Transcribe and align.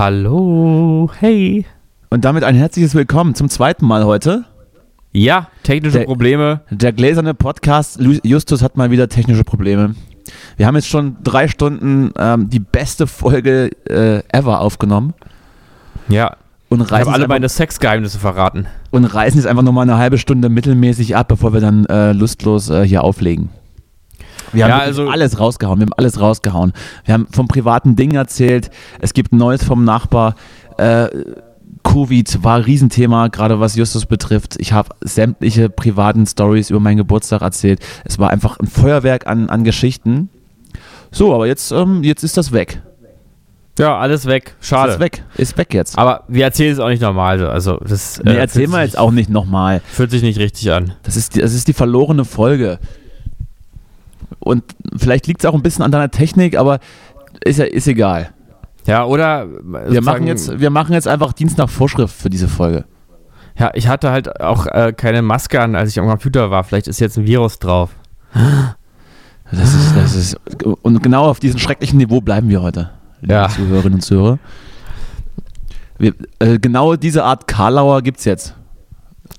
Hallo, 0.00 1.10
hey. 1.18 1.66
Und 2.08 2.24
damit 2.24 2.42
ein 2.42 2.54
herzliches 2.54 2.94
Willkommen 2.94 3.34
zum 3.34 3.50
zweiten 3.50 3.84
Mal 3.84 4.06
heute. 4.06 4.46
Ja, 5.12 5.48
technische 5.62 5.98
Der- 5.98 6.06
Probleme. 6.06 6.62
Der 6.70 6.94
gläserne 6.94 7.34
Podcast 7.34 8.00
Justus 8.22 8.62
hat 8.62 8.78
mal 8.78 8.90
wieder 8.90 9.10
technische 9.10 9.44
Probleme. 9.44 9.94
Wir 10.56 10.66
haben 10.66 10.74
jetzt 10.76 10.88
schon 10.88 11.18
drei 11.22 11.48
Stunden 11.48 12.12
ähm, 12.18 12.48
die 12.48 12.60
beste 12.60 13.06
Folge 13.06 13.72
äh, 13.90 14.22
ever 14.32 14.62
aufgenommen 14.62 15.12
Ja, 16.08 16.34
und 16.70 16.80
ich 16.80 16.90
reißen, 16.90 17.04
habe 17.04 17.12
alle 17.12 17.28
meine 17.28 17.50
Sexgeheimnisse 17.50 18.18
verraten. 18.18 18.68
und 18.90 19.04
reißen 19.04 19.38
jetzt 19.38 19.46
einfach 19.46 19.62
nochmal 19.62 19.82
eine 19.82 19.98
halbe 19.98 20.16
Stunde 20.16 20.48
mittelmäßig 20.48 21.14
ab, 21.14 21.28
bevor 21.28 21.52
wir 21.52 21.60
dann 21.60 21.84
äh, 21.84 22.12
lustlos 22.12 22.70
äh, 22.70 22.86
hier 22.86 23.04
auflegen. 23.04 23.50
Wir 24.52 24.64
haben 24.64 24.70
Ja, 24.70 24.78
also- 24.78 25.08
alles 25.08 25.38
rausgehauen. 25.38 25.78
Wir 25.78 25.86
haben 25.86 25.92
alles 25.96 26.20
rausgehauen. 26.20 26.72
Wir 27.04 27.14
haben 27.14 27.26
vom 27.32 27.48
privaten 27.48 27.96
Ding 27.96 28.14
erzählt. 28.14 28.70
Es 29.00 29.14
gibt 29.14 29.32
Neues 29.32 29.64
vom 29.64 29.84
Nachbar. 29.84 30.34
Äh, 30.78 31.08
Covid 31.82 32.44
war 32.44 32.56
ein 32.56 32.62
Riesenthema, 32.62 33.28
gerade 33.28 33.58
was 33.58 33.74
Justus 33.74 34.04
betrifft. 34.06 34.56
Ich 34.58 34.72
habe 34.72 34.90
sämtliche 35.00 35.70
privaten 35.70 36.26
Stories 36.26 36.70
über 36.70 36.80
meinen 36.80 36.98
Geburtstag 36.98 37.40
erzählt. 37.42 37.80
Es 38.04 38.18
war 38.18 38.30
einfach 38.30 38.58
ein 38.58 38.66
Feuerwerk 38.66 39.26
an, 39.26 39.48
an 39.48 39.64
Geschichten. 39.64 40.28
So, 41.10 41.34
aber 41.34 41.46
jetzt, 41.46 41.72
ähm, 41.72 42.02
jetzt 42.02 42.22
ist 42.22 42.36
das 42.36 42.52
weg. 42.52 42.82
Ja, 43.78 43.96
alles 43.98 44.26
weg. 44.26 44.56
Schade. 44.60 44.92
Ist 44.92 45.00
weg. 45.00 45.24
Ist 45.36 45.56
weg 45.56 45.72
jetzt. 45.72 45.96
Aber 45.96 46.24
wir 46.28 46.44
erzählen 46.44 46.72
es 46.72 46.78
auch 46.80 46.88
nicht 46.88 47.00
normal. 47.00 47.42
Also 47.46 47.78
das 47.78 48.20
Nee, 48.22 48.32
äh, 48.32 48.36
erzählen 48.36 48.70
wir 48.70 48.82
jetzt 48.82 48.98
auch 48.98 49.10
nicht 49.10 49.30
nochmal. 49.30 49.80
Fühlt 49.90 50.10
sich 50.10 50.22
nicht 50.22 50.38
richtig 50.38 50.70
an. 50.70 50.92
Das 51.02 51.16
ist, 51.16 51.34
die, 51.34 51.40
das 51.40 51.54
ist 51.54 51.66
die 51.66 51.72
verlorene 51.72 52.26
Folge. 52.26 52.78
Und 54.40 54.64
vielleicht 54.96 55.26
liegt 55.26 55.42
es 55.44 55.46
auch 55.48 55.54
ein 55.54 55.62
bisschen 55.62 55.84
an 55.84 55.92
deiner 55.92 56.10
Technik, 56.10 56.56
aber 56.56 56.80
ist 57.44 57.58
ja 57.58 57.66
ist 57.66 57.86
egal. 57.86 58.30
Ja, 58.86 59.04
oder 59.04 59.46
Wir 59.88 60.02
machen, 60.02 60.26
jetzt, 60.26 60.58
wir 60.58 60.70
machen 60.70 60.94
jetzt 60.94 61.06
einfach 61.06 61.32
Dienst 61.32 61.58
nach 61.58 61.68
Vorschrift 61.68 62.14
für 62.14 62.30
diese 62.30 62.48
Folge. 62.48 62.84
Ja, 63.58 63.70
ich 63.74 63.88
hatte 63.88 64.10
halt 64.10 64.40
auch 64.40 64.66
äh, 64.66 64.92
keine 64.96 65.20
Maske 65.22 65.60
an, 65.60 65.74
als 65.76 65.90
ich 65.90 66.00
am 66.00 66.08
Computer 66.08 66.50
war. 66.50 66.64
Vielleicht 66.64 66.88
ist 66.88 66.98
jetzt 66.98 67.18
ein 67.18 67.26
Virus 67.26 67.58
drauf. 67.58 67.90
Das 69.52 69.74
ist, 69.74 69.96
das 69.96 70.14
ist, 70.14 70.36
und 70.64 71.02
genau 71.02 71.24
auf 71.24 71.40
diesem 71.40 71.58
schrecklichen 71.58 71.98
Niveau 71.98 72.20
bleiben 72.20 72.48
wir 72.48 72.62
heute, 72.62 72.90
liebe 73.20 73.34
Ja. 73.34 73.48
Zuhörerinnen 73.48 73.94
und 73.94 74.00
Zuhörer. 74.00 74.38
Wir, 75.98 76.14
äh, 76.38 76.58
genau 76.58 76.96
diese 76.96 77.24
Art 77.24 77.46
Karlauer 77.46 78.00
gibt 78.00 78.20
es 78.20 78.24
jetzt. 78.24 78.54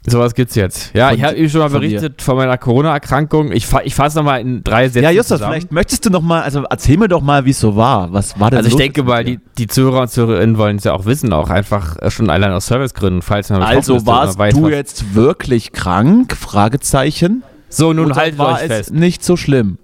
Sowas 0.08 0.34
gibt's 0.34 0.56
jetzt. 0.56 0.96
Ja, 0.96 1.10
Von 1.10 1.18
ich 1.18 1.24
habe 1.24 1.36
eben 1.36 1.48
schon 1.50 1.60
mal 1.62 1.70
von 1.70 1.80
berichtet 1.80 2.22
von 2.24 2.36
meiner 2.36 2.58
Corona-Erkrankung. 2.58 3.52
Ich, 3.52 3.68
fa 3.68 3.82
ich 3.84 3.94
fasse 3.94 4.18
nochmal 4.18 4.42
in 4.42 4.64
drei 4.64 4.88
Sätzen 4.90 5.04
Ja, 5.04 5.12
Justus, 5.12 5.38
zusammen. 5.38 5.54
vielleicht 5.54 5.72
möchtest 5.72 6.06
du 6.06 6.10
noch 6.10 6.22
mal, 6.22 6.42
also 6.42 6.64
erzähl 6.70 6.98
mir 6.98 7.08
doch 7.08 7.22
mal, 7.22 7.46
wie 7.46 7.52
es 7.52 7.60
so 7.60 7.76
war. 7.76 8.12
Was 8.12 8.40
war 8.40 8.50
denn 8.50 8.58
Also 8.58 8.70
ich 8.70 8.76
denke 8.78 9.04
mal, 9.04 9.24
die, 9.24 9.40
die 9.60 9.68
Zuhörer 9.68 10.02
und 10.02 10.08
Zuhörerinnen 10.10 10.58
wollen 10.58 10.78
es 10.78 10.86
ja 10.86 10.94
auch 10.94 11.06
wissen, 11.06 11.32
auch 11.34 11.52
einfach 11.52 11.98
äh, 12.02 12.10
schon 12.10 12.32
allein 12.32 12.52
aus 12.52 12.66
Servicegründen, 12.66 13.22
falls 13.22 13.50
man 13.52 13.62
Also 13.62 13.98
ist, 13.98 14.06
warst 14.08 14.40
weiß, 14.40 14.56
du 14.56 14.70
jetzt 14.70 15.14
wirklich 15.14 15.72
krank? 15.72 16.36
Fragezeichen. 16.36 17.44
So, 17.70 17.94
nun 17.94 18.16
haltet 18.16 18.40
war 18.40 18.56
euch 18.56 18.62
es 18.64 18.68
fest. 18.68 18.94
nicht 18.94 19.24
so 19.24 19.38
schlimm? 19.38 19.78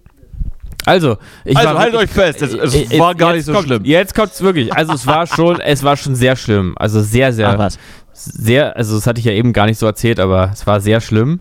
Also, 0.85 1.17
ich 1.44 1.56
Also 1.57 1.69
war 1.72 1.79
haltet 1.79 2.00
euch 2.00 2.09
fest, 2.09 2.41
es- 2.41 2.53
es 2.53 2.91
Äh, 2.91 2.97
war 3.00 3.13
gar 3.13 3.34
nicht 3.34 3.46
so 3.46 3.51
kommt, 3.53 3.66
schlimm. 3.67 3.84
Jetzt 3.84 4.16
kommt's 4.16 4.41
wirklich. 4.41 4.73
Also 4.73 4.94
es 4.94 5.06
war 5.06 5.28
schon, 5.28 5.59
es 5.59 5.84
war 5.84 5.97
schon 5.97 6.16
sehr 6.16 6.35
schlimm. 6.38 6.75
Also 6.78 7.01
sehr, 7.01 7.34
sehr, 7.34 7.50
Ach 7.50 7.57
was. 7.57 7.78
Sehr, 8.25 8.75
also 8.78 8.95
das 8.95 9.07
hatte 9.07 9.19
ich 9.19 9.25
ja 9.25 9.31
eben 9.31 9.53
gar 9.53 9.66
nicht 9.66 9.79
so 9.79 9.85
erzählt, 9.85 10.19
aber 10.19 10.50
es 10.53 10.66
war 10.67 10.81
sehr 10.81 11.01
schlimm. 11.01 11.39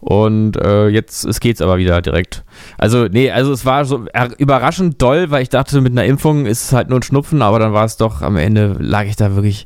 Und 0.00 0.58
äh, 0.58 0.88
jetzt 0.88 1.24
es 1.24 1.40
geht's 1.40 1.62
aber 1.62 1.78
wieder 1.78 2.02
direkt. 2.02 2.44
Also, 2.76 3.06
nee, 3.06 3.30
also 3.30 3.52
es 3.52 3.64
war 3.64 3.86
so 3.86 4.04
er- 4.12 4.38
überraschend 4.38 5.00
doll, 5.00 5.30
weil 5.30 5.42
ich 5.42 5.48
dachte, 5.48 5.80
mit 5.80 5.92
einer 5.92 6.04
Impfung 6.04 6.44
ist 6.44 6.64
es 6.64 6.72
halt 6.74 6.90
nur 6.90 6.98
ein 6.98 7.02
Schnupfen, 7.02 7.40
aber 7.40 7.58
dann 7.58 7.72
war 7.72 7.86
es 7.86 7.96
doch, 7.96 8.20
am 8.20 8.36
Ende 8.36 8.76
lag 8.78 9.04
ich 9.04 9.16
da 9.16 9.34
wirklich 9.34 9.64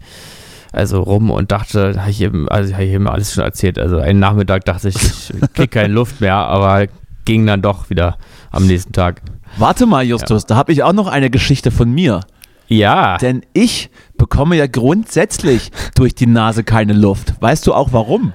also 0.71 1.01
rum 1.03 1.31
und 1.31 1.51
dachte, 1.51 2.01
habe 2.01 2.11
ich 2.11 2.21
eben, 2.21 2.49
also 2.49 2.73
habe 2.75 2.85
ich 2.85 2.93
eben 2.93 3.09
alles 3.09 3.35
schon 3.35 3.43
erzählt. 3.43 3.79
Also 3.81 3.99
einen 3.99 4.21
Nachmittag 4.21 4.65
dachte 4.65 4.91
ich, 4.91 4.97
ich 4.97 5.53
krieg 5.55 5.71
keine 5.73 5.93
Luft 5.93 6.21
mehr, 6.21 6.37
aber 6.37 6.87
ging 7.25 7.45
dann 7.47 7.61
doch 7.63 7.91
wieder 7.91 8.17
am 8.53 8.67
nächsten 8.67 8.93
Tag. 8.93 9.23
Warte 9.57 9.87
mal, 9.87 10.05
Justus, 10.05 10.47
da 10.47 10.55
habe 10.57 10.73
ich 10.73 10.83
auch 10.85 10.93
noch 10.93 11.09
eine 11.09 11.31
Geschichte 11.31 11.71
von 11.71 11.91
mir. 11.91 12.21
Ja. 12.69 13.17
Denn 13.19 13.43
ich 13.53 13.91
bekomme 14.17 14.57
ja 14.57 14.67
grundsätzlich 14.67 15.71
durch 15.95 16.15
die 16.15 16.27
Nase 16.27 16.65
keine 16.65 16.93
Luft. 16.93 17.35
Weißt 17.41 17.67
du 17.67 17.75
auch 17.75 17.93
warum? 17.93 18.33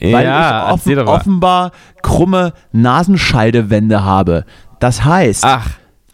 Weil 0.00 0.24
ja, 0.24 0.66
ich 0.66 0.72
offen, 0.72 0.98
offenbar 1.00 1.72
krumme 2.02 2.52
Nasenscheidewände 2.72 4.04
habe. 4.04 4.44
Das 4.78 5.04
heißt, 5.04 5.44
Ach, 5.44 5.70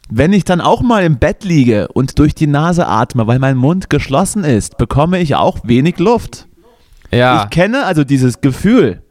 wenn 0.09 0.33
ich 0.33 0.45
dann 0.45 0.61
auch 0.61 0.81
mal 0.81 1.05
im 1.05 1.19
Bett 1.19 1.45
liege 1.45 1.89
und 1.89 2.19
durch 2.19 2.35
die 2.35 2.47
Nase 2.47 2.87
atme, 2.87 3.27
weil 3.27 3.39
mein 3.39 3.57
Mund 3.57 3.91
geschlossen 3.91 4.45
ist, 4.45 4.79
bekomme 4.79 5.21
ich 5.21 5.35
auch 5.35 5.59
wenig 5.65 5.99
Luft. 5.99 6.47
ja. 7.11 7.45
Ich 7.45 7.51
kenne 7.51 7.85
also 7.85 8.05
dieses 8.05 8.41
Gefühl. 8.41 9.03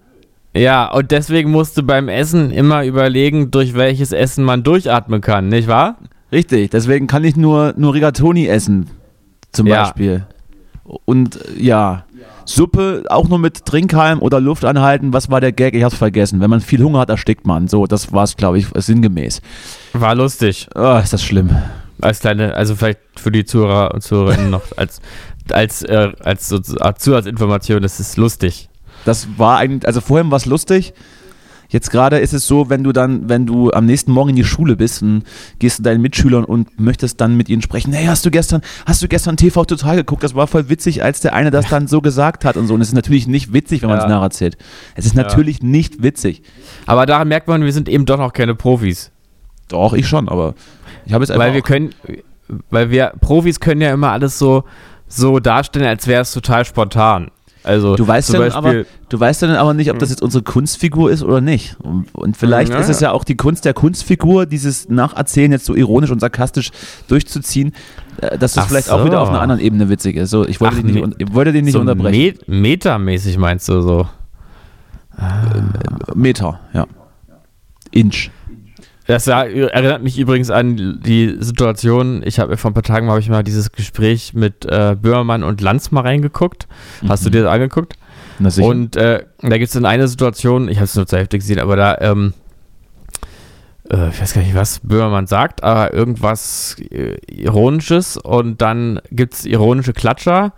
Ja, 0.56 0.92
und 0.92 1.12
deswegen 1.12 1.52
musst 1.52 1.78
du 1.78 1.84
beim 1.84 2.10
Essen 2.10 2.50
immer 2.52 2.84
überlegen, 2.84 3.52
durch 3.52 3.76
welches 3.76 4.12
Essen 4.12 4.44
man 4.44 4.64
durchatmen 4.64 5.22
kann, 5.22 5.48
nicht 5.48 5.68
wahr? 5.68 5.98
Richtig, 6.32 6.72
deswegen 6.72 7.08
kann 7.08 7.24
ich 7.24 7.36
nur, 7.36 7.74
nur 7.78 7.94
Rigatoni 7.94 8.48
essen, 8.48 8.90
zum 9.52 9.68
Ja. 9.68 9.84
Beispiel. 9.84 10.26
Und 11.06 11.40
ja, 11.58 12.06
Suppe 12.46 13.04
auch 13.10 13.28
nur 13.30 13.38
mit 13.38 13.64
Trinkhalm 13.66 14.20
oder 14.22 14.40
Luft 14.40 14.66
anhalten. 14.66 15.14
Was 15.14 15.30
war 15.30 15.40
der 15.40 15.52
Gag? 15.52 15.76
Ich 15.76 15.84
hab's 15.84 15.96
vergessen. 15.96 16.40
Wenn 16.42 16.50
man 16.50 16.62
viel 16.62 16.84
Hunger 16.84 17.00
hat, 17.00 17.10
erstickt 17.10 17.46
man. 17.46 17.68
So, 17.68 17.86
das 17.86 18.12
war's, 18.12 18.36
glaube 18.38 18.58
ich, 18.58 18.68
sinngemäß. 18.76 19.42
War 19.94 20.16
lustig. 20.16 20.68
Oh, 20.74 20.98
ist 20.98 21.14
das 21.14 21.24
schlimm. 21.24 21.52
Als 22.02 22.22
kleine, 22.22 22.56
also 22.56 22.76
vielleicht 22.76 23.00
für 23.18 23.32
die 23.32 23.46
Zuhörer 23.46 23.94
und 23.94 24.02
Zuhörerinnen 24.02 24.50
noch 24.50 24.64
als, 24.78 25.00
als, 25.52 25.84
äh, 25.84 26.12
als 26.24 26.52
Art 26.80 27.00
Zusatzinformation, 27.00 27.82
das 27.84 28.00
ist 28.00 28.18
lustig. 28.18 28.70
Das 29.06 29.28
war 29.38 29.58
eigentlich, 29.60 29.86
also 29.86 30.02
vorhin 30.02 30.32
war 30.32 30.38
es 30.38 30.46
lustig. 30.46 30.94
Jetzt 31.70 31.92
gerade 31.92 32.18
ist 32.18 32.34
es 32.34 32.48
so, 32.48 32.70
wenn 32.70 32.84
du 32.84 32.92
dann, 32.92 33.30
wenn 33.30 33.46
du 33.46 33.72
am 33.72 33.86
nächsten 33.86 34.12
Morgen 34.12 34.32
in 34.32 34.36
die 34.36 34.44
Schule 34.44 34.76
bist 34.76 35.04
und 35.04 35.24
gehst 35.60 35.78
zu 35.78 35.84
deinen 35.84 36.02
Mitschülern 36.02 36.44
und 36.44 36.80
möchtest 36.80 37.22
dann 37.22 37.38
mit 37.38 37.48
ihnen 37.48 37.62
sprechen, 37.62 37.94
hey, 37.94 38.08
hast 38.08 38.26
du 38.26 38.32
gestern, 38.32 38.62
hast 38.88 39.04
du 39.04 39.08
gestern 39.08 39.38
TV 39.38 39.64
total 39.66 39.96
geguckt? 39.98 40.24
Das 40.24 40.34
war 40.34 40.48
voll 40.48 40.68
witzig, 40.70 41.04
als 41.04 41.20
der 41.22 41.34
eine 41.34 41.52
das 41.52 41.68
dann 41.70 41.88
so 41.88 42.02
gesagt 42.02 42.44
hat 42.44 42.58
und 42.58 42.66
so. 42.68 42.74
Und 42.74 42.82
es 42.82 42.88
ist 42.90 42.96
natürlich 42.96 43.28
nicht 43.28 43.54
witzig, 43.54 43.84
wenn 43.84 43.90
man 43.90 44.00
es 44.00 44.06
Ja. 44.06 44.10
nacherzählt. 44.10 44.58
Es 44.96 45.06
ist 45.06 45.14
natürlich 45.16 45.62
nicht 45.62 46.02
witzig. 46.02 46.42
Aber 46.88 47.06
daran 47.06 47.28
merkt 47.28 47.48
man, 47.48 47.64
wir 47.64 47.72
sind 47.72 47.88
eben 47.88 48.06
doch 48.06 48.18
noch 48.18 48.34
keine 48.34 48.56
Profis. 48.56 49.12
Doch, 49.68 49.94
ich 49.94 50.08
schon, 50.08 50.28
aber 50.28 50.56
ich 51.06 51.14
habe 51.14 51.24
jetzt 51.24 51.30
einfach 51.30 51.46
Weil 51.46 51.54
wir 51.54 51.62
können, 51.62 51.94
weil 52.72 52.90
wir, 52.90 53.14
Profis 53.22 53.60
können 53.60 53.82
ja 53.82 53.94
immer 53.94 54.12
alles 54.12 54.40
so, 54.40 54.64
so 55.08 55.40
darstellen, 55.40 55.86
als 55.86 56.08
wäre 56.08 56.24
es 56.24 56.34
total 56.34 56.66
spontan. 56.66 57.30
Also 57.64 57.96
Du 57.96 58.08
weißt, 58.08 58.34
ja 58.34 58.54
aber, 58.54 58.86
du 59.10 59.20
weißt 59.20 59.42
dann 59.44 59.52
aber 59.52 59.74
nicht, 59.74 59.92
ob 59.92 60.00
das 60.00 60.10
jetzt 60.10 60.22
unsere 60.22 60.44
Kunstfigur 60.44 61.12
ist 61.12 61.24
oder 61.24 61.42
nicht. 61.42 61.76
Und, 61.82 62.06
und 62.14 62.38
vielleicht 62.38 62.72
Ja, 62.72 62.80
ist 62.80 62.90
es 62.90 63.00
ja 63.02 63.12
auch 63.12 63.24
die 63.26 63.36
Kunst 63.36 63.66
der 63.66 63.74
Kunstfigur, 63.74 64.46
dieses 64.46 64.88
Nacherzählen 64.88 65.52
jetzt 65.52 65.66
so 65.66 65.76
ironisch 65.76 66.10
und 66.10 66.20
sarkastisch 66.22 66.72
durchzuziehen, 67.10 67.74
äh, 68.22 68.38
dass 68.38 68.54
das 68.54 68.66
Ach 68.66 68.68
vielleicht 68.70 68.90
auch 68.90 69.04
wieder 69.04 69.18
so. 69.18 69.24
auf 69.24 69.30
einer 69.30 69.42
anderen 69.42 69.62
Ebene 69.62 69.90
witzig 69.90 70.16
ist. 70.16 70.30
So, 70.30 70.48
ich 70.48 70.62
wollte, 70.62 70.78
Ach, 70.80 70.84
dich, 70.84 70.94
nicht, 70.96 71.34
wollte 71.34 71.52
den 71.52 71.66
nicht 71.66 71.74
so 71.74 71.82
unterbrechen. 71.82 72.38
Me 72.48 72.60
metamäßig 72.62 73.38
meinst 73.38 73.68
du 73.68 73.82
so? 73.82 74.08
Meter, 76.16 76.60
ja. 76.74 76.86
Inch. 77.92 78.32
Das 79.10 79.26
erinnert 79.26 80.04
mich 80.04 80.20
übrigens 80.20 80.52
an 80.52 81.00
die 81.04 81.36
Situation, 81.40 82.22
ich 82.24 82.38
habe 82.38 82.58
vor 82.58 82.70
ein 82.70 82.76
paar 82.76 82.84
Tagen 82.84 83.10
habe 83.10 83.20
ich 83.20 83.28
mal 83.28 83.42
dieses 83.42 83.72
Gespräch 83.72 84.36
mit 84.36 84.66
äh, 84.66 84.96
Böhmermann 85.02 85.42
und 85.42 85.62
Lanz 85.62 85.90
mal 85.90 86.02
reingeguckt. 86.02 86.68
Hast 87.08 87.26
du 87.26 87.32
dir 87.32 87.42
das 87.42 87.52
angeguckt? 87.52 87.96
Na 88.38 88.52
sicher. 88.52 88.68
Und 88.68 88.98
äh, 88.98 89.26
da 89.42 89.58
gibt 89.58 89.70
es 89.70 89.72
dann 89.72 89.86
eine 89.86 90.08
Situation, 90.08 90.70
ich 90.70 90.78
habe 90.78 90.86
es 90.86 90.94
nur 90.94 91.08
zur 91.08 91.18
Hälfte 91.18 91.40
gesehen, 91.40 91.58
aber 91.58 91.76
da, 91.76 91.98
ähm, 92.02 92.36
äh, 93.90 94.10
ich 94.10 94.22
weiß 94.22 94.36
gar 94.36 94.42
nicht, 94.44 94.54
was 94.54 94.80
Böhmermann 94.84 95.26
sagt, 95.26 95.64
aber 95.64 95.92
irgendwas 95.92 96.76
äh, 96.92 97.16
Ironisches 97.32 98.16
und 98.16 98.62
dann 98.62 99.00
gibt 99.10 99.34
es 99.34 99.46
ironische 99.48 99.94
Klatscher 99.94 100.54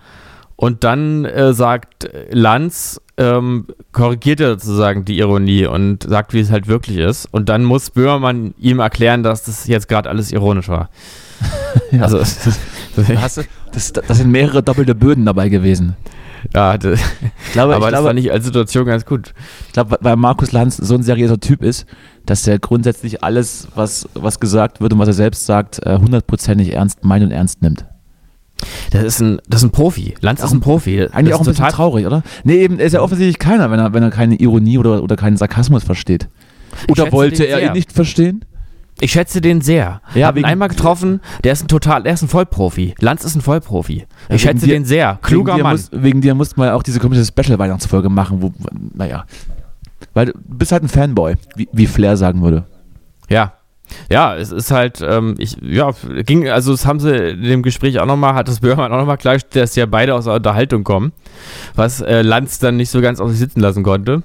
und 0.57 0.83
dann 0.83 1.23
äh, 1.23 1.53
sagt 1.53 2.09
Lanz, 2.31 2.99
ähm, 3.15 3.67
korrigiert 3.91 4.39
er 4.39 4.51
sozusagen 4.51 5.05
die 5.05 5.19
Ironie 5.19 5.65
und 5.65 6.03
sagt, 6.03 6.33
wie 6.33 6.39
es 6.39 6.51
halt 6.51 6.67
wirklich 6.67 6.97
ist. 6.97 7.27
Und 7.31 7.49
dann 7.49 7.63
muss 7.63 7.89
Böhmermann 7.89 8.53
ihm 8.57 8.79
erklären, 8.79 9.23
dass 9.23 9.43
das 9.43 9.67
jetzt 9.67 9.87
gerade 9.87 10.09
alles 10.09 10.31
ironisch 10.31 10.69
war. 10.69 10.89
Ja. 11.91 12.03
Also, 12.03 12.19
Da 12.95 13.21
hast 13.21 13.37
du, 13.37 13.41
das, 13.73 13.93
das 13.93 14.17
sind 14.17 14.31
mehrere 14.31 14.63
doppelte 14.63 14.95
Böden 14.95 15.25
dabei 15.25 15.49
gewesen. 15.49 15.95
ja, 16.53 16.77
das, 16.77 16.99
Ich 17.45 17.51
glaube, 17.51 17.75
aber 17.75 17.85
ich 17.85 17.91
das 17.91 17.99
glaube, 17.99 18.07
fand 18.09 18.19
ich 18.19 18.31
als 18.31 18.45
Situation 18.45 18.85
ganz 18.85 19.05
gut. 19.05 19.33
Ich 19.67 19.73
glaube, 19.73 19.97
weil 20.01 20.15
Markus 20.15 20.51
Lanz 20.51 20.77
so 20.77 20.95
ein 20.95 21.03
seriöser 21.03 21.39
Typ 21.39 21.63
ist, 21.63 21.85
dass 22.25 22.47
er 22.47 22.59
grundsätzlich 22.59 23.23
alles, 23.23 23.67
was, 23.75 24.07
was 24.13 24.39
gesagt 24.39 24.81
wird 24.81 24.93
und 24.93 24.99
was 24.99 25.07
er 25.07 25.13
selbst 25.13 25.45
sagt, 25.45 25.85
äh, 25.85 25.97
hundertprozentig 25.97 26.73
ernst 26.73 27.03
meint 27.03 27.23
und 27.23 27.31
ernst 27.31 27.61
nimmt. 27.61 27.85
Das 28.91 29.03
ist 29.03 29.19
ein, 29.21 29.39
das 29.47 29.61
ist 29.61 29.67
ein 29.67 29.71
Profi. 29.71 30.15
Lanz 30.21 30.43
ist 30.43 30.51
ein 30.51 30.59
Profi. 30.59 31.01
Eigentlich 31.11 31.33
auch 31.33 31.39
ein 31.39 31.41
ist 31.41 31.47
bisschen 31.47 31.55
total 31.55 31.71
traurig, 31.71 32.05
oder? 32.05 32.23
Nee, 32.43 32.55
eben, 32.57 32.79
er 32.79 32.85
ist 32.85 32.93
ja 32.93 33.01
offensichtlich 33.01 33.39
keiner, 33.39 33.71
wenn 33.71 33.79
er, 33.79 33.93
wenn 33.93 34.03
er 34.03 34.09
keine 34.11 34.35
Ironie 34.35 34.77
oder, 34.77 35.03
oder 35.03 35.15
keinen 35.15 35.37
Sarkasmus 35.37 35.83
versteht. 35.83 36.27
Oder 36.89 37.11
wollte 37.11 37.43
er 37.45 37.61
ihn 37.65 37.73
nicht 37.73 37.91
verstehen? 37.91 38.45
Ich 38.99 39.13
schätze 39.13 39.41
den 39.41 39.61
sehr. 39.61 40.01
Ja, 40.13 40.27
Hab 40.27 40.37
ihn 40.37 40.45
einmal 40.45 40.67
getroffen, 40.67 41.21
der 41.43 41.53
ist 41.53 41.63
ein 41.63 41.67
total, 41.67 42.03
der 42.03 42.13
ist 42.13 42.21
ein 42.21 42.27
Vollprofi. 42.27 42.93
Lanz 42.99 43.23
ist 43.23 43.35
ein 43.35 43.41
Vollprofi. 43.41 44.05
Ja, 44.29 44.35
ich 44.35 44.41
schätze 44.43 44.65
dir- 44.67 44.73
den 44.73 44.85
sehr. 44.85 45.17
Kluger 45.23 45.53
wegen 45.55 45.63
Mann. 45.63 45.71
Muss, 45.73 45.89
wegen 45.91 46.21
dir 46.21 46.35
mussten 46.35 46.61
wir 46.61 46.75
auch 46.75 46.83
diese 46.83 46.99
komische 46.99 47.25
Special-Weihnachtsfolge 47.25 48.09
machen, 48.09 48.41
wo, 48.41 48.51
naja. 48.93 49.25
Weil 50.13 50.27
du 50.27 50.33
bist 50.47 50.71
halt 50.71 50.83
ein 50.83 50.89
Fanboy, 50.89 51.35
wie, 51.55 51.67
wie 51.71 51.87
Flair 51.87 52.15
sagen 52.15 52.41
würde. 52.41 52.65
Ja. 53.29 53.53
Ja, 54.09 54.35
es 54.35 54.51
ist 54.51 54.71
halt, 54.71 55.01
ähm, 55.01 55.35
ich, 55.37 55.57
ja, 55.61 55.91
ging, 56.25 56.49
also 56.49 56.71
das 56.71 56.85
haben 56.85 56.99
sie 56.99 57.15
in 57.15 57.43
dem 57.43 57.63
Gespräch 57.63 57.99
auch 57.99 58.05
nochmal, 58.05 58.33
hat 58.33 58.47
das 58.47 58.59
Böhmermann 58.59 58.91
auch 58.91 58.97
nochmal 58.97 59.17
klargestellt, 59.17 59.63
dass 59.63 59.75
ja 59.75 59.85
beide 59.85 60.15
aus 60.15 60.25
der 60.25 60.35
Unterhaltung 60.35 60.83
kommen, 60.83 61.11
was 61.75 62.01
äh, 62.01 62.21
Lanz 62.21 62.59
dann 62.59 62.77
nicht 62.77 62.89
so 62.89 63.01
ganz 63.01 63.19
auf 63.19 63.29
sich 63.29 63.39
sitzen 63.39 63.61
lassen 63.61 63.83
konnte. 63.83 64.23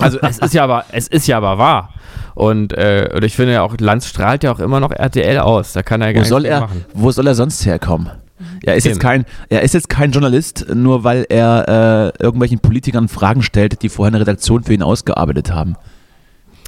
Also 0.00 0.18
es 0.22 0.38
ist 0.38 0.54
ja 0.54 0.64
aber, 0.64 0.84
es 0.92 1.08
ist 1.08 1.26
ja 1.26 1.36
aber 1.36 1.58
wahr. 1.58 1.94
Und, 2.34 2.72
äh, 2.72 3.10
und 3.14 3.24
ich 3.24 3.36
finde 3.36 3.52
ja 3.52 3.62
auch, 3.62 3.74
Lanz 3.78 4.06
strahlt 4.06 4.42
ja 4.42 4.52
auch 4.52 4.60
immer 4.60 4.80
noch 4.80 4.90
RTL 4.90 5.38
aus. 5.38 5.72
Da 5.72 5.82
kann 5.82 6.00
er 6.00 6.08
ja 6.08 6.12
gar 6.14 6.24
Wo 6.24 6.28
soll 6.28 6.44
er, 6.46 6.60
machen. 6.60 6.84
wo 6.94 7.10
soll 7.10 7.26
er 7.26 7.34
sonst 7.34 7.64
herkommen? 7.66 8.10
Er 8.62 8.76
ist, 8.76 8.84
jetzt 8.84 9.00
kein, 9.00 9.26
er 9.48 9.62
ist 9.62 9.74
jetzt 9.74 9.88
kein 9.88 10.12
Journalist, 10.12 10.66
nur 10.74 11.04
weil 11.04 11.26
er 11.28 12.12
äh, 12.18 12.22
irgendwelchen 12.22 12.58
Politikern 12.58 13.08
Fragen 13.08 13.42
stellt, 13.42 13.82
die 13.82 13.88
vorher 13.88 14.14
eine 14.14 14.20
Redaktion 14.20 14.64
für 14.64 14.72
ihn 14.72 14.82
ausgearbeitet 14.82 15.52
haben. 15.52 15.76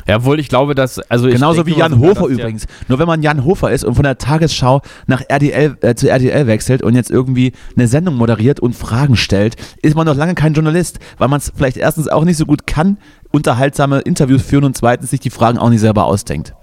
Ja, 0.08 0.16
obwohl 0.16 0.40
ich 0.40 0.48
glaube, 0.48 0.74
dass, 0.74 0.98
also 0.98 1.28
Genauso 1.28 1.62
denke 1.62 1.76
wie 1.76 1.80
Jan 1.80 1.98
Hofer 2.00 2.26
übrigens. 2.26 2.66
Nur 2.88 2.98
wenn 2.98 3.06
man 3.06 3.22
Jan 3.22 3.44
Hofer 3.44 3.70
ist 3.70 3.84
und 3.84 3.94
von 3.94 4.02
der 4.02 4.18
Tagesschau 4.18 4.82
nach 5.06 5.22
RTL, 5.28 5.76
äh, 5.80 5.94
zu 5.94 6.08
RTL 6.08 6.46
wechselt 6.46 6.82
und 6.82 6.94
jetzt 6.94 7.10
irgendwie 7.10 7.52
eine 7.76 7.86
Sendung 7.86 8.16
moderiert 8.16 8.58
und 8.60 8.74
Fragen 8.74 9.16
stellt, 9.16 9.56
ist 9.82 9.94
man 9.94 10.06
noch 10.06 10.16
lange 10.16 10.34
kein 10.34 10.54
Journalist, 10.54 10.98
weil 11.18 11.28
man 11.28 11.38
es 11.38 11.52
vielleicht 11.54 11.76
erstens 11.76 12.08
auch 12.08 12.24
nicht 12.24 12.36
so 12.36 12.46
gut 12.46 12.66
kann, 12.66 12.98
unterhaltsame 13.30 14.00
Interviews 14.00 14.42
führen 14.42 14.64
und 14.64 14.76
zweitens 14.76 15.10
sich 15.10 15.20
die 15.20 15.30
Fragen 15.30 15.58
auch 15.58 15.70
nicht 15.70 15.80
selber 15.80 16.04
ausdenkt. 16.04 16.54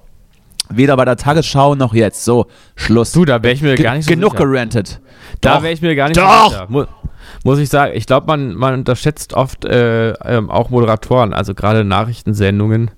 Weder 0.71 0.95
bei 0.97 1.05
der 1.05 1.15
Tagesschau 1.17 1.73
noch 1.75 1.93
jetzt. 1.95 2.23
So, 2.25 2.45
Schluss. 2.75 3.11
Du, 3.13 3.25
da 3.25 3.41
wäre 3.41 3.53
ich 3.53 3.61
mir 3.63 3.75
Ge- 3.75 3.83
gar 3.83 3.95
nicht 3.95 4.05
so 4.05 4.13
genug 4.13 4.33
sicher. 4.33 4.45
gerantet. 4.45 5.01
Da 5.41 5.63
wäre 5.63 5.73
ich 5.73 5.81
mir 5.81 5.95
gar 5.95 6.09
nicht 6.09 6.17
Doch. 6.19 6.43
so 6.45 6.49
sicher. 6.51 6.65
Mu 6.69 6.83
muss 7.43 7.59
ich 7.59 7.69
sagen, 7.69 7.93
ich 7.95 8.05
glaube, 8.05 8.27
man, 8.27 8.53
man 8.55 8.73
unterschätzt 8.73 9.33
oft 9.33 9.63
äh, 9.65 10.11
ähm, 10.11 10.49
auch 10.49 10.69
Moderatoren, 10.71 11.33
also 11.33 11.53
gerade 11.53 11.83
Nachrichtensendungen. 11.85 12.91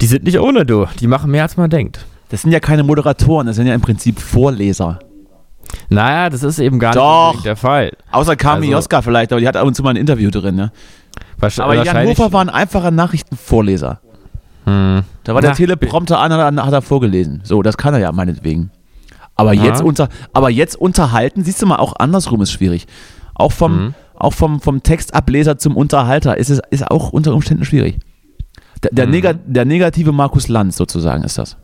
Die 0.00 0.06
sind 0.06 0.24
nicht 0.24 0.38
ohne 0.40 0.64
du, 0.64 0.86
die 0.98 1.06
machen 1.06 1.30
mehr 1.30 1.42
als 1.42 1.56
man 1.56 1.68
denkt. 1.70 2.06
Das 2.30 2.42
sind 2.42 2.52
ja 2.52 2.60
keine 2.60 2.82
Moderatoren, 2.84 3.46
das 3.46 3.56
sind 3.56 3.66
ja 3.66 3.74
im 3.74 3.80
Prinzip 3.80 4.20
Vorleser. 4.20 4.98
Naja, 5.88 6.30
das 6.30 6.42
ist 6.42 6.58
eben 6.58 6.78
gar 6.78 6.94
Doch. 6.94 7.32
nicht 7.34 7.44
der 7.44 7.56
Fall. 7.56 7.92
Außer 8.10 8.36
Carmen 8.36 8.62
Also- 8.62 8.72
Joska 8.72 9.02
vielleicht, 9.02 9.32
aber 9.32 9.40
die 9.40 9.48
hat 9.48 9.56
ab 9.56 9.66
und 9.66 9.74
zu 9.74 9.82
mal 9.82 9.90
ein 9.90 9.96
Interview 9.96 10.30
drin. 10.30 10.54
Ne? 10.56 10.72
Aber 11.58 11.74
Jan 11.84 12.06
Hofer 12.06 12.32
war 12.32 12.40
ein 12.40 12.48
einfacher 12.50 12.90
Nachrichtenvorleser. 12.90 14.00
Hm. 14.64 15.02
Da 15.24 15.34
war 15.34 15.40
der 15.40 15.50
Na, 15.50 15.56
Teleprompter 15.56 16.18
an, 16.18 16.32
hat, 16.32 16.66
hat 16.66 16.72
er 16.72 16.82
vorgelesen. 16.82 17.40
So, 17.44 17.62
das 17.62 17.76
kann 17.76 17.94
er 17.94 18.00
ja 18.00 18.12
meinetwegen. 18.12 18.70
Aber 19.36 19.54
jetzt, 19.54 19.80
unter, 19.82 20.08
aber 20.34 20.50
jetzt 20.50 20.76
unterhalten, 20.76 21.44
siehst 21.44 21.62
du 21.62 21.66
mal, 21.66 21.76
auch 21.76 21.94
andersrum 21.98 22.42
ist 22.42 22.52
schwierig. 22.52 22.86
Auch 23.34 23.52
vom, 23.52 23.72
Mhm. 23.86 23.94
auch 24.14 24.34
vom, 24.34 24.60
vom 24.60 24.82
Textableser 24.82 25.56
zum 25.56 25.76
Unterhalter 25.76 26.36
ist 26.36 26.50
es 26.50 26.60
ist 26.70 26.90
auch 26.90 27.10
unter 27.10 27.32
Umständen 27.34 27.64
schwierig. 27.64 27.98
Der, 28.82 28.90
der, 28.92 29.06
Mhm. 29.06 29.12
nega, 29.12 29.32
der 29.34 29.64
negative 29.64 30.12
Markus 30.12 30.48
Lanz 30.48 30.76
sozusagen 30.76 31.22
ist 31.24 31.36
das. 31.38 31.56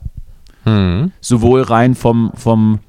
Hm. 0.65 1.13
Sowohl 1.21 1.63
rein 1.63 1.95
vom, 1.95 2.33
vom, 2.35 2.81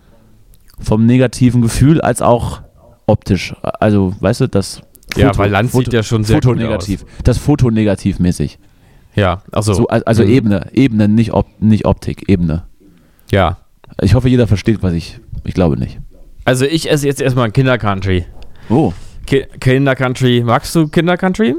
vom 0.79 1.05
negativen 1.05 1.61
Gefühl 1.61 2.01
als 2.01 2.21
auch 2.21 2.61
optisch. 3.05 3.55
Also, 3.61 4.13
weißt 4.19 4.41
du, 4.41 4.47
das 4.49 4.81
Ja, 5.15 5.35
weil 5.37 5.49
Lanz 5.51 5.71
sieht 5.71 5.93
ja 5.93 6.03
schon 6.03 6.23
sehr 6.23 6.37
Foto 6.37 6.49
gut 6.49 6.57
negativ. 6.57 7.05
Das 7.23 7.37
Foto 7.37 7.71
negativmäßig. 7.71 8.59
Ja, 9.15 9.41
achso. 9.51 9.73
So, 9.73 9.87
al- 9.87 10.03
also 10.03 10.23
Mhm. 10.23 10.29
Ebene, 10.29 10.67
Ebene, 10.73 11.07
nicht, 11.07 11.33
Op 11.33 11.47
nicht 11.59 11.85
Optik, 11.85 12.27
Ebene. 12.29 12.63
Ja. 13.31 13.57
Ich 14.01 14.13
hoffe, 14.13 14.27
jeder 14.29 14.47
versteht, 14.47 14.83
was 14.83 14.93
ich. 14.93 15.19
Ich 15.43 15.53
glaube 15.53 15.77
nicht. 15.79 15.99
Also 16.45 16.65
ich 16.65 16.89
esse 16.91 17.07
jetzt 17.07 17.21
erstmal 17.21 17.45
ein 17.45 17.53
Kindercountry. 17.53 18.25
Oh. 18.69 18.93
Ki 19.25 19.45
Kindercountry. 19.59 20.43
Magst 20.45 20.75
du 20.75 20.87
Kindercountry? 20.87 21.55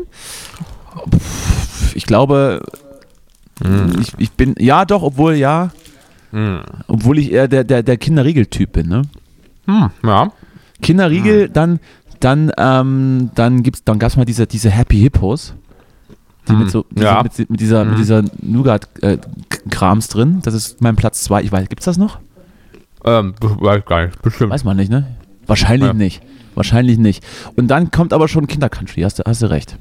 Ich 1.98 2.06
glaube, 2.06 2.62
ich, 4.00 4.12
ich 4.18 4.30
bin. 4.32 4.54
Ja, 4.58 4.84
doch, 4.84 5.02
obwohl 5.02 5.34
ja. 5.34 5.70
Hm. 6.30 6.60
Obwohl 6.86 7.18
ich 7.18 7.32
eher 7.32 7.48
der, 7.48 7.64
der, 7.64 7.82
der 7.82 7.96
Kinderriegel-Typ 7.96 8.72
bin, 8.72 8.88
ne? 8.88 9.02
Hm, 9.66 9.90
ja. 10.04 10.30
Kinderriegel, 10.80 11.48
dann, 11.48 11.80
dann, 12.20 12.52
ähm, 12.56 13.30
dann 13.34 13.62
gibt's, 13.64 13.82
dann 13.84 13.98
gab's 13.98 14.16
mal 14.16 14.24
diese, 14.24 14.46
diese 14.46 14.70
Happy 14.70 14.98
Hippos. 15.00 15.54
Die 16.46 16.52
Hm. 16.52 16.58
mit, 16.60 16.70
so, 16.70 16.84
diese, 16.90 17.04
Ja. 17.06 17.22
mit, 17.22 17.50
mit 17.50 17.60
dieser, 17.60 17.84
mit 17.84 17.94
Hm. 17.94 17.98
dieser 17.98 18.22
Nougat-Krams 18.42 20.08
drin. 20.08 20.38
Das 20.44 20.54
ist 20.54 20.80
mein 20.80 20.94
Platz 20.96 21.22
zwei. 21.24 21.42
Ich 21.42 21.50
weiß, 21.50 21.68
gibt's 21.68 21.84
das 21.86 21.98
noch? 21.98 22.18
Ähm, 23.04 23.34
weiß 23.40 23.84
gar 23.86 24.06
nicht. 24.06 24.22
Bestimmt. 24.22 24.52
Weiß 24.52 24.62
man 24.64 24.76
nicht, 24.76 24.90
ne? 24.90 25.16
Wahrscheinlich 25.48 25.88
Ja. 25.88 25.94
nicht. 25.94 26.22
Wahrscheinlich 26.54 26.98
nicht. 26.98 27.24
Und 27.56 27.68
dann 27.68 27.90
kommt 27.90 28.12
aber 28.12 28.28
schon 28.28 28.46
Kindercountry, 28.46 29.02
hast 29.02 29.18
du, 29.18 29.22
hast 29.26 29.42
du 29.42 29.50
recht. 29.50 29.76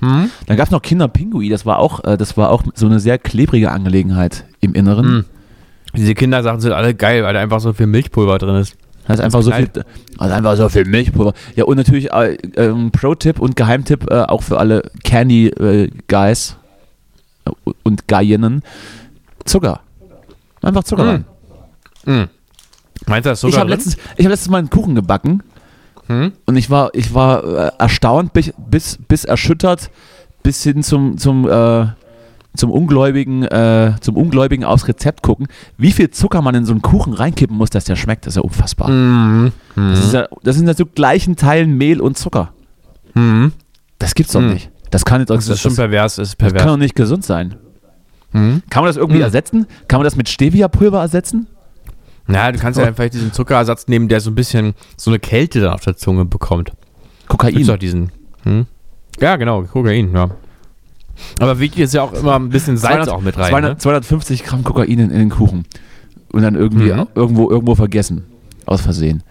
Hm? 0.00 0.30
Dann 0.46 0.56
gab 0.56 0.66
es 0.66 0.70
noch 0.72 0.82
Kinderpingui, 0.82 1.48
das 1.48 1.64
war 1.64 1.78
auch, 1.78 2.04
äh, 2.04 2.16
das 2.16 2.36
war 2.36 2.50
auch 2.50 2.62
so 2.74 2.86
eine 2.86 3.00
sehr 3.00 3.18
klebrige 3.18 3.70
Angelegenheit 3.70 4.44
im 4.60 4.74
Inneren. 4.74 5.06
Hm. 5.06 5.24
Diese 5.96 6.14
Kindersachen 6.14 6.60
sind 6.60 6.72
alle 6.72 6.94
geil, 6.94 7.22
weil 7.22 7.32
da 7.32 7.40
einfach 7.40 7.60
so 7.60 7.72
viel 7.72 7.86
Milchpulver 7.86 8.38
drin 8.38 8.56
ist. 8.56 8.76
Da 9.06 9.14
ist 9.14 9.20
einfach 9.20 9.40
so 9.42 9.52
viel, 9.52 9.70
also 10.18 10.34
einfach 10.34 10.56
so 10.56 10.68
viel 10.68 10.84
Milchpulver. 10.84 11.32
Ja, 11.54 11.64
und 11.64 11.76
natürlich 11.76 12.12
äh, 12.12 12.34
ähm, 12.56 12.90
Pro-Tipp 12.90 13.38
und 13.38 13.56
Geheimtipp 13.56 14.10
äh, 14.10 14.22
auch 14.22 14.42
für 14.42 14.58
alle 14.58 14.82
Candy-Guys 15.04 16.56
äh, 17.46 17.50
und 17.84 18.08
Geierinnen. 18.08 18.62
Zucker. 19.44 19.80
Einfach 20.60 20.84
Zucker 20.84 21.02
Hm. 21.04 21.08
rein. 21.08 21.24
Hm. 22.04 22.28
Meinst 23.06 23.26
du 23.26 23.30
das 23.30 23.38
Ich 23.38 23.42
sogar 23.42 23.60
habe 23.60 23.70
letztens, 23.70 23.96
ich 24.16 24.24
hab 24.24 24.30
letztens 24.30 24.50
mal 24.50 24.58
einen 24.58 24.70
Kuchen 24.70 24.94
gebacken 24.94 25.42
Hm? 26.08 26.32
und 26.46 26.56
ich 26.56 26.70
war, 26.70 26.90
ich 26.94 27.14
war 27.14 27.42
äh, 27.44 27.70
erstaunt 27.78 28.32
bis, 28.32 28.52
bis, 28.56 28.98
bis 29.08 29.24
erschüttert 29.24 29.90
bis 30.42 30.62
hin 30.62 30.84
zum, 30.84 31.18
zum, 31.18 31.48
äh, 31.48 31.86
zum 32.56 32.70
Ungläubigen, 32.70 33.42
äh, 33.42 33.94
zum 34.00 34.16
Ungläubigen 34.16 34.64
aufs 34.64 34.86
Rezept 34.86 35.22
gucken, 35.24 35.48
wie 35.76 35.90
viel 35.90 36.10
Zucker 36.10 36.40
man 36.42 36.54
in 36.54 36.64
so 36.64 36.72
einen 36.72 36.82
Kuchen 36.82 37.12
reinkippen 37.12 37.56
muss, 37.56 37.70
dass 37.70 37.84
der 37.84 37.96
schmeckt. 37.96 38.24
Das 38.26 38.32
ist 38.32 38.36
ja 38.36 38.42
unfassbar. 38.42 38.88
Mhm. 38.88 39.50
Das, 39.74 39.98
ist 40.04 40.12
ja, 40.14 40.28
das 40.44 40.54
sind 40.56 40.68
ja 40.68 40.74
so 40.74 40.86
gleichen 40.86 41.34
Teilen 41.34 41.76
Mehl 41.76 42.00
und 42.00 42.16
Zucker. 42.16 42.52
Mhm. 43.14 43.52
Das 43.98 44.14
gibt's 44.14 44.32
doch 44.32 44.40
Mhm. 44.40 44.50
nicht. 44.54 44.70
Das 44.90 45.04
kann, 45.04 45.20
jetzt, 45.20 45.30
Das 45.30 45.48
ist 45.48 45.60
schon 45.60 45.74
pervers, 45.74 46.14
das 46.16 46.28
ist 46.28 46.40
das 46.40 46.46
kann 46.48 46.52
pervers. 46.58 46.72
doch 46.72 46.76
nicht 46.78 46.94
gesund 46.94 47.24
sein. 47.24 47.56
Mhm. 48.32 48.62
Kann 48.70 48.84
man 48.84 48.88
das 48.90 48.96
irgendwie 48.96 49.18
Mhm. 49.18 49.24
ersetzen? 49.24 49.66
Kann 49.88 49.98
man 49.98 50.04
das 50.04 50.14
mit 50.14 50.28
Stevia-Pulver 50.28 51.00
ersetzen? 51.00 51.48
Ja, 52.28 52.50
du 52.50 52.58
kannst 52.58 52.78
ja 52.78 52.92
vielleicht 52.92 53.14
diesen 53.14 53.32
Zuckerersatz 53.32 53.86
nehmen, 53.88 54.08
der 54.08 54.20
so 54.20 54.30
ein 54.30 54.34
bisschen 54.34 54.74
so 54.96 55.10
eine 55.10 55.18
Kälte 55.18 55.60
dann 55.60 55.72
auf 55.72 55.82
der 55.82 55.96
Zunge 55.96 56.24
bekommt. 56.24 56.72
Kokain. 57.28 57.66
doch 57.66 57.76
diesen. 57.76 58.10
Hm? 58.42 58.66
Ja, 59.20 59.36
genau, 59.36 59.62
Kokain, 59.62 60.12
ja. 60.14 60.30
Aber 61.38 61.58
wichtig 61.58 61.80
ist 61.80 61.94
ja 61.94 62.02
auch 62.02 62.12
immer 62.12 62.36
ein 62.38 62.50
bisschen 62.50 62.76
Salz 62.76 63.06
200 63.06 63.08
auch 63.14 63.20
mit 63.22 63.38
rein. 63.38 63.50
200, 63.50 63.72
Ne? 63.72 63.78
250 63.78 64.44
Gramm 64.44 64.64
Kokain 64.64 64.88
in, 64.90 64.98
in 65.10 65.18
den 65.18 65.30
Kuchen. 65.30 65.64
Und 66.32 66.42
dann 66.42 66.54
irgendwie 66.54 66.92
Mhm. 66.92 67.06
irgendwo, 67.14 67.50
irgendwo 67.50 67.74
vergessen. 67.74 68.24
Aus 68.66 68.80
Versehen. 68.82 69.22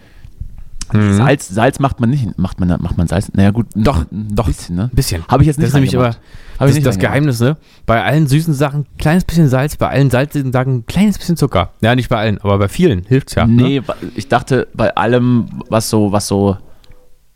Mhm. 0.94 1.13
Salz, 1.13 1.48
Salz 1.50 1.80
macht 1.80 2.00
man 2.00 2.10
nicht, 2.10 2.38
macht 2.38 2.60
man, 2.60 2.68
macht 2.82 2.98
man 2.98 3.08
Salz? 3.08 3.32
Naja 3.34 3.51
gut, 3.51 3.68
Doch, 3.75 4.06
ein 4.12 4.27
doch. 4.36 4.46
bisschen, 4.48 4.75
ne? 4.75 4.84
Ein 4.84 4.96
bisschen. 4.96 5.27
Habe 5.27 5.44
ich 5.44 5.48
jetzt 5.48 5.58
nicht 5.58 5.63
Das 5.63 5.70
ist 5.70 5.74
nämlich 5.74 5.96
aber 5.98 6.15
das, 6.60 6.74
nicht 6.75 6.86
das. 6.86 7.00
Geheimnis, 7.00 7.39
ne? 7.39 7.58
Bei 7.86 8.04
allen 8.04 8.27
süßen 8.27 8.54
Sachen 8.54 8.82
ein 8.82 8.98
kleines 8.98 9.24
bisschen 9.25 9.48
Salz, 9.48 9.77
bei 9.77 9.89
allen 9.89 10.10
salzigen 10.12 10.51
Sachen 10.51 10.75
ein 10.77 10.86
kleines 10.86 11.18
bisschen 11.18 11.38
Zucker. 11.38 11.72
Ja, 11.82 11.96
nicht 11.96 12.10
bei 12.10 12.18
allen, 12.18 12.38
aber 12.39 12.60
bei 12.60 12.68
vielen 12.68 13.04
hilft's 13.04 13.36
ja. 13.36 13.48
Ne? 13.48 13.63
Nee, 13.63 13.82
wa- 13.86 13.96
ich 14.15 14.27
dachte, 14.27 14.68
bei 14.74 14.96
allem, 14.96 15.48
was 15.70 15.89
so, 15.89 16.12
was 16.12 16.27
so, 16.27 16.58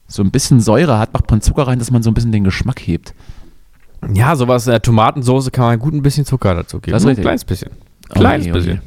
so 0.07 0.21
ein 0.23 0.31
bisschen 0.31 0.59
Säure 0.59 0.99
hat, 0.99 1.13
macht 1.13 1.29
man 1.31 1.41
Zucker 1.41 1.63
rein, 1.67 1.79
dass 1.79 1.91
man 1.91 2.03
so 2.03 2.11
ein 2.11 2.13
bisschen 2.13 2.31
den 2.31 2.43
Geschmack 2.43 2.79
hebt. 2.79 3.13
Ja, 4.13 4.35
sowas 4.35 4.65
in 4.67 4.71
der 4.71 4.81
Tomatensoße 4.81 5.51
kann 5.51 5.65
man 5.65 5.79
gut 5.79 5.93
ein 5.93 6.01
bisschen 6.01 6.25
Zucker 6.25 6.55
dazu 6.55 6.79
geben. 6.79 6.93
Das 6.93 7.03
ist 7.03 7.07
richtig. 7.09 7.21
Ein 7.21 7.23
kleines 7.23 7.45
bisschen. 7.45 7.71
Kleines 8.09 8.47
Okay, 8.47 8.51
okay. 8.57 8.59
bisschen. 8.59 8.81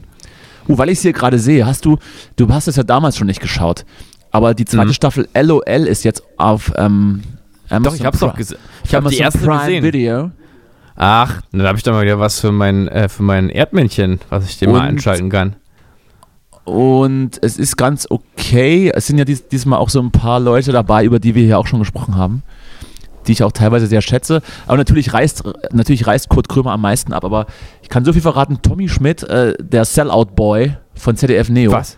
Uh, 0.68 0.78
weil 0.78 0.88
ich 0.90 0.98
es 0.98 1.02
hier 1.02 1.12
gerade 1.12 1.38
sehe, 1.40 1.66
hast 1.66 1.84
du, 1.84 1.98
du 2.36 2.48
hast 2.48 2.68
es 2.68 2.76
ja 2.76 2.84
damals 2.84 3.16
schon 3.16 3.26
nicht 3.26 3.40
geschaut, 3.40 3.84
aber 4.32 4.54
die 4.54 4.64
zweite 4.64 4.88
Mhm. 4.88 4.92
Staffel 4.94 5.28
LOL 5.34 5.62
ist 5.86 6.04
jetzt 6.04 6.22
auf 6.36 6.72
ähm, 6.76 7.22
Amazon 7.68 7.82
Doch, 7.84 7.94
ich 8.00 8.04
hab's 8.04 8.18
doch 8.18 8.34
gesehen. 8.34 8.58
Ich 8.84 8.94
habe 8.94 9.08
die 9.08 9.18
erste 9.18 9.38
Prime 9.38 9.60
gesehen. 9.66 9.84
Video. 9.84 10.30
Ach, 10.96 11.40
dann 11.52 11.62
habe 11.66 11.78
ich 11.78 11.84
doch 11.84 11.92
mal 11.92 12.02
wieder 12.04 12.18
was 12.18 12.40
für 12.40 12.52
mein, 12.52 12.88
äh, 12.88 13.08
für 13.08 13.22
mein 13.22 13.48
Erdmännchen, 13.48 14.20
was 14.28 14.48
ich 14.48 14.58
dir 14.58 14.68
mal 14.68 14.80
einschalten 14.82 15.30
kann. 15.30 15.56
Und 16.64 17.38
es 17.42 17.56
ist 17.56 17.76
ganz 17.76 18.06
okay. 18.08 18.90
Es 18.94 19.06
sind 19.06 19.18
ja 19.18 19.24
dies, 19.24 19.48
diesmal 19.48 19.78
auch 19.78 19.88
so 19.88 20.00
ein 20.00 20.12
paar 20.12 20.38
Leute 20.38 20.70
dabei, 20.72 21.04
über 21.04 21.18
die 21.18 21.34
wir 21.34 21.44
hier 21.44 21.58
auch 21.58 21.66
schon 21.66 21.80
gesprochen 21.80 22.14
haben, 22.16 22.42
die 23.26 23.32
ich 23.32 23.42
auch 23.42 23.52
teilweise 23.52 23.86
sehr 23.86 24.02
schätze. 24.02 24.42
Aber 24.66 24.76
natürlich 24.76 25.12
reißt, 25.12 25.42
natürlich 25.72 26.06
reißt 26.06 26.28
Kurt 26.28 26.48
Krömer 26.48 26.72
am 26.72 26.82
meisten 26.82 27.12
ab. 27.12 27.24
Aber 27.24 27.46
ich 27.82 27.88
kann 27.88 28.04
so 28.04 28.12
viel 28.12 28.22
verraten: 28.22 28.60
Tommy 28.62 28.88
Schmidt, 28.88 29.22
äh, 29.24 29.54
der 29.60 29.84
Sellout-Boy 29.84 30.76
von 30.94 31.16
ZDF 31.16 31.48
Neo. 31.48 31.72
Was? 31.72 31.96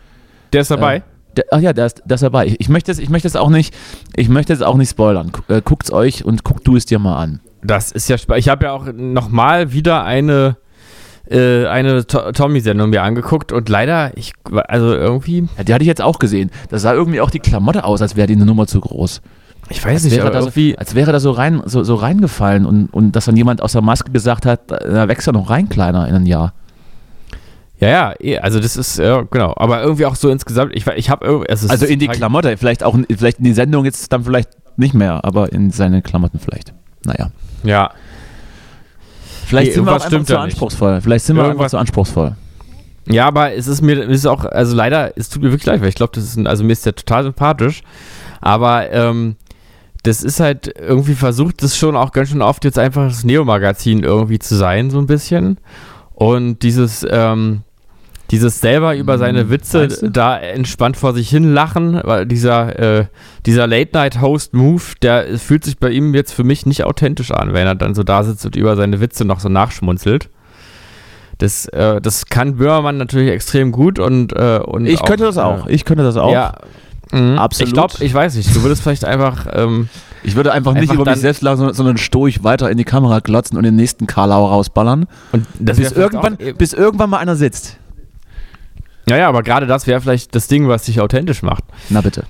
Der 0.53 0.63
ist 0.63 0.71
dabei? 0.71 0.99
Äh, 0.99 1.03
ach 1.51 1.61
ja, 1.61 1.73
der 1.73 1.87
ist, 1.87 2.03
der 2.05 2.15
ist 2.17 2.23
dabei. 2.23 2.47
Ich, 2.47 2.61
ich 2.61 2.69
möchte 2.69 2.91
es, 2.93 2.99
ich 2.99 3.09
möchte 3.11 3.29
es 3.29 3.37
auch 3.37 3.51
nicht, 3.51 3.75
ich 4.17 4.29
möchte 4.29 4.53
es 4.53 4.63
auch 4.63 4.77
nicht 4.77 4.91
spoilern. 4.91 5.33
Äh, 5.49 5.63
guckt's 5.65 5.93
euch 5.93 6.25
und 6.25 6.45
guckt 6.45 6.67
du 6.67 6.77
es 6.77 6.87
dir 6.87 6.99
mal 6.99 7.17
an. 7.17 7.41
Das 7.63 7.93
ist 7.93 8.09
ja 8.09 8.19
spannend. 8.19 8.41
Ich 8.41 8.49
habe 8.49 8.67
ja 8.67 8.73
auch 8.73 8.87
nochmal 8.95 9.73
wieder 9.73 10.05
eine, 10.05 10.57
äh, 11.31 11.67
eine 11.67 12.07
To- 12.07 12.33
Tommy-Sendung 12.33 12.91
mir 12.91 13.03
angeguckt 13.03 13.53
und 13.53 13.69
leider, 13.69 14.17
ich, 14.17 14.33
also 14.69 14.93
irgendwie, 14.95 15.49
Ja, 15.57 15.65
die 15.65 15.73
hatte 15.75 15.83
ich 15.83 15.89
jetzt 15.89 16.03
auch 16.03 16.19
gesehen. 16.19 16.51
Da 16.69 16.79
sah 16.79 16.93
irgendwie 16.93 17.21
auch 17.21 17.31
die 17.31 17.39
Klamotte 17.41 17.85
aus, 17.85 18.03
als 18.03 18.17
wäre 18.17 18.27
die 18.27 18.35
eine 18.35 18.45
Nummer 18.45 18.67
zu 18.67 18.81
groß. 18.81 19.23
ich 19.71 19.83
weiß 19.83 19.93
Als 19.93 20.05
nicht, 20.05 20.17
wäre, 20.17 20.27
aber 20.27 20.35
da 20.35 20.41
so, 20.43 20.49
irgendwie, 20.49 20.77
als 20.77 20.95
wäre 20.95 21.13
da 21.13 21.21
so 21.21 21.31
rein, 21.31 21.63
so, 21.65 21.83
so 21.85 21.95
reingefallen 21.95 22.67
und, 22.67 22.93
und 22.93 23.13
dass 23.17 23.25
dann 23.25 23.37
jemand 23.37 23.63
aus 23.63 23.73
der 23.73 23.81
Maske 23.83 24.13
gesagt 24.13 24.45
hat, 24.45 24.71
da 24.71 25.09
wächst 25.09 25.27
er 25.27 25.33
noch 25.33 25.49
rein, 25.49 25.71
kleiner 25.71 26.07
in 26.07 26.15
ein 26.15 26.27
Jahr. 26.27 26.53
Ja, 27.81 27.89
ja, 27.89 28.15
eh, 28.21 28.39
also 28.39 28.61
das 28.61 28.77
ist, 28.77 28.99
ja, 28.99 29.23
genau, 29.23 29.53
aber 29.57 29.83
irgendwie 29.83 30.07
auch 30.07 30.15
so 30.17 30.31
insgesamt, 30.31 30.73
ich, 30.75 30.87
ich 30.87 31.11
habe 31.11 31.27
irgendwie, 31.27 31.47
es 31.49 31.63
ist 31.63 31.71
Also 31.71 31.87
in 31.87 31.99
die 31.99 32.07
total- 32.07 32.19
Klamotte, 32.19 32.57
vielleicht 32.57 32.83
auch 32.83 32.95
in- 32.95 33.07
vielleicht 33.17 33.39
in 33.39 33.45
die 33.45 33.53
Sendung 33.53 33.85
jetzt 33.85 34.13
dann 34.13 34.25
vielleicht 34.25 34.51
nicht 34.77 34.95
mehr, 34.95 35.25
aber 35.25 35.53
in 35.53 35.71
seine 35.71 36.03
Klamotten 36.03 36.39
vielleicht. 36.39 36.73
Naja. 37.05 37.31
Ja, 37.63 37.91
Vielleicht 39.47 39.69
Nee, 39.69 39.75
sind 39.75 39.85
wir 39.85 39.91
auch 39.93 39.97
irgendwas 39.97 40.13
einfach 40.15 40.27
zu 40.27 40.33
da 40.33 40.45
nicht. 40.45 40.55
anspruchsvoll. 40.55 41.01
Vielleicht 41.03 41.25
sind 41.27 41.37
wir 41.37 41.43
einfach 41.43 41.53
Irgendwas- 41.55 41.71
zu 41.73 41.79
anspruchsvoll. 41.79 42.35
Ja, 43.07 43.27
aber 43.27 43.53
es 43.53 43.67
ist 43.67 43.83
mir, 43.83 43.99
es 44.09 44.21
ist 44.21 44.27
auch, 44.27 44.47
also 44.47 44.75
leider, 44.75 45.13
es 45.19 45.29
tut 45.29 45.43
mir 45.43 45.51
wirklich 45.51 45.67
leid, 45.67 45.83
weil 45.83 45.91
ich 45.91 45.95
glaube, 45.95 46.13
das 46.15 46.25
ist 46.25 46.37
ein, 46.37 46.47
also 46.47 46.65
mir 46.65 46.73
ist 46.73 46.87
der 46.87 46.95
total 46.95 47.25
sympathisch, 47.25 47.83
aber 48.41 48.91
ähm, 48.91 49.37
das 50.03 50.23
ist 50.23 50.41
halt 50.41 50.73
irgendwie 50.81 51.15
versucht, 51.15 51.63
das 51.63 51.77
schon 51.77 51.95
auch 51.97 52.13
ganz 52.13 52.31
schön 52.31 52.41
oft 52.41 52.65
jetzt 52.65 52.79
einfach 52.79 53.07
das 53.09 53.25
Neo-Magazin 53.25 54.03
irgendwie 54.03 54.39
zu 54.39 54.55
sein, 54.55 54.89
so 54.91 54.99
ein 54.99 55.07
bisschen. 55.07 55.59
Und 56.25 56.63
dieses, 56.63 57.07
ähm, 57.09 57.61
dieses 58.31 58.59
selber 58.59 58.97
über 58.97 59.19
seine 59.19 59.51
Witze 59.51 59.81
meinst 59.81 60.03
du? 60.03 60.11
da 60.11 60.39
entspannt 60.39 60.97
vor 60.97 61.13
sich 61.13 61.29
hin 61.29 61.53
lachen, 61.53 62.01
weil 62.03 62.25
dieser, 62.25 62.79
äh, 62.79 63.07
dieser 63.45 63.67
Late-Night-Host-Move, 63.67 64.83
der 65.03 65.39
fühlt 65.39 65.65
sich 65.65 65.79
bei 65.79 65.91
ihm 65.91 66.15
jetzt 66.15 66.33
für 66.33 66.43
mich 66.43 66.65
nicht 66.65 66.85
authentisch 66.85 67.31
an, 67.31 67.53
wenn 67.53 67.67
er 67.67 67.75
dann 67.75 67.95
so 67.95 68.03
da 68.03 68.25
sitzt 68.25 68.47
und 68.47 68.57
über 68.57 68.75
seine 68.75 69.03
Witze 69.03 69.27
noch 69.27 69.39
so 69.39 69.51
nachschmunzelt. 69.51 70.31
Das, 71.39 71.67
äh, 71.67 72.01
das 72.01 72.25
kann 72.25 72.57
Böhmermann 72.57 72.97
natürlich 72.97 73.31
extrem 73.31 73.71
gut 73.71 73.99
und, 73.99 74.33
äh, 74.33 74.61
und 74.65 74.87
Ich 74.87 75.03
könnte 75.03 75.25
das 75.25 75.37
auch. 75.37 75.67
Äh, 75.67 75.73
Ich 75.75 75.85
könnte 75.85 76.05
das 76.05 76.17
auch. 76.17 76.33
Ja, 76.33 76.55
mhm. 77.13 77.39
Absolut. 77.39 77.69
Ich 77.69 77.75
glaube, 77.75 77.95
ich 78.01 78.15
weiß 78.15 78.35
nicht, 78.37 78.57
du 78.57 78.63
würdest 78.63 78.83
vielleicht 78.83 79.05
einfach, 79.05 79.47
ähm, 79.53 79.91
Ich 80.25 80.35
würde 80.37 80.53
einfach, 80.53 80.73
nicht 80.73 80.83
Einfach 80.83 80.95
über 80.95 81.05
dann- 81.05 81.15
mich 81.15 81.21
selbst 81.21 81.43
lachen, 81.43 81.59
sondern, 81.59 81.75
sondern 81.75 81.97
stoisch 81.99 82.43
weiter 82.43 82.71
in 82.71 82.79
die 82.79 82.85
Kamera 82.85 83.21
glotzen 83.21 83.57
und 83.59 83.63
den 83.65 83.77
nächsten 83.77 84.07
Karlau 84.07 84.47
rausballern. 84.47 85.07
und 85.33 85.47
Bis 85.61 85.93
irgendwann, 85.93 86.35
Auch, 86.35 86.55
bis 86.59 86.73
irgendwann 86.73 87.11
mal 87.11 87.19
einer 87.19 87.37
sitzt. 87.37 87.77
ja, 89.09 89.17
ja, 89.19 89.29
aber 89.29 89.43
gerade 89.43 89.67
das 89.67 89.87
wäre 89.87 90.01
vielleicht 90.01 90.35
das 90.35 90.49
Ding, 90.49 90.67
was 90.67 90.85
dich 90.85 91.01
authentisch 91.01 91.43
macht. 91.43 91.63
Na 91.91 92.01
bitte. 92.01 92.25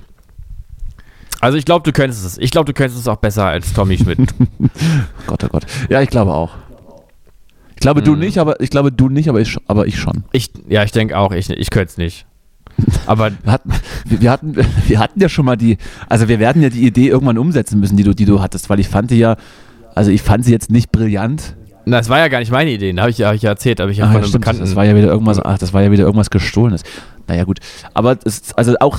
Also 1.40 1.56
ich 1.58 1.64
glaube, 1.64 1.82
du 1.84 1.92
könntest 1.92 2.24
es. 2.24 2.38
Ich 2.38 2.50
glaube, 2.50 2.66
du 2.66 2.72
könntest 2.72 2.98
es 2.98 3.06
auch 3.08 3.16
besser 3.16 3.46
als 3.46 3.72
Tommy 3.72 3.96
Schmidt. 3.98 4.18
Gott, 5.26 5.44
oh 5.44 5.48
Gott. 5.48 5.66
Ja, 5.88 6.00
ich 6.00 6.08
glaube 6.10 6.32
auch. 6.32 6.50
Ich 7.74 7.80
glaube, 7.80 8.02
du 8.02 8.12
Mhm. 8.12 8.18
nicht, 8.20 8.38
aber 8.38 8.60
ich 8.60 8.70
glaube, 8.70 8.90
du 8.92 9.08
nicht, 9.08 9.28
aber 9.28 9.40
ich, 9.40 9.56
aber 9.66 9.86
ich 9.86 9.98
schon. 10.00 10.24
ich, 10.32 10.50
ja, 10.68 10.82
ich 10.84 10.92
denke 10.92 11.18
auch, 11.18 11.32
ich, 11.32 11.50
ich 11.50 11.70
könnte 11.70 11.90
es 11.90 11.96
nicht. 11.98 12.26
Aber 13.06 13.30
Wir 13.42 13.52
hatten, 13.52 13.70
wir, 14.04 14.30
hatten, 14.30 14.56
wir 14.86 14.98
hatten 14.98 15.20
ja 15.20 15.28
schon 15.28 15.44
mal 15.44 15.56
die, 15.56 15.78
also 16.08 16.28
wir 16.28 16.38
werden 16.38 16.62
ja 16.62 16.68
die 16.70 16.86
Idee 16.86 17.08
irgendwann 17.08 17.38
umsetzen 17.38 17.80
müssen, 17.80 17.96
die 17.96 18.02
du, 18.02 18.14
die 18.14 18.24
du 18.24 18.40
hattest, 18.40 18.68
weil 18.70 18.80
ich 18.80 18.88
fand 18.88 19.10
die 19.10 19.18
ja, 19.18 19.36
also 19.94 20.10
ich 20.10 20.22
fand 20.22 20.44
sie 20.44 20.52
jetzt 20.52 20.70
nicht 20.70 20.90
brillant. 20.92 21.54
na, 21.84 21.98
das 21.98 22.08
war 22.08 22.18
ja 22.18 22.28
gar 22.28 22.38
nicht 22.40 22.50
meine 22.50 22.70
Idee, 22.70 22.94
habe 22.98 23.10
ich, 23.10 23.18
ja- 23.18 23.28
hab 23.28 23.34
ich 23.34 23.42
ja 23.42 23.50
erzählt, 23.50 23.80
aber 23.80 23.90
ich 23.90 24.00
habe 24.00 24.08
Ach, 24.10 24.12
von 24.14 24.22
ja, 24.22 24.26
einem 24.26 24.32
Bekannten. 24.32 24.60
das 24.62 24.74
war 24.76 24.84
ja 24.84 24.96
wieder 24.96 25.08
irgendwas, 25.08 25.38
ach, 25.44 25.58
das 25.58 25.72
war 25.72 25.82
ja 25.82 25.90
wieder 25.90 26.04
irgendwas 26.04 26.30
gestohlenes. 26.30 26.82
Naja, 27.26 27.44
gut. 27.44 27.60
Aber 27.94 28.18
es, 28.24 28.52
also 28.54 28.74
auch 28.80 28.98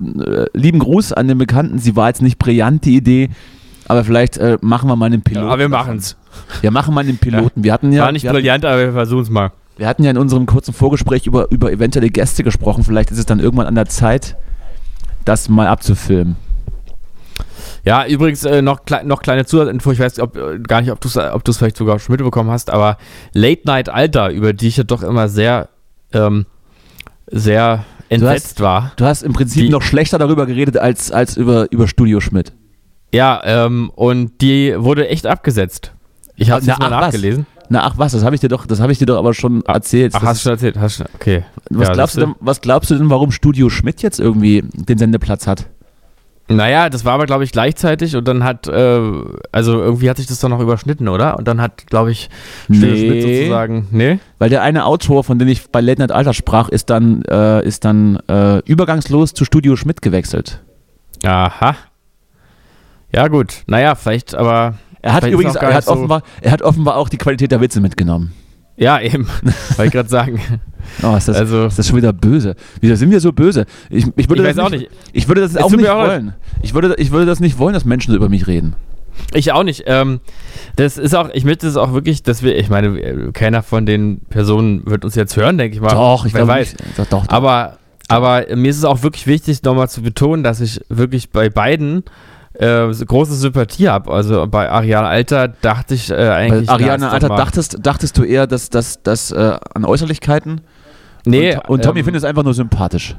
äh, 0.00 0.44
lieben 0.52 0.78
Gruß 0.78 1.12
an 1.12 1.28
den 1.28 1.38
Bekannten, 1.38 1.78
sie 1.78 1.96
war 1.96 2.08
jetzt 2.08 2.22
nicht 2.22 2.38
brillant, 2.38 2.84
die 2.84 2.96
Idee, 2.96 3.30
aber 3.88 4.04
vielleicht 4.04 4.36
äh, 4.38 4.58
machen 4.60 4.88
wir 4.88 4.96
mal 4.96 5.06
einen 5.06 5.16
ja, 5.20 5.20
Piloten. 5.24 5.46
aber 5.48 5.58
wir 5.58 5.68
machen 5.68 5.96
es. 5.98 6.16
Wir 6.60 6.70
machen 6.70 6.94
mal 6.94 7.02
einen 7.02 7.18
Piloten. 7.18 7.62
Wir 7.62 7.72
hatten 7.72 7.92
ja, 7.92 8.04
war 8.04 8.12
nicht 8.12 8.22
wir 8.24 8.30
hatten, 8.30 8.38
brillant, 8.40 8.64
aber 8.64 8.78
wir 8.78 8.92
versuchen 8.92 9.22
es 9.22 9.30
mal. 9.30 9.52
Wir 9.76 9.86
hatten 9.86 10.04
ja 10.04 10.10
in 10.10 10.18
unserem 10.18 10.46
kurzen 10.46 10.74
Vorgespräch 10.74 11.26
über, 11.26 11.50
über 11.50 11.72
eventuelle 11.72 12.10
Gäste 12.10 12.44
gesprochen. 12.44 12.84
Vielleicht 12.84 13.10
ist 13.10 13.18
es 13.18 13.26
dann 13.26 13.40
irgendwann 13.40 13.66
an 13.66 13.74
der 13.74 13.86
Zeit, 13.86 14.36
das 15.24 15.48
mal 15.48 15.66
abzufilmen. 15.66 16.36
Ja, 17.84 18.06
übrigens 18.06 18.44
äh, 18.44 18.62
noch, 18.62 18.84
klei 18.84 19.02
noch 19.02 19.22
kleine 19.22 19.44
Zusatzinfo, 19.44 19.90
ich 19.90 19.98
weiß 19.98 20.20
ob, 20.20 20.36
äh, 20.36 20.58
gar 20.60 20.80
nicht, 20.80 20.92
ob 20.92 21.00
du 21.00 21.08
es 21.08 21.16
ob 21.16 21.42
du's 21.44 21.58
vielleicht 21.58 21.76
sogar 21.76 21.98
schon 21.98 22.12
mitbekommen 22.12 22.50
hast, 22.50 22.70
aber 22.70 22.96
Late 23.32 23.62
Night 23.64 23.88
Alter, 23.88 24.30
über 24.30 24.52
die 24.52 24.68
ich 24.68 24.76
ja 24.76 24.84
doch 24.84 25.02
immer 25.02 25.28
sehr, 25.28 25.68
ähm, 26.12 26.46
sehr 27.26 27.84
entsetzt 28.08 28.60
war. 28.60 28.92
Du 28.96 29.04
hast 29.04 29.22
im 29.22 29.32
Prinzip 29.32 29.64
Die- 29.64 29.68
noch 29.68 29.82
schlechter 29.82 30.18
darüber 30.18 30.46
geredet 30.46 30.76
als, 30.76 31.10
als 31.10 31.36
über, 31.36 31.66
über 31.72 31.88
Studio 31.88 32.20
Schmidt. 32.20 32.52
Ja, 33.12 33.40
ähm, 33.44 33.90
und 33.94 34.40
die 34.40 34.74
wurde 34.76 35.08
echt 35.08 35.26
abgesetzt. 35.26 35.92
Ich 36.36 36.50
habe 36.50 36.60
es 36.60 36.66
jetzt 36.66 36.78
mal 36.78 36.92
ach, 36.92 37.08
was? 37.08 37.14
Na 37.72 37.86
ach 37.86 37.94
was, 37.96 38.12
das 38.12 38.22
habe 38.22 38.34
ich 38.34 38.40
dir 38.42 38.48
doch, 38.48 38.66
das 38.66 38.80
habe 38.80 38.92
ich 38.92 38.98
dir 38.98 39.06
doch 39.06 39.16
aber 39.16 39.32
schon 39.32 39.64
erzählt. 39.64 40.12
Ach, 40.14 40.20
Das 40.20 40.28
hast 40.28 40.44
du 40.44 40.50
erzählt? 40.50 40.78
Hast 40.78 41.00
du, 41.00 41.04
okay. 41.14 41.42
was, 41.70 41.88
Ja, 41.88 41.94
glaubst 41.94 42.16
du 42.16 42.20
denn, 42.20 42.34
was 42.38 42.60
glaubst 42.60 42.90
du 42.90 42.96
denn, 42.96 43.08
warum 43.08 43.30
Studio 43.30 43.70
Schmidt 43.70 44.02
jetzt 44.02 44.20
irgendwie 44.20 44.62
den 44.74 44.98
Sendeplatz 44.98 45.46
hat? 45.46 45.70
Naja, 46.48 46.90
das 46.90 47.06
war 47.06 47.14
aber, 47.14 47.24
glaube 47.24 47.44
ich, 47.44 47.52
gleichzeitig 47.52 48.14
und 48.14 48.28
dann 48.28 48.44
hat, 48.44 48.66
äh, 48.68 49.00
also 49.52 49.80
irgendwie 49.80 50.10
hat 50.10 50.18
sich 50.18 50.26
das 50.26 50.38
doch 50.40 50.50
noch 50.50 50.60
überschnitten, 50.60 51.08
oder? 51.08 51.38
Und 51.38 51.48
dann 51.48 51.62
hat, 51.62 51.86
glaube 51.86 52.10
ich, 52.10 52.28
Studio 52.64 52.94
Schmidt 52.94 53.22
sozusagen, 53.22 53.88
nee? 53.90 54.18
Weil 54.38 54.50
der 54.50 54.60
eine 54.60 54.84
Autor, 54.84 55.24
von 55.24 55.38
dem 55.38 55.48
ich 55.48 55.70
bei 55.70 55.80
Late 55.80 56.02
Night 56.02 56.12
Alter 56.12 56.34
sprach, 56.34 56.68
ist 56.68 56.90
dann, 56.90 57.22
äh, 57.22 57.66
ist 57.66 57.86
dann 57.86 58.16
äh, 58.28 58.58
übergangslos 58.66 59.32
zu 59.32 59.46
Studio 59.46 59.76
Schmidt 59.76 60.02
gewechselt. 60.02 60.60
Aha. 61.24 61.74
Ja, 63.14 63.28
gut. 63.28 63.62
Naja, 63.66 63.94
vielleicht, 63.94 64.34
aber. 64.34 64.74
Er 65.02 65.12
hat 65.14 65.26
übrigens, 65.26 65.56
er 65.56 65.74
hat, 65.74 65.84
so- 65.84 65.92
offenbar, 65.92 66.22
er 66.40 66.52
hat 66.52 66.62
offenbar 66.62 66.96
auch 66.96 67.08
die 67.08 67.18
Qualität 67.18 67.50
der 67.52 67.60
Witze 67.60 67.80
mitgenommen. 67.80 68.32
Ja, 68.76 69.00
eben. 69.00 69.26
Wollte 69.76 69.84
ich 69.84 69.92
gerade 69.92 70.08
sagen. 70.08 70.40
Oh, 71.02 71.14
ist 71.16 71.28
das, 71.28 71.36
Also- 71.36 71.66
ist 71.66 71.78
das 71.78 71.86
schon 71.88 71.96
wieder 71.96 72.12
böse? 72.12 72.54
Wieso 72.80 72.94
sind 72.94 73.10
wir 73.10 73.20
so 73.20 73.32
böse? 73.32 73.66
Ich, 73.90 74.06
ich, 74.16 74.28
würde 74.30 74.42
Ich 74.42 74.48
das 74.48 74.56
weiß 74.56 74.64
auch 74.64 74.70
nicht. 74.70 74.88
Ich 75.12 75.28
würde 75.28 75.40
das 75.42 75.52
Es 75.54 75.58
auch 75.58 75.70
nicht 75.70 75.88
auch 75.88 76.06
wollen. 76.06 76.34
Ich 76.62 76.72
würde, 76.74 76.94
ich 76.98 77.10
würde 77.10 77.26
das 77.26 77.40
nicht 77.40 77.58
wollen, 77.58 77.74
dass 77.74 77.84
Menschen 77.84 78.12
so 78.12 78.16
über 78.16 78.28
mich 78.28 78.46
reden. 78.46 78.74
Ich 79.34 79.52
auch 79.52 79.62
nicht. 79.62 79.84
Ähm, 79.86 80.20
das 80.76 80.96
ist 80.96 81.14
auch, 81.14 81.28
ich 81.34 81.44
möchte 81.44 81.66
es 81.68 81.76
auch 81.76 81.92
wirklich, 81.92 82.22
dass 82.22 82.42
wir, 82.42 82.56
ich 82.56 82.70
meine, 82.70 82.98
äh, 82.98 83.32
keiner 83.32 83.62
von 83.62 83.84
den 83.84 84.20
Personen 84.30 84.86
wird 84.86 85.04
uns 85.04 85.14
jetzt 85.16 85.36
hören, 85.36 85.58
denke 85.58 85.74
ich 85.76 85.82
mal. 85.82 85.90
Doch, 85.90 86.24
ich 86.24 86.32
Wer 86.32 86.48
weiß. 86.48 86.72
nicht. 86.72 86.98
Doch, 86.98 87.06
doch, 87.06 87.24
doch. 87.26 87.28
Aber, 87.28 87.76
aber 88.08 88.46
mir 88.56 88.70
ist 88.70 88.78
es 88.78 88.84
auch 88.84 89.02
wirklich 89.02 89.26
wichtig, 89.26 89.62
nochmal 89.64 89.90
zu 89.90 90.00
betonen, 90.00 90.42
dass 90.42 90.60
ich 90.62 90.80
wirklich 90.88 91.28
bei 91.30 91.50
beiden 91.50 92.04
äh, 92.54 92.88
große 92.92 93.34
Sympathie 93.34 93.88
habe. 93.88 94.12
Also 94.12 94.46
bei 94.46 94.70
Ariane 94.70 95.08
Alter 95.08 95.48
dachte 95.48 95.94
ich 95.94 96.10
äh, 96.10 96.14
Bei 96.14 96.34
eigentlich. 96.34 96.70
Ariane 96.70 96.98
na, 97.00 97.06
ist 97.08 97.12
Alter, 97.14 97.28
dachtest, 97.28 97.78
dachtest 97.82 98.18
du 98.18 98.24
eher, 98.24 98.46
dass 98.46 98.70
das 98.70 99.02
dass, 99.02 99.30
äh, 99.30 99.56
an 99.74 99.84
Äußerlichkeiten? 99.84 100.60
Nee, 101.24 101.54
und, 101.54 101.68
und 101.68 101.84
Tommy 101.84 102.00
ähm, 102.00 102.04
findet 102.06 102.22
es 102.22 102.28
einfach 102.28 102.42
nur 102.42 102.54
sympathisch. 102.54 103.16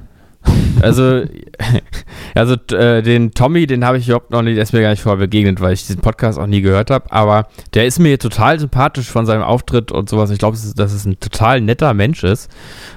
Also, 0.82 1.24
also 2.36 2.56
äh, 2.76 3.02
den 3.02 3.32
Tommy, 3.32 3.66
den 3.66 3.86
habe 3.86 3.98
ich 3.98 4.08
überhaupt 4.08 4.32
noch 4.32 4.42
nicht, 4.42 4.56
der 4.56 4.64
ist 4.64 4.74
mir 4.74 4.82
gar 4.82 4.90
nicht 4.90 5.02
vorher 5.02 5.20
begegnet, 5.20 5.62
weil 5.62 5.74
ich 5.74 5.86
diesen 5.86 6.02
Podcast 6.02 6.38
auch 6.38 6.48
nie 6.48 6.62
gehört 6.62 6.92
habe. 6.92 7.12
Aber 7.12 7.48
der 7.74 7.86
ist 7.86 8.00
mir 8.00 8.20
total 8.20 8.60
sympathisch 8.60 9.10
von 9.10 9.26
seinem 9.26 9.44
Auftritt 9.44 9.92
und 9.92 10.10
sowas. 10.10 10.30
Ich 10.32 10.40
glaube, 10.40 10.58
dass 10.76 10.94
es 10.94 11.06
ein 11.06 11.20
total 11.20 11.62
netter 11.62 11.94
Mensch 11.94 12.24
ist, 12.24 12.52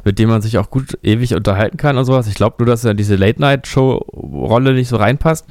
mit 0.05 0.19
dem 0.19 0.29
man 0.29 0.43
sich 0.43 0.59
auch 0.59 0.71
gut 0.71 0.99
ewig 1.03 1.35
unterhalten 1.35 1.77
kann 1.77 1.97
und 1.97 2.05
sowas. 2.05 2.27
Ich 2.27 2.35
glaube 2.35 2.57
nur, 2.59 2.67
dass 2.67 2.85
er 2.85 2.93
in 2.93 2.97
diese 2.97 3.17
Late-Night-Show-Rolle 3.17 4.75
nicht 4.75 4.89
so 4.89 4.97
reinpasst. 4.97 5.47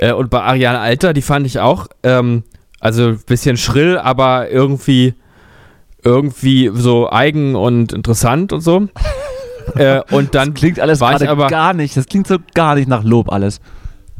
Äh, 0.00 0.12
und 0.12 0.30
bei 0.30 0.40
Ariane 0.40 0.78
Alter, 0.78 1.12
die 1.12 1.20
fand 1.20 1.46
ich 1.46 1.60
auch, 1.60 1.86
ähm, 2.02 2.42
also 2.80 3.08
ein 3.08 3.20
bisschen 3.26 3.58
schrill, 3.58 3.98
aber 3.98 4.50
irgendwie 4.50 5.14
irgendwie 6.02 6.70
so 6.72 7.10
eigen 7.12 7.54
und 7.54 7.92
interessant 7.92 8.54
und 8.54 8.62
so. 8.62 8.88
äh, 9.74 10.00
und 10.10 10.34
dann 10.34 10.54
das 10.54 10.60
klingt 10.60 10.80
alles 10.80 11.00
war 11.00 11.20
ich 11.20 11.28
aber 11.28 11.48
gar 11.48 11.74
nicht. 11.74 11.98
Das 11.98 12.06
klingt 12.06 12.26
so 12.26 12.38
gar 12.54 12.76
nicht 12.76 12.88
nach 12.88 13.04
Lob 13.04 13.30
alles. 13.30 13.60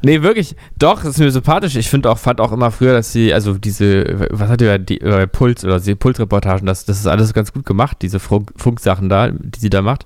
Nee, 0.02 0.22
wirklich. 0.22 0.54
Doch, 0.78 1.02
das 1.02 1.12
ist 1.12 1.18
mir 1.18 1.30
sympathisch. 1.30 1.76
Ich 1.76 1.88
finde 1.88 2.10
auch, 2.10 2.18
fand 2.18 2.42
auch 2.42 2.52
immer 2.52 2.70
früher, 2.70 2.92
dass 2.92 3.12
sie, 3.12 3.32
also 3.32 3.54
diese, 3.54 4.28
was 4.30 4.50
hat 4.50 4.60
die, 4.60 4.78
die 4.78 5.00
äh, 5.00 5.26
Puls 5.26 5.64
oder 5.64 5.80
die 5.80 5.94
Pulsreportagen, 5.94 6.66
das, 6.66 6.84
das 6.84 6.98
ist 6.98 7.06
alles 7.06 7.32
ganz 7.32 7.52
gut 7.52 7.64
gemacht, 7.64 7.98
diese 8.02 8.18
Funk, 8.18 8.52
Funksachen 8.56 9.08
da, 9.08 9.30
die 9.30 9.60
sie 9.60 9.70
da 9.70 9.80
macht. 9.80 10.04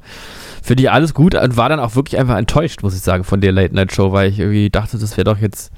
Finde 0.64 0.84
ich 0.84 0.90
alles 0.90 1.12
gut 1.12 1.34
und 1.34 1.58
war 1.58 1.68
dann 1.68 1.78
auch 1.78 1.94
wirklich 1.94 2.18
einfach 2.18 2.38
enttäuscht, 2.38 2.82
muss 2.82 2.94
ich 2.94 3.02
sagen, 3.02 3.22
von 3.22 3.42
der 3.42 3.52
Late 3.52 3.74
Night 3.74 3.92
Show, 3.92 4.12
weil 4.12 4.30
ich 4.30 4.38
irgendwie 4.38 4.70
dachte, 4.70 4.96
das 4.96 5.14
wäre 5.18 5.24
doch 5.24 5.36
jetzt, 5.36 5.70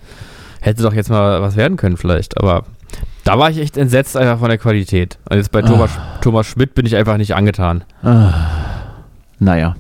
hätte 0.61 0.85
doch 0.85 0.93
jetzt 0.93 1.11
mal 1.11 1.43
was 1.43 1.57
werden 1.57 1.77
können 1.77 1.97
vielleicht. 1.97 2.39
Aber 2.39 2.63
da 3.25 3.37
war 3.37 3.51
ich 3.51 3.59
echt 3.59 3.77
entsetzt 3.77 4.17
einfach 4.17 4.39
von 4.39 4.49
der 4.49 4.59
Qualität. 4.59 5.19
Und 5.29 5.39
jetzt 5.39 5.51
bei 5.51 5.59
ah. 5.59 5.67
Thomas, 5.67 5.91
Thomas 6.21 6.47
Schmidt 6.47 6.75
bin 6.77 6.87
ich 6.87 6.95
einfach 6.95 7.17
nicht 7.17 7.35
angetan. 7.35 7.83
Ah. 8.05 8.33
Naja. 9.41 9.75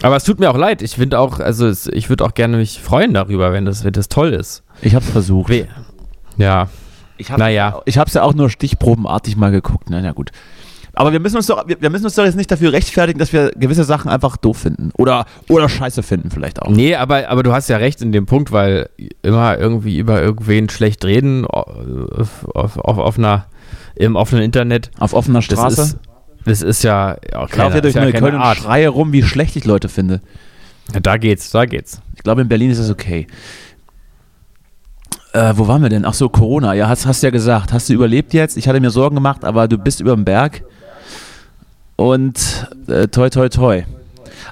Aber 0.00 0.16
es 0.16 0.24
tut 0.24 0.40
mir 0.40 0.48
auch 0.48 0.56
leid. 0.56 0.80
Ich 0.80 0.94
finde 0.94 1.18
auch, 1.18 1.38
also 1.38 1.66
es, 1.66 1.86
ich 1.86 2.08
würde 2.08 2.24
auch 2.24 2.32
gerne 2.32 2.56
mich 2.56 2.80
freuen 2.80 3.12
darüber, 3.12 3.52
wenn 3.52 3.66
das, 3.66 3.84
wenn 3.84 3.92
das 3.92 4.08
toll 4.08 4.32
ist. 4.32 4.62
Ich 4.80 4.94
habe 4.94 5.04
es 5.04 5.10
versucht. 5.10 5.50
We 5.50 5.68
ja. 6.38 6.70
Ich 7.18 7.30
habe 7.30 7.40
naja. 7.40 7.82
Ich 7.84 7.98
habe 7.98 8.08
es 8.08 8.14
ja 8.14 8.22
auch 8.22 8.32
nur 8.32 8.48
stichprobenartig 8.48 9.36
mal 9.36 9.50
geguckt. 9.50 9.90
Na 9.90 10.00
ja, 10.00 10.12
gut. 10.12 10.30
Aber 10.98 11.12
wir 11.12 11.20
müssen 11.20 11.36
uns 11.36 11.46
doch, 11.46 11.64
wir, 11.64 11.90
müssen 11.90 12.06
uns 12.06 12.16
doch 12.16 12.24
jetzt 12.24 12.34
nicht 12.34 12.50
dafür 12.50 12.72
rechtfertigen, 12.72 13.20
dass 13.20 13.32
wir 13.32 13.52
gewisse 13.52 13.84
Sachen 13.84 14.10
einfach 14.10 14.36
doof 14.36 14.58
finden. 14.58 14.90
Oder, 14.98 15.26
oder 15.48 15.68
scheiße 15.68 16.02
finden 16.02 16.32
vielleicht 16.32 16.60
auch. 16.60 16.70
Nee, 16.70 16.96
aber, 16.96 17.28
aber 17.28 17.44
du 17.44 17.52
hast 17.52 17.68
ja 17.68 17.76
recht 17.76 18.02
in 18.02 18.10
dem 18.10 18.26
Punkt, 18.26 18.50
weil 18.50 18.90
immer 19.22 19.56
irgendwie 19.56 19.96
über 19.96 20.20
irgendwen 20.20 20.68
schlecht 20.68 21.04
reden 21.04 21.46
auf, 21.46 22.48
auf, 22.52 22.78
auf 22.78 23.16
einer, 23.16 23.46
im 23.94 24.16
offenen 24.16 24.42
Internet. 24.42 24.90
Auf 24.98 25.12
offener 25.12 25.40
Straße? 25.40 25.76
Das 25.76 25.86
ist, 25.86 25.98
das 26.44 26.62
ist 26.62 26.82
ja. 26.82 27.16
ja 27.32 27.44
ich 27.44 27.54
laufe 27.54 27.80
durch 27.80 27.94
Neukölln 27.94 28.34
und 28.34 28.56
schreie 28.56 28.88
rum, 28.88 29.12
wie 29.12 29.22
schlecht 29.22 29.54
ich 29.54 29.64
Leute 29.64 29.88
finde. 29.88 30.20
Ja, 30.92 30.98
da 30.98 31.16
geht's, 31.16 31.52
da 31.52 31.64
geht's. 31.64 32.00
Ich 32.16 32.24
glaube, 32.24 32.40
in 32.40 32.48
Berlin 32.48 32.72
ist 32.72 32.80
es 32.80 32.90
okay. 32.90 33.28
Äh, 35.32 35.52
wo 35.54 35.68
waren 35.68 35.80
wir 35.80 35.90
denn? 35.90 36.04
Ach 36.04 36.14
so, 36.14 36.28
Corona. 36.28 36.74
Ja, 36.74 36.88
hast, 36.88 37.06
hast 37.06 37.22
ja 37.22 37.30
gesagt. 37.30 37.72
Hast 37.72 37.88
du 37.88 37.92
überlebt 37.92 38.34
jetzt? 38.34 38.56
Ich 38.56 38.66
hatte 38.66 38.80
mir 38.80 38.90
Sorgen 38.90 39.14
gemacht, 39.14 39.44
aber 39.44 39.68
du 39.68 39.78
bist 39.78 40.00
über 40.00 40.16
dem 40.16 40.24
Berg. 40.24 40.64
Und 41.98 42.66
äh, 42.86 43.08
toi, 43.08 43.28
toi, 43.28 43.50
toi. 43.50 43.82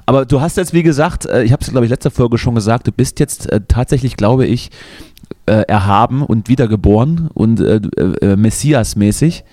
Aber 0.04 0.26
du 0.26 0.42
hast 0.42 0.58
jetzt, 0.58 0.74
wie 0.74 0.82
gesagt, 0.82 1.24
äh, 1.24 1.44
ich 1.44 1.52
habe 1.52 1.62
es, 1.62 1.70
glaube 1.70 1.86
ich, 1.86 1.90
letzter 1.90 2.10
Folge 2.10 2.36
schon 2.36 2.54
gesagt, 2.54 2.86
du 2.86 2.92
bist 2.92 3.20
jetzt 3.20 3.50
äh, 3.50 3.62
tatsächlich, 3.66 4.18
glaube 4.18 4.44
ich, 4.44 4.70
äh, 5.46 5.62
erhaben 5.66 6.22
und 6.22 6.48
wiedergeboren 6.48 7.30
und 7.32 7.60
äh, 7.60 7.76
äh, 7.76 8.36
Messias-mäßig 8.36 9.44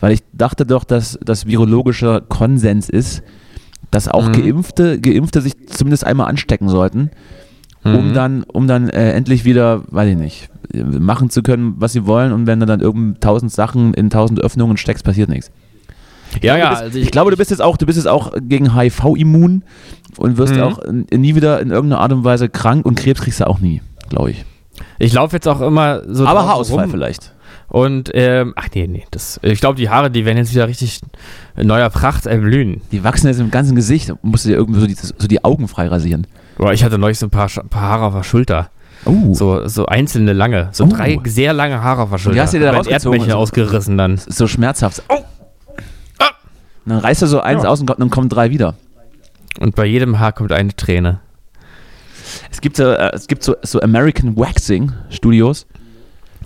weil 0.00 0.12
ich 0.12 0.22
dachte 0.32 0.66
doch, 0.66 0.84
dass 0.84 1.18
das 1.22 1.46
virologischer 1.46 2.22
Konsens 2.22 2.88
ist, 2.88 3.22
dass 3.90 4.08
auch 4.08 4.28
mhm. 4.28 4.32
Geimpfte, 4.32 5.00
Geimpfte 5.00 5.40
sich 5.40 5.54
zumindest 5.68 6.04
einmal 6.04 6.28
anstecken 6.28 6.68
sollten, 6.68 7.10
um 7.84 8.10
mhm. 8.10 8.14
dann, 8.14 8.42
um 8.44 8.66
dann 8.66 8.88
äh, 8.88 9.12
endlich 9.12 9.44
wieder, 9.44 9.82
weiß 9.88 10.10
ich 10.10 10.16
nicht, 10.16 10.48
machen 10.74 11.30
zu 11.30 11.42
können, 11.42 11.74
was 11.78 11.92
sie 11.92 12.06
wollen 12.06 12.32
und 12.32 12.46
wenn 12.46 12.60
du 12.60 12.66
dann 12.66 12.80
irgend 12.80 13.20
tausend 13.20 13.52
Sachen 13.52 13.94
in 13.94 14.10
tausend 14.10 14.40
Öffnungen 14.40 14.76
steckst, 14.76 15.04
passiert 15.04 15.28
nichts. 15.28 15.50
Ja, 16.42 16.56
ja. 16.56 16.70
Bist, 16.70 16.82
also 16.82 16.98
ich, 16.98 17.04
ich, 17.06 17.10
glaube, 17.10 17.30
du 17.30 17.36
bist 17.36 17.50
jetzt 17.50 17.60
auch, 17.60 17.76
du 17.76 17.86
bist 17.86 17.96
jetzt 17.96 18.08
auch 18.08 18.32
gegen 18.40 18.74
HIV 18.74 19.16
immun 19.16 19.64
und 20.16 20.38
wirst 20.38 20.54
mhm. 20.54 20.62
auch 20.62 20.80
nie 21.12 21.34
wieder 21.34 21.60
in 21.60 21.70
irgendeiner 21.70 22.00
Art 22.00 22.12
und 22.12 22.24
Weise 22.24 22.48
krank 22.48 22.86
und 22.86 22.96
Krebs 22.96 23.20
kriegst 23.20 23.40
du 23.40 23.46
auch 23.46 23.58
nie, 23.58 23.82
glaube 24.08 24.30
ich. 24.30 24.44
Ich 24.98 25.12
laufe 25.12 25.36
jetzt 25.36 25.48
auch 25.48 25.60
immer 25.60 26.02
so. 26.06 26.26
Aber 26.26 26.46
Haarausfall 26.46 26.84
rum. 26.84 26.90
vielleicht. 26.90 27.34
Und, 27.68 28.10
ähm, 28.14 28.52
ach 28.56 28.66
nee, 28.74 28.88
nee, 28.88 29.04
das, 29.12 29.38
ich 29.42 29.60
glaube, 29.60 29.76
die 29.76 29.88
Haare, 29.88 30.10
die 30.10 30.24
werden 30.24 30.38
jetzt 30.38 30.52
wieder 30.52 30.66
richtig 30.66 31.00
in 31.56 31.68
neuer 31.68 31.88
Pracht 31.88 32.26
erblühen. 32.26 32.80
Die 32.90 33.04
wachsen 33.04 33.28
jetzt 33.28 33.38
im 33.38 33.52
ganzen 33.52 33.76
Gesicht. 33.76 34.12
Musst 34.22 34.44
du 34.44 34.48
dir 34.48 34.56
irgendwie 34.56 34.80
so 34.80 34.86
die, 34.88 34.94
so 34.94 35.28
die 35.28 35.44
Augen 35.44 35.68
frei 35.68 35.86
rasieren. 35.86 36.26
Boah, 36.58 36.72
ich 36.72 36.82
hatte 36.82 36.98
neulich 36.98 37.18
so 37.18 37.26
ein 37.26 37.30
paar, 37.30 37.48
paar 37.48 37.82
Haare 37.82 38.06
auf 38.06 38.14
der 38.14 38.24
Schulter. 38.24 38.70
Uh. 39.06 39.32
So, 39.32 39.66
so 39.68 39.86
einzelne 39.86 40.32
lange. 40.32 40.68
So 40.72 40.84
uh. 40.84 40.88
drei 40.88 41.18
sehr 41.24 41.52
lange 41.52 41.80
Haare 41.80 42.02
auf 42.02 42.10
der 42.10 42.18
Schulter. 42.18 42.34
Die 42.34 42.40
hast 42.40 42.54
du 42.54 42.58
dir 42.58 42.72
da 42.72 42.82
Erdmännchen 42.82 43.30
so, 43.30 43.36
ausgerissen 43.36 43.96
dann. 43.96 44.18
So 44.18 44.48
schmerzhaft. 44.48 45.04
Oh. 45.08 45.22
Und 46.84 46.92
dann 46.92 46.98
reißt 46.98 47.22
du 47.22 47.26
so 47.26 47.40
eins 47.40 47.64
ja. 47.64 47.68
aus 47.68 47.80
und 47.80 47.90
dann 47.90 48.10
kommen 48.10 48.28
drei 48.28 48.50
wieder. 48.50 48.74
Und 49.58 49.74
bei 49.74 49.86
jedem 49.86 50.18
Haar 50.18 50.32
kommt 50.32 50.52
eine 50.52 50.74
Träne. 50.74 51.20
Es 52.50 52.60
gibt, 52.60 52.78
äh, 52.78 53.10
es 53.12 53.26
gibt 53.26 53.42
so, 53.42 53.56
so 53.62 53.80
American 53.80 54.36
Waxing 54.36 54.92
Studios. 55.10 55.66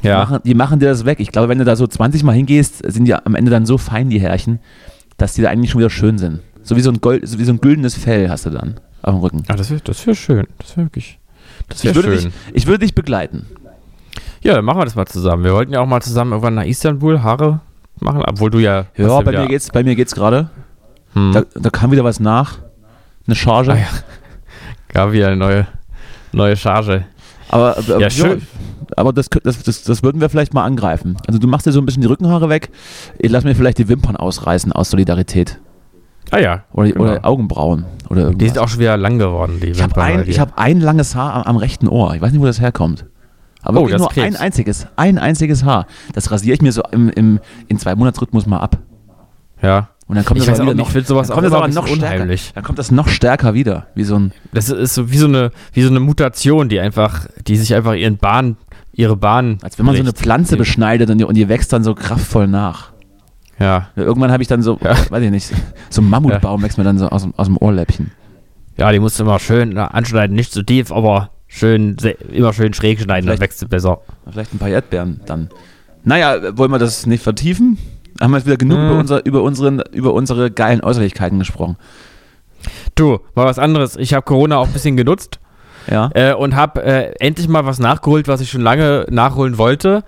Die, 0.02 0.08
ja. 0.08 0.18
machen, 0.18 0.40
die 0.44 0.54
machen 0.54 0.80
dir 0.80 0.88
das 0.88 1.04
weg. 1.04 1.20
Ich 1.20 1.32
glaube, 1.32 1.48
wenn 1.48 1.58
du 1.58 1.64
da 1.64 1.76
so 1.76 1.86
20 1.86 2.24
Mal 2.24 2.32
hingehst, 2.32 2.82
sind 2.90 3.04
die 3.04 3.14
am 3.14 3.34
Ende 3.34 3.50
dann 3.50 3.66
so 3.66 3.78
fein, 3.78 4.10
die 4.10 4.20
Härchen, 4.20 4.58
dass 5.16 5.34
die 5.34 5.42
da 5.42 5.50
eigentlich 5.50 5.70
schon 5.70 5.78
wieder 5.78 5.90
schön 5.90 6.18
sind. 6.18 6.40
So 6.62 6.76
wie 6.76 6.80
so 6.80 6.90
ein, 6.90 7.00
Gold, 7.00 7.26
so 7.26 7.38
wie 7.38 7.44
so 7.44 7.52
ein 7.52 7.60
güldenes 7.60 7.94
Fell 7.94 8.28
hast 8.28 8.46
du 8.46 8.50
dann 8.50 8.80
auf 9.02 9.14
dem 9.14 9.20
Rücken. 9.20 9.44
Ah, 9.48 9.54
das 9.54 9.70
wäre 9.70 9.80
das 9.82 10.06
wär 10.06 10.14
schön. 10.14 10.46
Das 10.58 10.76
wäre 10.76 10.86
wirklich. 10.86 11.18
Das 11.68 11.84
wär 11.84 11.90
ich, 11.90 11.96
würde 11.96 12.18
schön. 12.18 12.30
Dich, 12.30 12.34
ich 12.54 12.66
würde 12.66 12.80
dich 12.80 12.94
begleiten. 12.94 13.46
Ja, 14.42 14.54
dann 14.54 14.64
machen 14.64 14.78
wir 14.78 14.84
das 14.84 14.94
mal 14.94 15.06
zusammen. 15.06 15.44
Wir 15.44 15.52
wollten 15.52 15.72
ja 15.72 15.80
auch 15.80 15.86
mal 15.86 16.02
zusammen 16.02 16.32
irgendwann 16.32 16.54
nach 16.54 16.64
Istanbul 16.64 17.22
Haare 17.22 17.60
machen, 18.00 18.22
obwohl 18.26 18.50
du 18.50 18.58
ja. 18.58 18.86
Ja, 18.96 19.20
bei, 19.20 19.32
mir 19.32 19.46
geht's, 19.46 19.70
bei 19.70 19.82
mir 19.82 19.94
geht's 19.94 20.14
gerade. 20.14 20.50
Hm. 21.12 21.32
Da, 21.32 21.44
da, 21.54 21.70
kam 21.70 21.92
wieder 21.92 22.04
was 22.04 22.20
nach. 22.20 22.58
Eine 23.26 23.36
Charge. 23.36 23.72
Ah, 23.72 23.76
ja. 23.76 23.88
Gab 24.88 25.12
wieder 25.12 25.28
eine 25.28 25.36
neue, 25.36 25.66
neue 26.32 26.56
Charge. 26.56 27.04
Aber, 27.48 27.76
aber 27.76 28.00
ja, 28.00 28.10
schön 28.10 28.42
aber 28.96 29.12
das, 29.12 29.28
das, 29.28 29.62
das, 29.62 29.82
das 29.82 30.02
würden 30.02 30.20
wir 30.20 30.28
vielleicht 30.28 30.54
mal 30.54 30.64
angreifen. 30.64 31.16
Also 31.26 31.38
du 31.38 31.46
machst 31.46 31.66
dir 31.66 31.72
so 31.72 31.80
ein 31.80 31.86
bisschen 31.86 32.02
die 32.02 32.08
Rückenhaare 32.08 32.48
weg. 32.48 32.70
Ich 33.18 33.30
lass 33.30 33.44
mir 33.44 33.54
vielleicht 33.54 33.78
die 33.78 33.88
Wimpern 33.88 34.16
ausreißen 34.16 34.72
aus 34.72 34.90
Solidarität. 34.90 35.60
Ah 36.30 36.38
ja. 36.38 36.64
Oder, 36.72 36.90
genau. 36.90 37.04
oder 37.04 37.24
Augenbrauen. 37.24 37.84
Oder 38.08 38.22
irgendwas. 38.22 38.38
Die 38.38 38.48
sind 38.48 38.58
auch 38.58 38.68
schon 38.68 38.80
wieder 38.80 38.96
lang 38.96 39.18
geworden, 39.18 39.58
die 39.60 39.68
ich 39.68 39.78
Wimpern. 39.78 40.02
Hab 40.02 40.10
ein, 40.10 40.28
ich 40.28 40.40
habe 40.40 40.52
ein 40.56 40.80
langes 40.80 41.14
Haar 41.14 41.34
am, 41.34 41.42
am, 41.42 41.56
rechten 41.56 41.88
Ohr. 41.88 42.14
Ich 42.14 42.20
weiß 42.20 42.32
nicht, 42.32 42.40
wo 42.40 42.46
das 42.46 42.60
herkommt. 42.60 43.06
Aber 43.64 43.80
oh, 43.80 43.88
nur 43.88 44.08
Krebs. 44.08 44.36
ein 44.36 44.36
einziges, 44.36 44.86
ein 44.96 45.18
einziges 45.18 45.64
Haar. 45.64 45.86
Das 46.12 46.30
rasiere 46.30 46.54
ich 46.54 46.62
mir 46.62 46.72
so 46.72 46.82
im, 46.92 47.08
im, 47.08 47.40
in 47.68 47.78
zwei 47.78 47.94
Monatsrhythmus 47.94 48.46
mal 48.46 48.60
ab. 48.60 48.78
Ja. 49.62 49.88
Und 50.06 50.16
dann 50.16 50.24
kommt 50.26 50.40
ich 50.40 50.46
das 50.46 50.60
aber 50.60 50.72
wieder 50.72 50.82
noch, 50.82 50.94
ich 50.94 51.06
sowas 51.06 51.28
dann 51.28 51.36
kommt 51.36 51.46
das 51.46 51.52
aber 51.54 51.68
noch 51.68 51.90
unheimlich. 51.90 52.42
Stärker, 52.42 52.54
dann 52.54 52.64
kommt 52.64 52.78
das 52.78 52.90
noch 52.90 53.08
stärker 53.08 53.54
wieder, 53.54 53.86
wie 53.94 54.04
so 54.04 54.16
ein 54.16 54.32
Das 54.52 54.68
ist 54.68 54.94
so 54.94 55.10
wie 55.10 55.16
so 55.16 55.26
eine 55.26 55.50
wie 55.72 55.80
so 55.80 55.88
eine 55.88 56.00
Mutation, 56.00 56.68
die 56.68 56.78
einfach 56.78 57.26
die 57.46 57.56
sich 57.56 57.74
einfach 57.74 57.94
ihren 57.94 58.18
Bahn 58.18 58.58
ihre 58.92 59.16
Bahn. 59.16 59.58
Als 59.62 59.78
wenn 59.78 59.86
man 59.86 59.94
bricht. 59.94 60.04
so 60.04 60.10
eine 60.10 60.16
Pflanze 60.16 60.56
beschneidet 60.56 61.10
und 61.10 61.18
die, 61.18 61.24
und 61.24 61.34
die 61.34 61.48
wächst 61.48 61.72
dann 61.72 61.84
so 61.84 61.94
kraftvoll 61.94 62.46
nach. 62.46 62.92
Ja. 63.58 63.88
Irgendwann 63.96 64.32
habe 64.32 64.42
ich 64.42 64.48
dann 64.48 64.62
so, 64.62 64.78
ja. 64.82 64.96
weiß 65.10 65.22
ich 65.22 65.30
nicht, 65.30 65.52
so 65.90 66.02
ein 66.02 66.08
Mammutbaum 66.08 66.60
ja. 66.60 66.64
wächst 66.64 66.78
mir 66.78 66.84
dann 66.84 66.98
so 66.98 67.08
aus, 67.08 67.26
aus 67.36 67.46
dem 67.46 67.56
Ohrläppchen. 67.56 68.10
Ja, 68.76 68.90
die 68.90 68.98
musst 68.98 69.18
du 69.18 69.22
immer 69.22 69.38
schön 69.38 69.76
anschneiden, 69.78 70.34
nicht 70.34 70.52
zu 70.52 70.60
so 70.60 70.64
tief, 70.64 70.90
aber 70.90 71.30
schön, 71.54 71.96
immer 72.32 72.52
schön 72.52 72.74
schräg 72.74 73.00
schneiden, 73.00 73.28
dann 73.28 73.40
wächst 73.40 73.60
sie 73.60 73.66
besser. 73.66 74.00
Vielleicht 74.30 74.54
ein 74.54 74.58
paar 74.58 74.68
Erdbeeren 74.68 75.20
dann. 75.26 75.50
Naja, 76.02 76.56
wollen 76.56 76.70
wir 76.70 76.78
das 76.78 77.06
nicht 77.06 77.22
vertiefen? 77.22 77.78
Haben 78.20 78.32
wir 78.32 78.38
jetzt 78.38 78.46
wieder 78.46 78.56
genug 78.56 78.78
hm. 78.78 78.86
über, 78.86 78.98
unser, 78.98 79.26
über, 79.26 79.42
unseren, 79.42 79.82
über 79.92 80.12
unsere 80.12 80.50
geilen 80.50 80.80
Äußerlichkeiten 80.82 81.38
gesprochen. 81.38 81.76
Du, 82.94 83.20
mal 83.34 83.46
was 83.46 83.58
anderes. 83.58 83.96
Ich 83.96 84.14
habe 84.14 84.24
Corona 84.24 84.58
auch 84.58 84.66
ein 84.66 84.72
bisschen 84.72 84.96
genutzt 84.96 85.40
ja. 85.90 86.10
Äh, 86.14 86.34
und 86.34 86.54
habe 86.54 86.82
äh, 86.82 87.14
endlich 87.18 87.48
mal 87.48 87.66
was 87.66 87.78
nachgeholt, 87.78 88.28
was 88.28 88.40
ich 88.40 88.50
schon 88.50 88.60
lange 88.60 89.06
nachholen 89.10 89.58
wollte. 89.58 90.04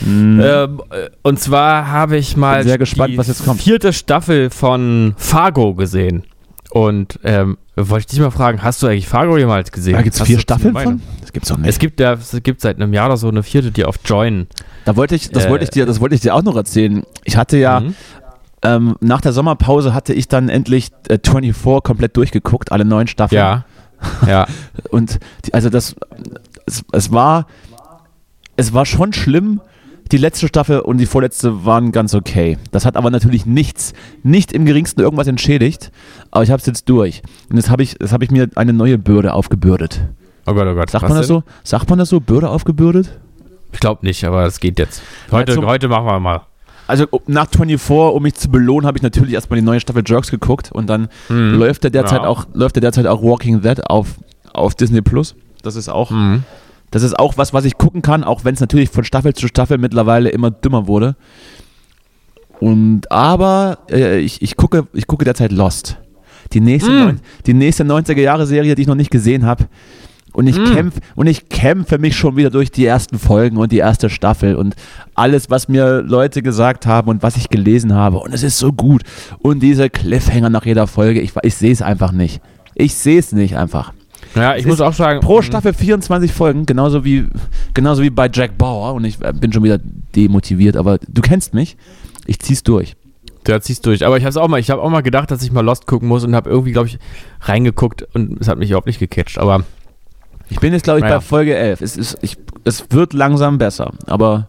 Mhm. 0.00 0.40
Ähm, 0.42 0.82
äh, 0.90 1.08
und 1.22 1.40
zwar 1.40 1.90
habe 1.90 2.16
ich 2.16 2.36
mal 2.36 2.58
Bin 2.58 2.68
sehr 2.68 2.78
gespannt, 2.78 3.12
die 3.14 3.18
was 3.18 3.28
jetzt 3.28 3.44
kommt. 3.44 3.60
vierte 3.60 3.92
Staffel 3.92 4.50
von 4.50 5.14
Fargo 5.16 5.74
gesehen. 5.74 6.24
Und 6.70 7.18
ähm, 7.24 7.58
wollte 7.76 8.00
ich 8.00 8.06
dich 8.06 8.20
mal 8.20 8.30
fragen, 8.30 8.62
hast 8.62 8.82
du 8.82 8.86
eigentlich 8.86 9.06
Fargo 9.06 9.36
jemals 9.36 9.70
gesehen? 9.70 9.94
Da 9.94 10.02
gibt 10.02 10.16
es 10.16 10.22
vier 10.22 10.38
Staffeln 10.38 10.74
von? 10.74 11.02
Das 11.20 11.32
gibt's 11.32 11.50
doch 11.50 11.58
nicht. 11.58 11.68
Es 11.68 11.78
gibt, 11.78 12.00
ja, 12.00 12.14
es 12.14 12.34
gibt 12.42 12.62
seit 12.62 12.76
einem 12.76 12.94
Jahr 12.94 13.06
oder 13.06 13.18
so 13.18 13.28
eine 13.28 13.42
vierte, 13.42 13.70
die 13.70 13.84
auf 13.84 13.96
Join. 14.04 14.46
Da 14.86 14.96
wollte 14.96 15.14
ich, 15.14 15.30
das 15.30 15.44
äh, 15.44 15.50
wollte 15.50 15.64
ich 15.64 15.70
dir, 15.70 15.84
das 15.84 16.00
wollte 16.00 16.14
ich 16.14 16.22
dir 16.22 16.34
auch 16.34 16.42
noch 16.42 16.56
erzählen. 16.56 17.04
Ich 17.24 17.36
hatte 17.36 17.58
ja 17.58 17.80
mhm. 17.80 17.94
ähm, 18.62 18.96
nach 19.00 19.20
der 19.20 19.32
Sommerpause 19.32 19.92
hatte 19.92 20.14
ich 20.14 20.26
dann 20.28 20.48
endlich 20.48 20.90
äh, 21.08 21.18
24 21.22 21.82
komplett 21.82 22.16
durchgeguckt, 22.16 22.72
alle 22.72 22.86
neun 22.86 23.08
Staffeln. 23.08 23.38
Ja. 23.38 23.64
Ja. 24.26 24.46
und 24.90 25.18
die, 25.44 25.52
also 25.52 25.68
das, 25.68 25.96
es, 26.64 26.82
es 26.92 27.12
war, 27.12 27.46
es 28.56 28.72
war 28.72 28.86
schon 28.86 29.12
schlimm, 29.12 29.60
die 30.12 30.18
letzte 30.18 30.46
Staffel 30.48 30.80
und 30.80 30.98
die 30.98 31.06
vorletzte 31.06 31.64
waren 31.64 31.90
ganz 31.92 32.14
okay. 32.14 32.58
Das 32.70 32.84
hat 32.84 32.96
aber 32.96 33.10
natürlich 33.10 33.44
nichts, 33.46 33.92
nicht 34.22 34.52
im 34.52 34.64
geringsten 34.64 35.00
irgendwas 35.00 35.26
entschädigt. 35.26 35.90
Aber 36.30 36.44
ich 36.44 36.50
habe 36.50 36.60
es 36.60 36.66
jetzt 36.66 36.88
durch. 36.88 37.22
Und 37.50 37.56
jetzt 37.56 37.70
habe 37.70 37.82
ich, 37.82 37.96
jetzt 38.00 38.12
hab 38.12 38.22
ich 38.22 38.30
mir 38.30 38.48
eine 38.54 38.72
neue 38.72 38.98
Bürde 38.98 39.32
aufgebürdet. 39.34 40.00
Oh 40.46 40.54
Gott, 40.54 40.66
oh 40.68 40.74
Gott. 40.74 40.90
Sagt 40.90 41.02
Was 41.04 41.08
man 41.08 41.18
das 41.18 41.26
denn? 41.26 41.36
so? 41.38 41.42
Sagt 41.64 41.90
man 41.90 41.98
das 41.98 42.08
so? 42.08 42.20
Bürde 42.20 42.48
aufgebürdet? 42.50 43.18
Ich 43.72 43.80
glaube 43.80 44.06
nicht, 44.06 44.24
aber 44.24 44.44
es 44.46 44.60
geht 44.60 44.78
jetzt. 44.78 45.02
Heute, 45.32 45.54
zum- 45.54 45.66
heute 45.66 45.88
machen 45.88 46.06
wir 46.06 46.20
mal. 46.20 46.42
Also 46.86 47.06
nach 47.26 47.48
24, 47.50 48.14
um 48.14 48.22
mich 48.22 48.34
zu 48.34 48.48
belohnen, 48.48 48.86
habe 48.86 48.96
ich 48.96 49.02
natürlich 49.02 49.34
erstmal 49.34 49.58
die 49.58 49.66
neue 49.66 49.80
Staffel 49.80 50.04
Jerks 50.06 50.30
geguckt 50.30 50.70
und 50.70 50.86
dann 50.88 51.08
Mhm. 51.28 51.58
läuft 51.58 51.82
der 51.82 51.90
derzeit 51.90 52.22
Ja. 52.22 52.28
auch 52.28 52.46
läuft 52.54 52.76
der 52.76 52.80
derzeit 52.80 53.08
auch 53.08 53.22
Walking 53.24 53.60
Dead 53.60 53.84
auf, 53.90 54.14
auf 54.52 54.76
Disney 54.76 55.02
Plus. 55.02 55.34
Das 55.62 55.74
ist 55.74 55.88
auch 55.88 56.12
Mhm. 56.12 56.44
Das 56.96 57.02
ist 57.04 57.18
auch 57.18 57.36
was, 57.36 57.52
was 57.52 57.64
ich 57.64 57.78
gucken 57.78 58.02
kann, 58.02 58.24
auch 58.24 58.44
wenn 58.44 58.54
es 58.54 58.60
natürlich 58.60 58.90
von 58.90 59.04
Staffel 59.04 59.34
zu 59.34 59.46
Staffel 59.48 59.78
mittlerweile 59.78 60.30
immer 60.30 60.50
dümmer 60.50 60.86
wurde. 60.86 61.14
Und 62.60 63.10
aber 63.12 63.78
äh, 63.90 64.18
ich, 64.18 64.40
ich 64.42 64.56
gucke 64.56 64.86
ich 64.94 65.06
gucke 65.06 65.24
derzeit 65.24 65.52
Lost. 65.52 65.98
Die 66.52 66.60
nächste, 66.60 66.90
Mm. 66.90 66.98
neun, 67.04 67.20
die 67.46 67.54
nächste 67.54 67.84
90er 67.84 68.20
Jahre 68.20 68.46
Serie, 68.46 68.74
die 68.74 68.82
ich 68.82 68.88
noch 68.88 68.94
nicht 68.94 69.10
gesehen 69.10 69.44
habe. 69.44 69.64
Und 70.32 70.46
ich 70.46 70.58
Mm. 70.58 70.64
kämpfe 70.74 71.00
und 71.16 71.26
ich 71.26 71.48
kämpfe 71.48 71.98
mich 71.98 72.16
schon 72.16 72.36
wieder 72.36 72.50
durch 72.50 72.70
die 72.70 72.84
ersten 72.86 73.18
Folgen 73.18 73.56
und 73.56 73.72
die 73.72 73.78
erste 73.78 74.08
Staffel 74.10 74.54
und 74.54 74.74
alles, 75.14 75.50
was 75.50 75.68
mir 75.68 76.02
Leute 76.02 76.42
gesagt 76.42 76.86
haben 76.86 77.08
und 77.08 77.22
was 77.22 77.36
ich 77.36 77.48
gelesen 77.50 77.94
habe. 77.94 78.18
Und 78.18 78.32
es 78.32 78.42
ist 78.42 78.58
so 78.58 78.72
gut. 78.72 79.02
Und 79.38 79.60
diese 79.60 79.90
Cliffhanger 79.90 80.50
nach 80.50 80.64
jeder 80.66 80.86
Folge, 80.86 81.20
ich, 81.20 81.32
ich 81.42 81.54
sehe 81.54 81.72
es 81.72 81.82
einfach 81.82 82.12
nicht. 82.12 82.40
Ich 82.74 82.94
sehe 82.94 83.18
es 83.18 83.32
nicht 83.32 83.56
einfach. 83.56 83.92
Ja, 84.36 84.54
ich 84.54 84.62
Es 84.62 84.66
muss 84.66 84.80
auch 84.80 84.92
sagen. 84.92 85.20
Pro 85.20 85.38
mhm. 85.38 85.42
Staffel 85.42 85.72
24 85.72 86.30
Folgen, 86.32 86.66
genauso 86.66 87.04
wie, 87.04 87.26
genauso 87.74 88.02
wie 88.02 88.10
bei 88.10 88.28
Jack 88.32 88.58
Bauer. 88.58 88.94
Und 88.94 89.04
ich 89.04 89.20
äh, 89.22 89.32
bin 89.32 89.52
schon 89.52 89.62
wieder 89.64 89.78
demotiviert, 90.14 90.76
aber 90.76 90.98
du 91.08 91.22
kennst 91.22 91.54
mich. 91.54 91.76
Ich 92.26 92.38
zieh's 92.40 92.62
durch. 92.62 92.96
Der 93.46 93.60
ziehst 93.62 93.86
durch. 93.86 94.04
Aber 94.04 94.18
ich 94.18 94.24
habe 94.24 94.40
auch 94.42 94.48
mal, 94.48 94.60
ich 94.60 94.70
habe 94.70 94.82
auch 94.82 94.90
mal 94.90 95.02
gedacht, 95.02 95.30
dass 95.30 95.42
ich 95.42 95.52
mal 95.52 95.64
Lost 95.64 95.86
gucken 95.86 96.08
muss 96.08 96.24
und 96.24 96.34
habe 96.34 96.50
irgendwie, 96.50 96.72
glaube 96.72 96.88
ich, 96.88 96.98
reingeguckt 97.42 98.02
und 98.14 98.40
es 98.40 98.48
hat 98.48 98.58
mich 98.58 98.70
überhaupt 98.70 98.88
nicht 98.88 98.98
gecatcht. 98.98 99.38
Aber 99.38 99.64
Ich 100.50 100.60
bin 100.60 100.72
jetzt, 100.72 100.82
glaube 100.84 100.98
ich, 100.98 101.04
Naja. 101.04 101.16
bei 101.16 101.20
Folge 101.20 101.56
11. 101.56 101.80
Es, 101.80 101.96
ist, 101.96 102.18
ich, 102.22 102.36
es 102.64 102.90
wird 102.90 103.12
langsam 103.14 103.58
besser, 103.58 103.92
aber 104.06 104.48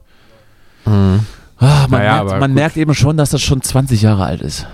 Mhm. 0.85 1.19
ah, 1.59 1.87
man, 1.89 1.91
Naja, 1.91 2.13
merkt, 2.15 2.19
aber 2.31 2.39
man 2.39 2.53
merkt 2.53 2.77
eben 2.77 2.93
schon, 2.93 3.17
dass 3.17 3.29
das 3.29 3.41
schon 3.41 3.61
20 3.61 4.01
Jahre 4.01 4.25
alt 4.25 4.41
ist. 4.41 4.65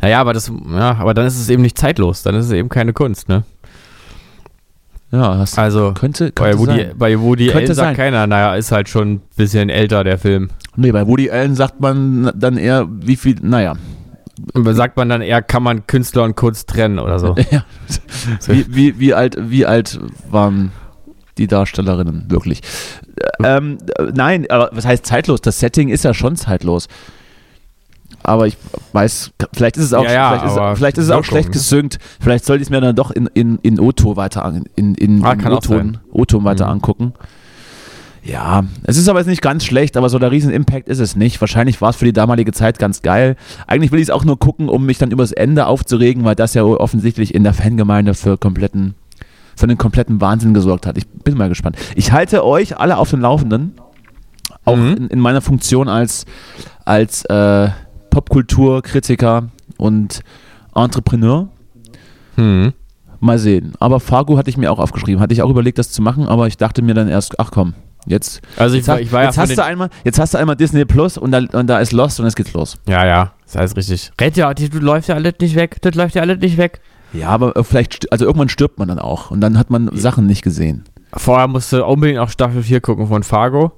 naja, 0.00 0.20
aber 0.20 0.32
das, 0.32 0.50
ja, 0.70 0.96
aber 0.96 1.14
dann 1.14 1.26
ist 1.26 1.38
es 1.38 1.48
eben 1.48 1.62
nicht 1.62 1.76
zeitlos. 1.78 2.22
Dann 2.22 2.34
ist 2.34 2.46
es 2.46 2.52
eben 2.52 2.68
keine 2.68 2.92
Kunst, 2.92 3.28
ne? 3.28 3.44
Ja, 5.12 5.36
das 5.36 5.58
Also 5.58 5.92
könnte, 5.92 6.32
bei 6.34 6.50
könnte 6.52 6.58
Woody, 6.58 6.76
sein. 6.78 6.92
bei 6.96 7.18
Woody 7.20 7.46
Könnte 7.48 7.58
Allen 7.66 7.74
sagt 7.74 7.96
keiner, 7.96 8.26
naja, 8.26 8.54
ist 8.54 8.70
halt 8.70 8.88
schon 8.88 9.14
ein 9.14 9.20
bisschen 9.36 9.68
älter 9.68 10.04
der 10.04 10.18
Film. 10.18 10.50
Nee, 10.76 10.92
bei 10.92 11.06
Woody 11.06 11.30
Allen 11.30 11.54
sagt 11.56 11.80
man 11.80 12.30
dann 12.34 12.56
eher, 12.56 12.86
wie 12.88 13.16
viel, 13.16 13.36
naja. 13.42 13.74
Sagt 14.54 14.96
man 14.96 15.08
dann 15.08 15.20
eher, 15.20 15.42
kann 15.42 15.62
man 15.62 15.86
Künstler 15.86 16.22
und 16.22 16.36
Kunst 16.36 16.68
trennen 16.68 16.98
oder 16.98 17.18
so. 17.18 17.34
Ja. 17.50 17.64
Wie, 18.46 18.66
wie, 18.74 18.98
wie, 19.00 19.12
alt, 19.14 19.36
wie 19.38 19.66
alt 19.66 19.98
waren 20.30 20.70
die 21.38 21.46
Darstellerinnen 21.46 22.30
wirklich? 22.30 22.60
Äh, 23.16 23.56
Ähm, 23.56 23.78
äh, 23.98 24.04
nein, 24.14 24.46
aber 24.48 24.70
was 24.72 24.86
heißt 24.86 25.04
zeitlos? 25.04 25.40
Das 25.40 25.58
Setting 25.60 25.88
ist 25.88 26.04
ja 26.04 26.14
schon 26.14 26.36
zeitlos. 26.36 26.86
Aber 28.22 28.46
ich 28.46 28.56
weiß, 28.92 29.32
vielleicht 29.54 29.76
ist 29.76 29.84
es 29.84 29.92
auch, 29.94 30.04
Ja, 30.04 30.12
ja, 30.12 30.28
vielleicht 30.30 30.44
ist, 30.46 30.78
vielleicht 30.78 30.98
ist 30.98 31.04
es 31.06 31.10
auch 31.10 31.24
schlecht 31.24 31.52
gesynkt. 31.52 31.98
Vielleicht 32.20 32.44
sollte 32.44 32.60
ich 32.62 32.66
es 32.66 32.70
mir 32.70 32.80
dann 32.80 32.94
doch 32.94 33.10
in, 33.10 33.26
in, 33.34 33.58
in 33.62 33.80
O-Ton 33.80 34.16
weiter 34.16 34.44
an, 34.44 34.64
in, 34.76 34.94
in, 34.94 35.24
Ah. 35.24 35.34
O-Ton 36.12 36.44
weiter 36.44 36.66
Mhm. 36.66 36.72
angucken. 36.72 37.12
Ja, 38.22 38.64
es 38.84 38.98
ist 38.98 39.08
aber 39.08 39.20
jetzt 39.20 39.28
nicht 39.28 39.40
ganz 39.40 39.64
schlecht, 39.64 39.96
aber 39.96 40.10
so 40.10 40.18
der 40.18 40.30
Riesen-Impact 40.30 40.88
ist 40.88 40.98
es 40.98 41.16
nicht. 41.16 41.40
Wahrscheinlich 41.40 41.80
war 41.80 41.88
es 41.90 41.96
für 41.96 42.04
die 42.04 42.12
damalige 42.12 42.52
Zeit 42.52 42.78
ganz 42.78 43.00
geil. 43.00 43.36
Eigentlich 43.66 43.92
will 43.92 43.98
ich 43.98 44.08
es 44.08 44.10
auch 44.10 44.24
nur 44.26 44.38
gucken, 44.38 44.68
um 44.68 44.84
mich 44.84 44.98
dann 44.98 45.10
übers 45.10 45.32
Ende 45.32 45.66
aufzuregen, 45.66 46.22
weil 46.24 46.34
das 46.34 46.52
ja 46.52 46.62
offensichtlich 46.62 47.34
in 47.34 47.44
der 47.44 47.54
Fangemeinde 47.54 48.12
für 48.12 48.36
kompletten, 48.36 48.94
für 49.56 49.64
einen 49.64 49.78
kompletten 49.78 50.20
Wahnsinn 50.20 50.52
gesorgt 50.52 50.86
hat. 50.86 50.98
Ich 50.98 51.08
bin 51.08 51.38
mal 51.38 51.48
gespannt. 51.48 51.76
Ich 51.96 52.12
halte 52.12 52.44
euch 52.44 52.76
alle 52.78 52.98
auf 52.98 53.08
dem 53.08 53.20
Laufenden, 53.20 53.72
auch 54.66 54.76
Mhm. 54.76 54.96
in, 54.98 55.06
in 55.08 55.18
meiner 55.20 55.40
Funktion 55.40 55.88
als, 55.88 56.26
als 56.84 57.24
äh, 57.24 57.68
Popkulturkritiker 58.10 59.48
und 59.76 60.20
Entrepreneur. 60.74 61.48
Hm. 62.36 62.72
Mal 63.20 63.38
sehen. 63.38 63.72
Aber 63.80 64.00
Fargo 64.00 64.38
hatte 64.38 64.48
ich 64.50 64.56
mir 64.56 64.72
auch 64.72 64.78
aufgeschrieben. 64.78 65.20
Hatte 65.20 65.34
ich 65.34 65.42
auch 65.42 65.50
überlegt, 65.50 65.78
das 65.78 65.90
zu 65.92 66.00
machen, 66.02 66.26
aber 66.26 66.46
ich 66.46 66.56
dachte 66.56 66.80
mir 66.82 66.94
dann 66.94 67.08
erst, 67.08 67.38
ach 67.38 67.50
komm, 67.52 67.74
jetzt 68.06 68.40
Also 68.56 68.74
ich, 68.76 68.80
Jetzt, 68.80 68.88
war- 68.88 69.00
ich 69.00 69.12
war 69.12 69.20
ja 69.22 69.26
jetzt, 69.26 69.34
von 69.36 69.42
hast 69.42 69.56
du 69.58 69.64
einmal, 69.64 69.90
jetzt 70.04 70.18
hast 70.18 70.32
du 70.34 70.38
einmal 70.38 70.56
Disney 70.56 70.84
Plus 70.86 71.18
und 71.18 71.32
da, 71.32 71.38
und 71.52 71.66
da 71.66 71.78
ist 71.80 71.92
Lost 71.92 72.18
und 72.20 72.26
es 72.26 72.34
geht's 72.34 72.52
los. 72.54 72.78
Ja, 72.88 73.04
ja, 73.06 73.32
das 73.44 73.56
heißt 73.56 73.76
richtig. 73.76 74.10
Red 74.20 74.36
ja, 74.38 74.54
die, 74.54 74.70
du 74.70 74.78
läufst 74.78 75.08
ja 75.10 75.16
alles 75.16 75.34
nicht 75.40 75.54
weg. 75.54 75.76
Das 75.82 75.94
läuft 75.94 76.14
ja 76.14 76.22
alles 76.22 76.38
nicht 76.40 76.56
weg. 76.56 76.80
Ja, 77.12 77.28
aber 77.28 77.56
äh, 77.56 77.64
vielleicht, 77.64 78.10
also 78.10 78.24
irgendwann 78.24 78.48
stirbt 78.48 78.78
man 78.78 78.88
dann 78.88 78.98
auch 78.98 79.30
und 79.30 79.40
dann 79.42 79.58
hat 79.58 79.68
man 79.68 79.90
Sachen 79.94 80.26
nicht 80.26 80.42
gesehen. 80.42 80.84
Vorher 81.12 81.48
musst 81.48 81.72
du 81.72 81.84
unbedingt 81.84 82.20
auch 82.20 82.30
Staffel 82.30 82.62
4 82.62 82.80
gucken 82.80 83.08
von 83.08 83.22
Fargo. 83.22 83.72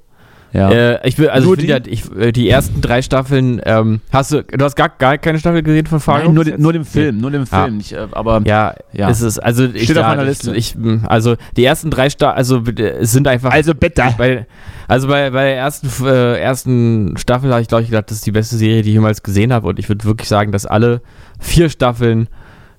Ja. 0.52 0.70
Äh, 0.70 1.08
ich 1.08 1.18
will, 1.18 1.30
also 1.30 1.46
Nur 1.48 1.58
ich 1.58 1.66
finde 1.66 1.90
ja, 1.90 1.92
ich, 1.92 2.14
äh, 2.14 2.30
die 2.32 2.48
ersten 2.48 2.80
drei 2.82 3.00
Staffeln, 3.00 3.60
ähm, 3.64 4.00
hast 4.12 4.32
du, 4.32 4.42
du 4.44 4.64
hast 4.64 4.76
gar, 4.76 4.90
gar 4.90 5.16
keine 5.16 5.38
Staffel 5.38 5.62
gesehen 5.62 5.86
von 5.86 5.98
Fargo? 5.98 6.26
Nein, 6.26 6.34
nur, 6.34 6.44
den, 6.44 6.60
nur 6.60 6.72
den 6.74 6.84
Film, 6.84 7.18
nur 7.18 7.30
den. 7.30 7.46
Film. 7.46 7.78
Ich, 7.80 7.94
äh, 7.94 8.06
aber 8.12 8.42
Ja, 8.44 8.74
Ja. 8.92 9.08
ist 9.08 9.22
es, 9.22 9.38
also 9.38 9.64
ich, 9.64 9.84
Steht 9.84 9.96
auf 9.96 10.02
ja, 10.02 10.08
meiner 10.08 10.22
ich, 10.22 10.28
Liste. 10.28 10.54
Ich, 10.54 10.74
mh, 10.76 11.06
also 11.08 11.36
die 11.56 11.64
ersten 11.64 11.90
drei 11.90 12.10
Staffeln, 12.10 12.36
also 12.36 12.62
es 12.66 13.12
sind 13.12 13.26
einfach. 13.28 13.50
also 13.50 13.74
bitte. 13.74 14.02
bei, 14.18 14.46
also 14.88 15.08
bei, 15.08 15.30
bei 15.30 15.44
der 15.44 15.56
ersten, 15.56 15.88
äh, 16.06 16.36
ersten 16.38 17.16
Staffel 17.16 17.50
habe 17.50 17.62
ich, 17.62 17.68
glaube 17.68 17.84
ich, 17.84 17.88
gedacht, 17.90 18.10
das 18.10 18.18
ist 18.18 18.26
die 18.26 18.32
beste 18.32 18.56
Serie, 18.56 18.82
die 18.82 18.90
ich 18.90 18.94
jemals 18.94 19.22
gesehen 19.22 19.52
habe. 19.54 19.68
Und 19.68 19.78
ich 19.78 19.88
würde 19.88 20.04
wirklich 20.04 20.28
sagen, 20.28 20.52
dass 20.52 20.66
alle 20.66 21.00
vier 21.40 21.70
Staffeln 21.70 22.28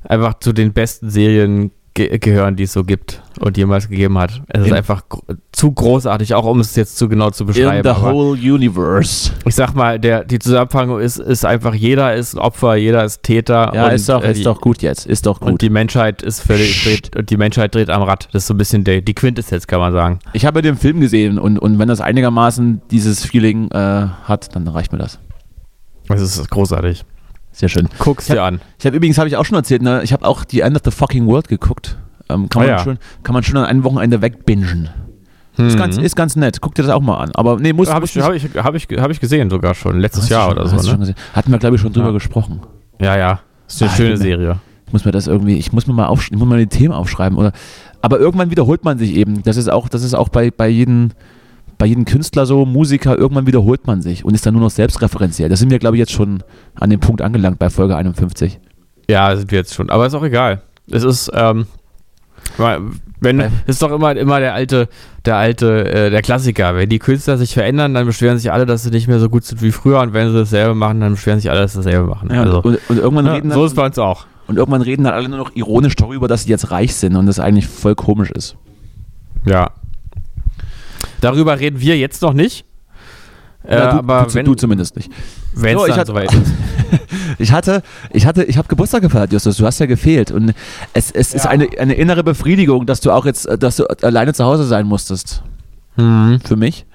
einfach 0.04 0.36
zu 0.40 0.54
den 0.54 0.74
besten 0.74 1.10
Serien 1.10 1.72
ge 1.94 2.18
gehören, 2.20 2.56
die 2.56 2.64
es 2.64 2.74
so 2.74 2.84
gibt 2.84 3.22
und 3.40 3.58
jemals 3.58 3.88
gegeben 3.90 4.18
hat. 4.18 4.42
Es 4.48 4.62
ist 4.62 4.68
In- 4.68 4.74
einfach 4.74 5.08
gro 5.10 5.22
zu 5.52 5.72
großartig, 5.72 6.34
auch 6.34 6.46
um 6.46 6.60
es 6.60 6.76
jetzt 6.76 6.98
zu 6.98 7.08
genau 7.08 7.30
zu 7.30 7.44
In 7.44 7.48
beschreiben. 7.48 7.84
the 7.84 7.90
aber 7.90 8.12
whole 8.14 8.40
universe. 8.40 9.32
ich 9.46 9.54
sag 9.56 9.76
mal, 9.76 10.00
der, 10.00 10.24
die 10.26 10.40
Zusammenfassung 10.40 11.00
ist, 11.00 11.18
ist 11.20 11.46
einfach, 11.46 11.74
jeder 11.76 12.16
ist 12.16 12.36
Opfer, 12.36 12.76
jeder 12.76 13.04
ist 13.06 13.22
Täter. 13.24 13.72
Ja, 13.74 13.86
und, 13.88 13.94
ist 13.94 14.10
doch, 14.10 14.24
äh, 14.24 14.32
ist 14.32 14.46
doch 14.46 14.60
gut 14.62 14.82
jetzt. 14.82 15.06
Ist 15.06 15.26
doch 15.26 15.40
Und 15.42 15.52
gut. 15.52 15.62
die 15.62 15.70
Menschheit 15.70 16.22
ist 16.22 16.42
völlig, 16.42 16.84
dreht, 16.84 17.16
und 17.16 17.30
die 17.30 17.38
Menschheit 17.38 17.76
dreht 17.76 17.90
am 17.90 18.02
Rad. 18.02 18.28
Das 18.32 18.44
ist 18.44 18.48
so 18.48 18.54
ein 18.54 18.58
bisschen 18.58 18.84
der, 18.84 19.02
die 19.02 19.14
Quintessenz, 19.14 19.68
kann 19.68 19.80
man 19.80 19.94
sagen. 19.94 20.20
Ich 20.34 20.46
habe 20.46 20.62
den 20.62 20.76
Film 20.76 21.00
gesehen 21.00 21.38
und, 21.38 21.60
und 21.60 21.78
wenn 21.80 21.88
das 21.88 22.02
einigermaßen 22.02 22.82
dieses 22.92 23.24
Feeling 23.26 23.70
äh, 23.72 23.78
hat, 24.24 24.56
dann 24.56 24.68
reicht 24.68 24.92
mir 24.92 24.98
das. 25.00 25.20
Das 26.08 26.22
ist 26.22 26.50
großartig. 26.50 27.06
Sehr 27.54 27.70
schön. 27.70 27.88
Guck's 28.00 28.28
Ich 28.28 28.34
dir 28.36 28.44
an. 28.44 28.60
Ich 28.80 28.86
habe 28.86 28.98
übrigens, 28.98 29.18
habe 29.18 29.28
ich 29.30 29.38
auch 29.38 29.46
schon 29.46 29.56
erzählt, 29.56 29.82
ne, 29.82 30.02
ich 30.04 30.12
habe 30.12 30.26
auch 30.26 30.44
die 30.44 30.60
End 30.62 30.76
of 30.76 30.82
the 30.84 30.92
Fucking 30.92 31.26
World 31.28 31.48
geguckt. 31.48 31.98
Ähm, 32.30 32.50
kann, 32.50 32.64
Ah, 32.64 32.66
man 32.66 32.68
ja. 32.78 32.84
schön, 32.84 32.98
kann 33.24 33.34
man 33.34 33.44
schön 33.44 33.58
an 33.58 33.66
einem 33.66 33.84
Wochenende 33.84 34.22
wegbingen. 34.22 34.90
Ist, 35.58 35.78
ganz, 35.78 35.98
ist 35.98 36.16
ganz 36.16 36.36
nett. 36.36 36.62
Guck 36.62 36.74
dir 36.74 36.82
das 36.82 36.92
auch 36.92 37.00
mal 37.02 37.18
an. 37.18 37.32
Aber 37.36 37.60
nee, 37.60 37.74
muss, 37.74 37.88
Habe 37.94 38.06
ich, 38.06 38.18
hab 38.18 38.34
ich, 38.34 38.44
hab 38.56 38.74
ich, 38.74 38.88
hab 39.00 39.12
ich 39.12 39.20
gesehen 39.20 39.52
sogar 39.52 39.76
schon, 39.76 40.00
letztes 40.00 40.28
du 40.28 40.34
Jahr 40.34 40.46
schon- 40.50 40.54
oder 40.58 40.64
du 40.64 40.80
so. 40.80 40.90
schon 40.90 41.00
Ne? 41.02 41.14
Hatten 41.34 41.52
wir, 41.52 41.60
glaube 41.60 41.76
ich, 41.76 41.82
schon 41.82 41.94
drüber 41.94 42.08
Ja. 42.08 42.14
gesprochen. 42.14 42.62
Ja, 43.00 43.16
ja. 43.18 43.40
Ist 43.68 43.82
eine 43.84 43.92
Ah, 43.92 43.96
schöne 43.96 44.18
Serie. 44.18 44.60
Ich 44.88 44.94
muss 44.94 45.06
mir 45.06 45.12
das 45.12 45.28
irgendwie, 45.28 45.58
ich 45.58 45.72
muss 45.72 45.86
mir 45.86 45.94
mal 45.94 46.08
aufsch 46.08 46.32
ich 46.32 46.38
muss 46.40 46.48
mal 46.48 46.58
die 46.58 46.66
Themen 46.68 46.94
aufschreiben. 46.94 47.38
Oder, 47.38 47.52
aber 48.02 48.18
irgendwann 48.20 48.50
wiederholt 48.50 48.84
man 48.84 48.98
sich 48.98 49.14
eben. 49.16 49.44
Das 49.44 49.58
ist 49.58 49.72
auch, 49.72 49.90
das 49.90 50.02
ist 50.04 50.16
auch 50.16 50.30
bei, 50.30 50.50
bei 50.50 50.68
jedem 50.70 51.12
bei 51.84 51.88
jedem 51.88 52.06
Künstler 52.06 52.46
so, 52.46 52.66
Musiker, 52.66 53.18
irgendwann 53.18 53.46
wiederholt 53.46 53.88
man 53.88 54.02
sich 54.02 54.24
und 54.24 54.34
ist 54.34 54.46
dann 54.46 54.54
nur 54.54 54.64
noch 54.64 54.70
selbstreferenziell. 54.70 55.50
Da 55.50 55.58
sind 55.58 55.70
wir, 55.70 55.80
glaube 55.80 55.98
ich, 55.98 56.00
jetzt 56.00 56.14
schon 56.14 56.42
an 56.76 56.90
dem 56.90 57.02
Punkt 57.02 57.22
angelangt 57.22 57.60
bei 57.60 57.70
Folge 57.70 57.98
51. 57.98 58.58
Ja, 59.10 59.36
sind 59.36 59.52
wir 59.52 59.58
jetzt 59.58 59.74
schon. 59.74 59.90
Aber 59.90 60.06
ist 60.08 60.14
auch 60.14 60.24
egal. 60.24 60.62
Es 60.90 61.04
ist, 61.04 61.30
ähm, 61.36 61.66
wenn, 63.20 63.42
Äh. 63.42 63.50
ist 63.68 63.82
doch 63.82 63.92
immer, 63.92 64.16
immer 64.16 64.40
der 64.40 64.54
alte, 64.54 64.88
der 65.26 65.36
alte, 65.36 65.92
äh, 65.92 66.10
der 66.10 66.22
Klassiker. 66.22 66.74
Wenn 66.74 66.88
die 66.88 67.00
Künstler 67.00 67.38
sich 67.38 67.54
verändern, 67.54 67.94
dann 67.94 68.06
beschweren 68.06 68.38
sich 68.38 68.50
alle, 68.50 68.66
dass 68.66 68.84
sie 68.84 68.90
nicht 68.90 69.10
mehr 69.10 69.20
so 69.20 69.28
gut 69.28 69.44
sind 69.44 69.62
wie 69.62 69.74
früher. 69.74 70.00
Und 70.00 70.14
wenn 70.14 70.30
sie 70.32 70.38
dasselbe 70.38 70.76
machen, 70.76 71.02
dann 71.02 71.12
beschweren 71.16 71.42
sich 71.42 71.52
alle, 71.52 71.60
dass 71.60 71.74
sie 71.74 71.80
dasselbe 71.80 72.08
machen. 72.08 72.32
also, 72.32 72.62
und, 72.62 72.80
und, 72.88 72.98
irgendwann 72.98 73.26
ja, 73.26 73.34
reden 73.34 73.50
so 73.50 73.56
dann, 73.58 73.66
ist 73.66 73.72
es 73.72 73.76
bei 73.76 73.86
uns 73.86 74.00
auch. 74.00 74.26
und 74.48 74.56
irgendwann 74.56 74.84
reden 74.84 75.04
dann 75.04 75.16
alle 75.16 75.28
nur 75.28 75.40
noch 75.40 75.54
ironisch 75.54 75.98
darüber, 75.98 76.30
dass 76.30 76.44
sie 76.44 76.50
jetzt 76.50 76.72
reich 76.72 76.96
sind 76.96 77.18
und 77.18 77.26
das 77.26 77.42
eigentlich 77.42 77.68
voll 77.68 77.96
komisch 77.96 78.32
ist. 78.32 78.56
Ja. 79.46 79.72
Darüber 81.24 81.60
reden 81.60 81.80
wir 81.80 81.98
jetzt 81.98 82.22
noch 82.22 82.34
nicht. 82.34 82.66
Äh, 83.66 83.76
Ja, 83.76 83.92
du, 83.92 83.98
aber 84.00 84.26
du, 84.28 84.34
wenn 84.34 84.46
du 84.46 84.56
zumindest 84.56 84.96
nicht. 84.96 85.10
es 85.56 85.62
So, 85.62 85.68
ich 85.68 85.74
dann 85.92 85.92
hatte- 86.00 86.08
soweit 86.08 86.34
ist. 86.34 86.42
Ich 87.40 87.52
hatte, 87.52 87.82
ich 88.12 88.26
hatte, 88.28 88.44
ich 88.44 88.58
habe 88.58 88.68
Geburtstag 88.68 89.02
gefeiert, 89.02 89.32
Justus. 89.34 89.58
Du 89.58 89.66
hast 89.66 89.80
ja 89.80 89.88
gefehlt 89.88 90.30
und 90.30 90.54
es, 90.94 91.10
es 91.10 91.34
ist 91.34 91.48
eine, 91.48 91.68
eine 91.80 91.94
innere 91.96 92.24
Befriedigung, 92.24 92.86
dass 92.86 93.00
du 93.02 93.10
auch 93.12 93.26
jetzt, 93.26 93.48
äh, 93.48 93.58
dass 93.58 93.78
du 93.78 93.86
alleine 94.04 94.34
zu 94.34 94.44
Hause 94.46 94.66
sein 94.66 94.86
musstest. 94.86 95.42
Mhm. 95.96 96.40
Für 96.46 96.56
mich. 96.56 96.86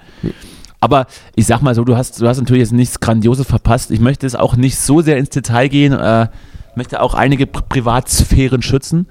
Aber 0.79 1.07
ich 1.35 1.45
sag 1.45 1.61
mal 1.61 1.75
so, 1.75 1.83
du 1.83 1.97
hast, 1.97 2.21
du 2.21 2.27
hast 2.27 2.37
natürlich 2.39 2.61
jetzt 2.61 2.71
nichts 2.71 2.99
Grandioses 3.01 3.45
verpasst. 3.47 3.91
Ich 3.91 3.99
möchte 3.99 4.25
es 4.25 4.35
auch 4.35 4.55
nicht 4.55 4.77
so 4.77 5.01
sehr 5.01 5.17
ins 5.17 5.29
Detail 5.29 5.67
gehen, 5.67 5.91
äh, 5.91 6.27
möchte 6.75 7.01
auch 7.01 7.13
einige 7.15 7.45
Pri 7.47 7.63
Privatsphären 7.67 8.61
schützen. 8.61 9.07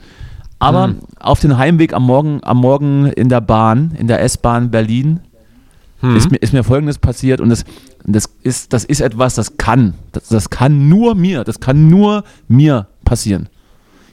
Aber 0.59 0.88
Mhm. 0.88 0.99
auf 1.21 1.40
den 1.40 1.57
Heimweg 1.57 1.92
am 1.92 2.05
Morgen, 2.05 2.40
am 2.42 2.59
Morgen 2.59 3.07
in 3.07 3.29
der 3.29 3.40
Bahn, 3.40 3.92
in 3.99 4.09
der 4.09 4.21
S-Bahn 4.23 4.71
Berlin, 4.71 5.21
mhm. 6.03 6.16
ist, 6.16 6.31
mir, 6.31 6.38
ist 6.38 6.53
mir 6.53 6.64
folgendes 6.64 6.99
passiert 6.99 7.40
und 7.40 7.49
das, 7.49 7.64
das, 8.05 8.29
ist, 8.42 8.73
das 8.73 8.85
ist 8.85 9.01
etwas, 9.01 9.35
das 9.37 9.57
kann, 9.57 9.94
das, 10.12 10.29
das 10.29 10.51
kann 10.51 10.88
nur 10.88 11.14
mir, 11.14 11.44
das 11.44 11.61
kann 11.61 11.88
nur 11.88 12.25
mir 12.49 12.88
passieren. 13.05 13.49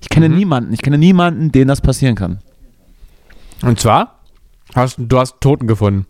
Ich 0.02 0.10
kenne 0.10 0.30
mhm. 0.30 0.36
niemanden, 0.36 0.74
ich 0.74 0.82
kenne 0.82 0.98
niemanden, 1.00 1.52
den 1.52 1.68
das 1.68 1.82
passieren 1.82 2.16
kann. 2.16 2.40
Und 3.64 3.80
zwar? 3.80 4.20
Hast, 4.76 4.98
du 5.00 5.18
hast 5.18 5.42
Toten 5.42 5.68
gefunden. 5.68 6.06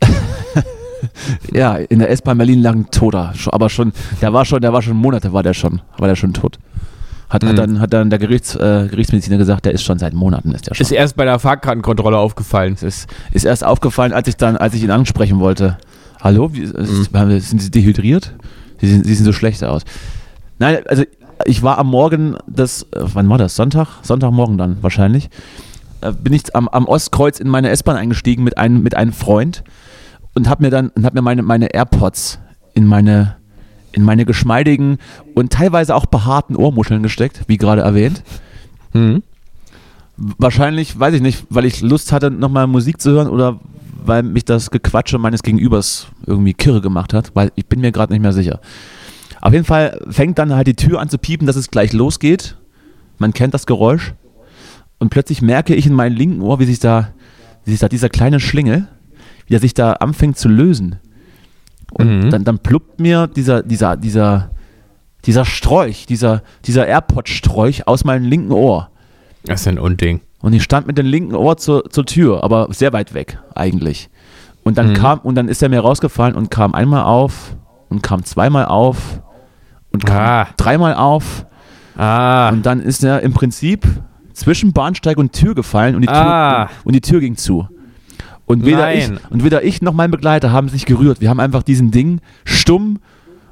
ja, 1.52 1.76
in 1.76 2.00
der 2.00 2.10
S-Bahn 2.10 2.38
Berlin 2.38 2.62
lag 2.62 2.72
ein 2.72 2.90
Toter, 2.90 3.32
aber 3.46 3.70
schon, 3.70 3.92
der 4.20 4.32
war 4.32 4.44
schon, 4.44 4.60
der 4.60 4.72
war 4.72 4.82
schon 4.82 4.96
Monate, 4.96 5.32
war 5.32 5.44
der 5.44 5.54
schon, 5.54 5.82
war 5.98 6.08
der 6.08 6.16
schon 6.16 6.32
tot. 6.32 6.58
Hat, 7.28 7.42
mhm. 7.42 7.48
hat, 7.48 7.58
dann, 7.58 7.80
hat 7.80 7.92
dann 7.92 8.10
der 8.10 8.18
Gerichts, 8.18 8.54
äh, 8.54 8.88
Gerichtsmediziner 8.90 9.38
gesagt, 9.38 9.64
der 9.64 9.72
ist 9.72 9.82
schon 9.82 9.98
seit 9.98 10.14
Monaten 10.14 10.52
ist 10.52 10.66
der 10.66 10.74
schon. 10.74 10.84
Ist 10.84 10.92
erst 10.92 11.16
bei 11.16 11.24
der 11.24 11.38
Fahrkartenkontrolle 11.38 12.18
aufgefallen. 12.18 12.76
Ist, 12.80 13.06
ist 13.32 13.44
erst 13.44 13.64
aufgefallen, 13.64 14.12
als 14.12 14.28
ich 14.28 14.36
dann, 14.36 14.56
als 14.56 14.74
ich 14.74 14.82
ihn 14.82 14.90
ansprechen 14.90 15.40
wollte. 15.40 15.78
Hallo, 16.20 16.52
wie, 16.52 16.66
mhm. 16.66 17.40
sind 17.40 17.60
Sie 17.60 17.70
dehydriert? 17.70 18.34
Sie, 18.80 18.88
sind, 18.88 19.06
Sie 19.06 19.14
sehen 19.14 19.24
so 19.24 19.32
schlecht 19.32 19.62
aus. 19.64 19.82
Nein, 20.58 20.78
also 20.86 21.04
ich 21.44 21.62
war 21.62 21.78
am 21.78 21.88
Morgen 21.88 22.36
des, 22.46 22.84
äh, 22.92 23.00
wann 23.00 23.28
war 23.28 23.38
das? 23.38 23.56
Sonntag? 23.56 23.88
Sonntagmorgen 24.02 24.58
dann 24.58 24.82
wahrscheinlich. 24.82 25.30
Äh, 26.00 26.12
bin 26.12 26.32
ich 26.32 26.54
am, 26.54 26.68
am 26.68 26.86
Ostkreuz 26.86 27.40
in 27.40 27.48
meine 27.48 27.70
S-Bahn 27.70 27.96
eingestiegen 27.96 28.44
mit 28.44 28.58
einem, 28.58 28.82
mit 28.82 28.96
einem 28.96 29.12
Freund 29.12 29.64
und 30.34 30.48
habe 30.48 30.64
mir 30.64 30.70
dann 30.70 30.92
hab 31.02 31.14
mir 31.14 31.22
meine, 31.22 31.42
meine 31.42 31.72
AirPods 31.74 32.38
in 32.74 32.86
meine 32.86 33.36
in 33.94 34.02
meine 34.02 34.24
geschmeidigen 34.24 34.98
und 35.34 35.52
teilweise 35.52 35.94
auch 35.94 36.06
behaarten 36.06 36.56
Ohrmuscheln 36.56 37.02
gesteckt, 37.02 37.42
wie 37.46 37.56
gerade 37.56 37.82
erwähnt. 37.82 38.22
Mhm. 38.92 39.22
Wahrscheinlich, 40.16 40.98
weiß 40.98 41.14
ich 41.14 41.22
nicht, 41.22 41.46
weil 41.50 41.64
ich 41.64 41.80
Lust 41.80 42.12
hatte, 42.12 42.30
nochmal 42.30 42.66
Musik 42.66 43.00
zu 43.00 43.10
hören 43.10 43.28
oder 43.28 43.60
weil 44.04 44.22
mich 44.22 44.44
das 44.44 44.70
Gequatsche 44.70 45.18
meines 45.18 45.42
Gegenübers 45.42 46.08
irgendwie 46.26 46.54
kirre 46.54 46.80
gemacht 46.80 47.14
hat, 47.14 47.30
weil 47.34 47.52
ich 47.54 47.66
bin 47.66 47.80
mir 47.80 47.92
gerade 47.92 48.12
nicht 48.12 48.22
mehr 48.22 48.32
sicher. 48.32 48.60
Auf 49.40 49.52
jeden 49.52 49.64
Fall 49.64 50.00
fängt 50.08 50.38
dann 50.38 50.54
halt 50.54 50.66
die 50.66 50.74
Tür 50.74 51.00
an 51.00 51.08
zu 51.08 51.18
piepen, 51.18 51.46
dass 51.46 51.56
es 51.56 51.70
gleich 51.70 51.92
losgeht. 51.92 52.56
Man 53.18 53.32
kennt 53.32 53.54
das 53.54 53.66
Geräusch. 53.66 54.14
Und 54.98 55.10
plötzlich 55.10 55.42
merke 55.42 55.74
ich 55.74 55.86
in 55.86 55.94
meinem 55.94 56.16
linken 56.16 56.40
Ohr, 56.42 56.60
wie 56.60 56.64
sich 56.64 56.78
da, 56.78 57.10
wie 57.64 57.72
sich 57.72 57.80
da 57.80 57.88
dieser 57.88 58.08
kleine 58.08 58.40
Schlingel, 58.40 58.88
wie 59.46 59.54
er 59.54 59.60
sich 59.60 59.74
da 59.74 59.94
anfängt 59.94 60.38
zu 60.38 60.48
lösen. 60.48 60.96
Und 61.94 62.24
mhm. 62.24 62.30
dann, 62.30 62.44
dann 62.44 62.58
pluppt 62.58 63.00
mir 63.00 63.26
dieser, 63.26 63.62
dieser, 63.62 63.96
dieser, 63.96 64.50
dieser 65.24 65.44
Sträuch, 65.44 66.06
dieser, 66.06 66.42
dieser 66.66 66.86
AirPod-Sträuch 66.86 67.86
aus 67.86 68.04
meinem 68.04 68.24
linken 68.24 68.52
Ohr. 68.52 68.90
Das 69.44 69.62
ist 69.62 69.68
ein 69.68 69.78
Unding. 69.78 70.20
Und 70.40 70.52
ich 70.52 70.62
stand 70.62 70.86
mit 70.86 70.98
dem 70.98 71.06
linken 71.06 71.34
Ohr 71.34 71.56
zur, 71.56 71.88
zur 71.90 72.04
Tür, 72.04 72.44
aber 72.44 72.68
sehr 72.70 72.92
weit 72.92 73.14
weg 73.14 73.38
eigentlich. 73.54 74.10
Und 74.62 74.78
dann 74.78 74.90
mhm. 74.90 74.94
kam, 74.94 75.18
und 75.20 75.34
dann 75.34 75.48
ist 75.48 75.62
er 75.62 75.68
mir 75.68 75.80
rausgefallen 75.80 76.34
und 76.34 76.50
kam 76.50 76.74
einmal 76.74 77.04
auf 77.04 77.56
und 77.88 78.02
kam 78.02 78.24
zweimal 78.24 78.66
auf 78.66 79.22
und 79.92 80.04
kam 80.04 80.18
ah. 80.18 80.48
dreimal 80.56 80.94
auf. 80.94 81.46
Ah. 81.96 82.48
Und 82.50 82.66
dann 82.66 82.80
ist 82.80 83.04
er 83.04 83.20
im 83.20 83.32
Prinzip 83.32 83.86
zwischen 84.32 84.72
Bahnsteig 84.72 85.16
und 85.16 85.32
Tür 85.32 85.54
gefallen 85.54 85.94
und 85.94 86.02
die, 86.02 86.08
ah. 86.08 86.66
Tür, 86.66 86.76
und 86.84 86.94
die 86.94 87.00
Tür 87.00 87.20
ging 87.20 87.36
zu. 87.36 87.68
Und 88.46 88.66
weder, 88.66 88.94
ich, 88.94 89.10
und 89.30 89.42
weder 89.42 89.64
ich 89.64 89.80
noch 89.80 89.94
mein 89.94 90.10
Begleiter 90.10 90.52
haben 90.52 90.68
sich 90.68 90.84
gerührt. 90.84 91.20
Wir 91.20 91.30
haben 91.30 91.40
einfach 91.40 91.62
diesen 91.62 91.90
Ding 91.90 92.20
stumm 92.44 92.98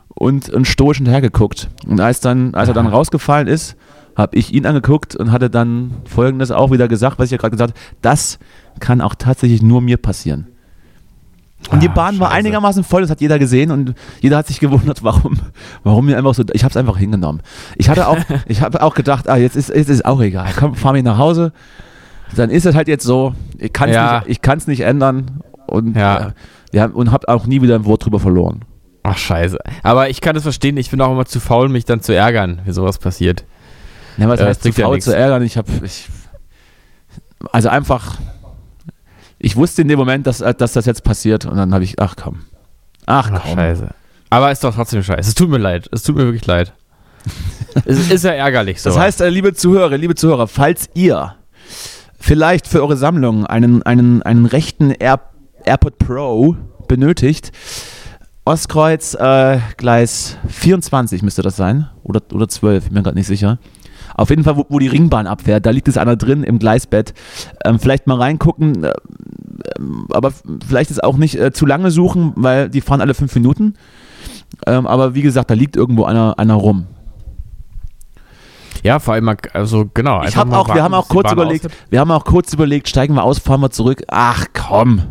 und, 0.09 0.51
und 0.51 0.67
stoisch 0.67 0.99
hinterhergeguckt. 0.99 1.69
Und 1.87 2.01
als, 2.01 2.21
dann, 2.21 2.55
als 2.55 2.69
er 2.69 2.75
dann 2.75 2.87
rausgefallen 2.87 3.49
ist, 3.49 3.77
habe 4.17 4.37
ich 4.37 4.53
ihn 4.53 4.67
angeguckt 4.67 5.17
und 5.17 5.33
hatte 5.33 5.49
dann 5.49 5.93
folgendes 6.05 6.51
auch 6.51 6.71
wieder 6.71 6.89
gesagt, 6.89 7.19
was 7.19 7.27
ich 7.27 7.33
ja 7.33 7.39
gerade 7.39 7.53
gesagt 7.53 7.73
habe, 7.73 7.97
das 8.03 8.39
kann 8.81 9.01
auch 9.01 9.15
tatsächlich 9.15 9.63
nur 9.63 9.81
mir 9.81 9.97
passieren. 9.97 10.49
Und 11.71 11.83
die 11.83 11.89
ah, 11.89 11.93
Bahn 11.93 12.19
war 12.19 12.31
einigermaßen 12.33 12.85
voll, 12.85 13.03
das 13.03 13.11
hat 13.11 13.21
jeder 13.21 13.39
gesehen 13.39 13.71
und 13.71 13.95
jeder 14.21 14.39
hat 14.39 14.49
sich 14.49 14.61
gewundert, 14.61 15.03
warum, 15.05 15.39
warum 15.85 16.07
mir 16.07 16.19
einfach 16.19 16.35
so, 16.35 16.43
ich 16.53 16.65
habe 16.65 16.71
es 16.71 16.77
einfach 16.77 16.99
hingenommen. 16.99 17.41
Ich 17.77 17.89
hatte 17.89 18.09
auch, 18.09 18.19
ich 18.47 18.61
habe 18.61 18.83
auch 18.83 18.95
gedacht, 18.95 19.29
ah, 19.29 19.37
jetzt 19.37 19.57
ist, 19.57 19.69
jetzt 19.71 19.89
ist 19.89 20.05
auch 20.05 20.21
egal, 20.21 20.51
komm, 20.59 20.75
fahr 20.75 20.93
mich 20.93 21.05
nach 21.05 21.19
Hause 21.19 21.53
dann 22.37 22.51
ist 22.51 22.67
es 22.67 22.75
halt 22.75 22.89
jetzt 22.89 23.05
so, 23.05 23.35
ich 23.59 23.73
kann 23.73 23.89
es 23.89 23.97
ja. 23.97 24.25
nicht, 24.27 24.69
nicht 24.69 24.81
ändern 24.81 25.43
und, 25.67 25.97
ja. 25.97 26.29
äh, 26.29 26.33
ja, 26.73 26.87
und 26.87 27.11
habe 27.11 27.29
auch 27.29 27.47
nie 27.47 27.63
wieder 27.63 27.75
ein 27.75 27.85
Wort 27.85 28.05
drüber 28.05 28.21
verloren. 28.21 28.65
Ach 29.03 29.19
scheiße. 29.19 29.59
Aber 29.83 30.09
ich 30.11 30.21
kann 30.21 30.35
das 30.35 30.45
verstehen, 30.45 30.77
ich 30.77 30.91
bin 30.91 31.01
auch 31.01 31.11
immer 31.11 31.27
zu 31.27 31.41
faul, 31.41 31.69
mich 31.69 31.85
dann 31.85 32.01
zu 32.01 32.15
ärgern, 32.15 32.61
wie 32.65 32.73
sowas 32.73 32.99
passiert. 32.99 33.45
Ja, 34.17 34.29
was 34.29 34.41
äh, 34.41 34.47
heißt 34.47 34.63
zu 34.63 34.73
faul 34.73 35.01
zu 35.01 35.15
ärgern? 35.17 35.43
Ich 35.43 35.57
habe, 35.57 35.71
also 37.51 37.69
einfach, 37.69 38.19
ich 39.39 39.57
wusste 39.57 39.83
in 39.83 39.89
dem 39.89 39.99
Moment, 39.99 40.27
dass, 40.27 40.39
dass 40.39 40.73
das 40.73 40.87
jetzt 40.87 41.03
passiert 41.03 41.47
und 41.47 41.57
dann 41.57 41.75
habe 41.75 41.85
ich, 41.85 42.01
ach 42.01 42.15
komm. 42.17 42.45
Ach 43.07 43.29
komm. 43.29 43.41
Ach, 43.43 43.55
scheiße. 43.55 43.89
Aber 44.31 44.53
ist 44.53 44.65
doch 44.65 44.75
trotzdem 44.75 45.03
scheiße. 45.03 45.29
Es 45.29 45.35
tut 45.35 45.51
mir 45.51 45.59
leid. 45.59 45.89
Es 45.93 46.05
tut 46.05 46.17
mir 46.17 46.25
wirklich 46.25 46.47
leid. 46.47 46.73
es 47.85 48.11
ist 48.11 48.25
ja 48.25 48.33
ärgerlich 48.33 48.81
so. 48.81 48.91
Das 48.91 48.99
heißt, 48.99 49.21
äh, 49.21 49.29
liebe 49.29 49.53
Zuhörer, 49.53 49.97
liebe 49.97 50.15
Zuhörer, 50.15 50.47
falls 50.47 50.89
ihr 50.95 51.35
vielleicht 52.23 52.69
für 52.69 52.81
eure 52.81 52.97
Sammlung 52.97 53.45
einen, 53.47 53.83
einen, 53.83 54.23
einen 54.23 54.47
rechten 54.47 54.93
Air, 54.93 55.21
AirPod 55.65 55.99
Pro 55.99 56.57
benötigt, 56.89 57.53
Ostkreuz, 58.45 59.15
äh, 59.15 59.59
Gleis 59.77 60.37
24 60.49 61.23
müsste 61.23 61.43
das 61.43 61.57
sein. 61.57 61.89
Oder, 62.03 62.23
oder 62.33 62.49
12, 62.49 62.85
ich 62.85 62.91
bin 62.91 62.99
mir 62.99 63.03
gerade 63.03 63.17
nicht 63.17 63.27
sicher. 63.27 63.59
Auf 64.15 64.31
jeden 64.31 64.45
Fall, 64.45 64.57
wo, 64.57 64.67
wo, 64.69 64.79
die 64.79 64.89
Ringbahn 64.89 65.27
abfährt, 65.27 65.65
da 65.67 65.71
liegt 65.71 65.89
es 65.89 65.97
einer 65.97 66.17
drin 66.17 66.43
im 66.45 66.59
Gleisbett. 66.59 67.15
Ähm, 67.65 67.79
vielleicht 67.79 68.07
mal 68.07 68.19
reingucken, 68.19 68.85
äh, 68.85 68.93
aber 70.13 70.33
vielleicht 70.67 70.91
ist 70.91 71.03
auch 71.03 71.17
nicht 71.17 71.39
äh, 71.39 71.53
zu 71.53 71.67
lange 71.67 71.91
suchen, 71.91 72.33
weil 72.37 72.69
die 72.69 72.81
fahren 72.81 73.01
alle 73.01 73.15
fünf 73.15 73.35
Minuten. 73.35 73.75
Ähm, 74.67 74.87
aber 74.87 75.15
wie 75.15 75.23
gesagt, 75.23 75.51
da 75.51 75.55
liegt 75.55 75.77
irgendwo 75.77 76.05
einer, 76.05 76.39
einer 76.39 76.55
rum. 76.55 76.87
Ja, 78.83 78.99
vor 78.99 79.15
allem, 79.15 79.37
also 79.53 79.89
genau. 79.95 80.23
Ich 80.25 80.37
hab 80.37 80.49
auch, 80.49 80.69
warten, 80.69 80.75
wir 80.75 80.83
haben 80.83 80.95
auch 80.95 81.09
kurz 81.09 81.31
überlegt, 81.31 81.69
wir 81.91 82.01
haben 82.01 82.11
auch 82.11 82.25
kurz 82.25 82.53
überlegt, 82.53 82.89
steigen 82.89 83.15
wir 83.15 83.23
aus, 83.23 83.39
fahren 83.39 83.61
wir 83.61 83.71
zurück. 83.71 84.03
Ach 84.09 84.47
komm, 84.53 85.03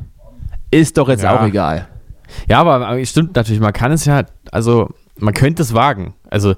ist 0.71 0.97
doch 0.97 1.07
jetzt 1.07 1.23
ja. 1.23 1.39
auch 1.39 1.45
egal. 1.45 1.87
Ja, 2.49 2.61
aber 2.61 3.03
stimmt 3.05 3.35
natürlich, 3.35 3.61
man 3.61 3.73
kann 3.73 3.91
es 3.91 4.05
ja, 4.05 4.23
also 4.51 4.89
man 5.17 5.33
könnte 5.33 5.61
es 5.61 5.73
wagen. 5.73 6.13
Also 6.29 6.55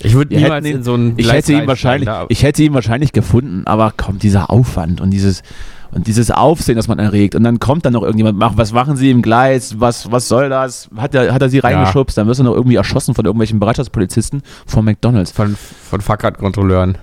ich 0.00 0.14
würde 0.14 0.36
niemals 0.36 0.66
ihn, 0.66 0.76
in 0.76 0.82
so 0.84 0.94
einen 0.94 1.14
ich 1.16 1.32
hätte 1.32 1.52
ihn 1.52 1.66
wahrscheinlich, 1.66 2.08
ich 2.28 2.42
hätte 2.42 2.62
ihn 2.62 2.74
wahrscheinlich 2.74 3.12
gefunden, 3.12 3.66
aber 3.66 3.92
komm, 3.96 4.18
dieser 4.18 4.50
Aufwand 4.50 5.00
und 5.00 5.10
dieses 5.10 5.42
und 5.90 6.06
dieses 6.06 6.30
Aufsehen, 6.30 6.76
das 6.76 6.88
man 6.88 6.98
erregt. 6.98 7.34
Und 7.34 7.44
dann 7.44 7.58
kommt 7.58 7.84
dann 7.86 7.94
noch 7.94 8.02
irgendjemand, 8.02 8.56
was 8.56 8.72
machen 8.72 8.96
Sie 8.96 9.10
im 9.10 9.22
Gleis? 9.22 9.80
Was, 9.80 10.10
was 10.10 10.28
soll 10.28 10.48
das? 10.48 10.88
Hat 10.96 11.14
er, 11.14 11.32
hat 11.32 11.40
er 11.40 11.48
sie 11.48 11.58
reingeschubst? 11.58 12.16
Ja. 12.16 12.22
Dann 12.22 12.28
wirst 12.28 12.40
du 12.40 12.44
noch 12.44 12.54
irgendwie 12.54 12.76
erschossen 12.76 13.14
von 13.14 13.24
irgendwelchen 13.24 13.58
Bereitschaftspolizisten 13.58 14.42
von 14.66 14.84
McDonalds. 14.84 15.32
Von, 15.32 15.56
von 15.56 16.00
Fahrradkontrolleuren. 16.00 16.98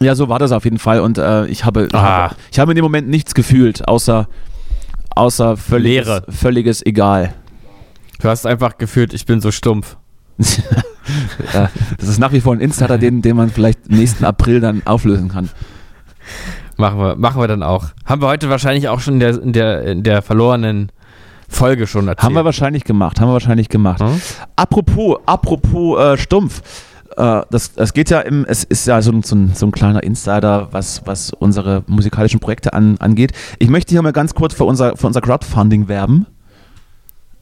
Ja, 0.00 0.14
so 0.14 0.28
war 0.28 0.38
das 0.38 0.52
auf 0.52 0.64
jeden 0.64 0.78
Fall. 0.78 1.00
Und 1.00 1.18
äh, 1.18 1.46
ich, 1.46 1.64
habe, 1.64 1.86
ich, 1.86 1.94
habe, 1.94 2.34
ich 2.50 2.58
habe 2.58 2.72
in 2.72 2.76
dem 2.76 2.84
Moment 2.84 3.08
nichts 3.08 3.34
gefühlt, 3.34 3.86
außer, 3.86 4.28
außer 5.14 5.56
völliges, 5.56 6.06
Leere. 6.06 6.24
völliges 6.28 6.84
Egal. 6.84 7.34
Du 8.20 8.28
hast 8.28 8.46
einfach 8.46 8.78
gefühlt, 8.78 9.14
ich 9.14 9.26
bin 9.26 9.40
so 9.40 9.50
stumpf. 9.50 9.96
ja, 11.52 11.70
das 11.98 12.08
ist 12.08 12.18
nach 12.18 12.32
wie 12.32 12.40
vor 12.40 12.52
ein 12.52 12.60
Insider, 12.60 12.96
den, 12.98 13.22
den 13.22 13.36
man 13.36 13.50
vielleicht 13.50 13.90
nächsten 13.90 14.24
April 14.24 14.60
dann 14.60 14.82
auflösen 14.84 15.28
kann. 15.28 15.50
Machen 16.78 16.98
wir, 17.00 17.16
machen 17.16 17.40
wir 17.40 17.48
dann 17.48 17.64
auch. 17.64 17.86
Haben 18.04 18.22
wir 18.22 18.28
heute 18.28 18.48
wahrscheinlich 18.48 18.88
auch 18.88 19.00
schon 19.00 19.14
in 19.14 19.20
der, 19.20 19.42
in 19.42 19.52
der, 19.52 19.82
in 19.82 20.02
der 20.04 20.22
verlorenen 20.22 20.92
Folge 21.48 21.88
schon 21.88 22.06
erzählt. 22.06 22.22
Haben 22.22 22.34
wir 22.36 22.44
wahrscheinlich 22.44 22.84
gemacht, 22.84 23.20
haben 23.20 23.28
wir 23.28 23.32
wahrscheinlich 23.32 23.68
gemacht. 23.68 24.00
Hm? 24.00 24.20
Apropos, 24.54 25.18
apropos 25.26 25.98
äh, 25.98 26.16
Stumpf. 26.16 26.62
Äh, 27.16 27.42
das, 27.50 27.74
das 27.74 27.92
geht 27.94 28.10
ja 28.10 28.20
im, 28.20 28.44
es 28.48 28.62
ist 28.62 28.86
ja 28.86 29.02
so, 29.02 29.12
so, 29.22 29.34
ein, 29.34 29.54
so 29.54 29.66
ein 29.66 29.72
kleiner 29.72 30.04
Insider, 30.04 30.68
was, 30.70 31.02
was 31.04 31.32
unsere 31.32 31.82
musikalischen 31.88 32.38
Projekte 32.38 32.72
an, 32.72 32.96
angeht. 32.98 33.32
Ich 33.58 33.68
möchte 33.68 33.90
hier 33.90 34.02
mal 34.02 34.12
ganz 34.12 34.36
kurz 34.36 34.54
für 34.54 34.64
unser, 34.64 34.96
für 34.96 35.08
unser 35.08 35.20
Crowdfunding 35.20 35.88
werben. 35.88 36.26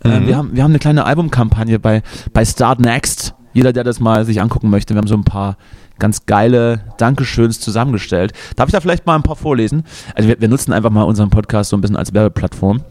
Äh, 0.02 0.20
mhm. 0.20 0.26
wir, 0.26 0.36
haben, 0.38 0.50
wir 0.54 0.62
haben 0.62 0.70
eine 0.70 0.78
kleine 0.78 1.04
Albumkampagne 1.04 1.78
bei, 1.78 2.02
bei 2.32 2.42
Start 2.46 2.80
Next. 2.80 3.34
Jeder, 3.52 3.74
der 3.74 3.84
das 3.84 4.00
mal 4.00 4.24
sich 4.24 4.40
angucken 4.40 4.70
möchte, 4.70 4.94
wir 4.94 4.98
haben 4.98 5.08
so 5.08 5.14
ein 5.14 5.24
paar 5.24 5.58
ganz 5.98 6.26
geile 6.26 6.80
Dankeschöns 6.98 7.60
zusammengestellt. 7.60 8.32
Darf 8.56 8.68
ich 8.68 8.72
da 8.72 8.80
vielleicht 8.80 9.06
mal 9.06 9.16
ein 9.16 9.22
paar 9.22 9.36
vorlesen? 9.36 9.84
Also 10.14 10.28
wir, 10.28 10.40
wir 10.40 10.48
nutzen 10.48 10.72
einfach 10.72 10.90
mal 10.90 11.02
unseren 11.02 11.30
Podcast 11.30 11.70
so 11.70 11.76
ein 11.76 11.80
bisschen 11.80 11.96
als 11.96 12.14
Werbeplattform. 12.14 12.82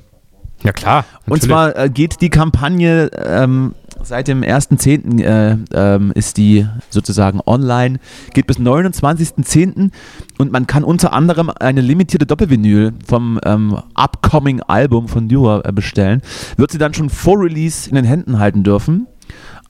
Ja 0.63 0.72
klar. 0.72 1.06
Natürlich. 1.26 1.32
Und 1.32 1.41
zwar 1.44 1.78
äh, 1.78 1.89
geht 1.89 2.22
die 2.22 2.30
Kampagne 2.30 3.12
ähm, 3.13 3.76
seit 4.02 4.28
dem 4.28 4.41
1.10. 4.41 5.22
Äh, 5.22 5.58
ähm, 5.74 6.12
ist 6.15 6.38
die 6.38 6.68
sozusagen 6.89 7.39
online, 7.46 8.00
geht 8.34 8.48
bis 8.48 8.58
29.10. 8.58 9.91
und 10.38 10.52
man 10.52 10.68
kann 10.68 10.84
unter 10.84 11.13
anderem 11.13 11.52
eine 11.60 11.82
limitierte 11.82 12.26
Doppelvinyl 12.26 12.94
vom 13.06 13.39
ähm, 13.46 13.78
upcoming 13.94 14.62
Album 14.62 15.08
von 15.08 15.28
Dura 15.28 15.62
äh, 15.65 15.72
bestellen. 15.72 16.22
Wird 16.58 16.72
sie 16.72 16.78
dann 16.78 16.94
schon 16.94 17.10
vor 17.10 17.39
Release 17.39 17.89
in 17.89 17.96
den 17.96 18.06
Händen 18.06 18.39
halten 18.39 18.63
dürfen. 18.63 19.08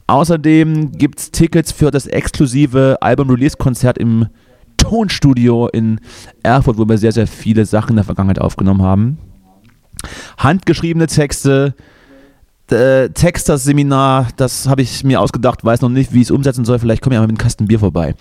Außerdem 0.08 0.92
gibt 0.92 1.20
es 1.20 1.32
Tickets 1.32 1.72
für 1.72 1.90
das 1.90 2.06
exklusive 2.06 2.98
Album-Release-Konzert 3.02 3.98
im 3.98 4.28
Tonstudio 4.78 5.68
in 5.68 6.00
Erfurt, 6.44 6.78
wo 6.78 6.88
wir 6.88 6.98
sehr, 6.98 7.12
sehr 7.12 7.28
viele 7.28 7.66
Sachen 7.66 7.92
in 7.92 7.96
der 7.96 8.06
Vergangenheit 8.06 8.40
aufgenommen 8.40 8.84
haben. 8.84 9.18
Handgeschriebene 10.38 11.08
Texte, 11.08 11.74
äh, 12.70 13.10
Texter-Seminar, 13.10 14.28
das 14.38 14.68
habe 14.68 14.84
ich 14.84 15.04
mir 15.04 15.22
ausgedacht, 15.22 15.66
weiß 15.66 15.82
noch 15.82 15.90
nicht, 15.90 16.14
wie 16.14 16.22
ich 16.22 16.28
es 16.28 16.32
umsetzen 16.32 16.66
soll. 16.66 16.78
Vielleicht 16.78 17.02
komme 17.02 17.16
ich 17.16 17.18
einmal 17.18 17.28
mit 17.28 17.40
einem 17.40 17.44
Kasten 17.44 17.68
Bier 17.68 17.80
vorbei. 17.80 18.14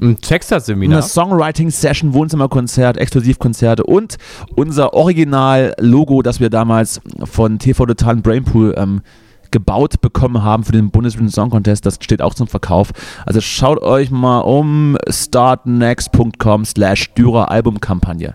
Ein 0.00 0.18
Texas-Seminar. 0.18 0.98
Eine 0.98 1.06
Songwriting-Session, 1.06 2.14
Wohnzimmerkonzert, 2.14 2.96
Exklusivkonzerte 2.96 3.84
und 3.84 4.16
unser 4.54 4.94
Original-Logo, 4.94 6.22
das 6.22 6.40
wir 6.40 6.48
damals 6.48 7.00
von 7.24 7.58
TV 7.58 7.84
Total 7.84 8.16
Brainpool 8.16 8.74
ähm, 8.78 9.02
gebaut 9.52 10.00
bekommen 10.00 10.42
haben 10.42 10.64
für 10.64 10.72
den 10.72 10.90
Bundesvision 10.90 11.28
Song 11.28 11.50
Contest, 11.50 11.86
das 11.86 11.98
steht 12.00 12.20
auch 12.20 12.34
zum 12.34 12.48
Verkauf. 12.48 12.90
Also 13.24 13.40
schaut 13.40 13.80
euch 13.80 14.10
mal 14.10 14.40
um 14.40 14.98
startnext.com 15.08 16.64
slash 16.64 17.14
Dürer 17.14 17.50
Albumkampagne. 17.50 18.34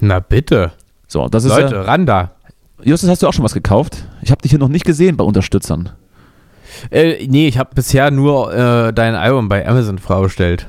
Na 0.00 0.20
bitte. 0.20 0.72
So, 1.06 1.28
das 1.28 1.44
ist 1.44 1.50
Leute, 1.56 1.86
ran 1.86 2.06
da. 2.06 2.32
Justus, 2.82 3.10
hast 3.10 3.22
du 3.22 3.26
auch 3.26 3.32
schon 3.32 3.44
was 3.44 3.54
gekauft? 3.54 4.04
Ich 4.22 4.30
habe 4.30 4.40
dich 4.42 4.50
hier 4.50 4.58
noch 4.60 4.68
nicht 4.68 4.84
gesehen 4.84 5.16
bei 5.16 5.24
Unterstützern. 5.24 5.90
Äh, 6.90 7.26
nee, 7.26 7.48
ich 7.48 7.58
habe 7.58 7.70
bisher 7.74 8.10
nur 8.10 8.52
äh, 8.54 8.92
dein 8.92 9.14
Album 9.14 9.48
bei 9.48 9.66
Amazon 9.66 9.98
vorgestellt. 9.98 10.68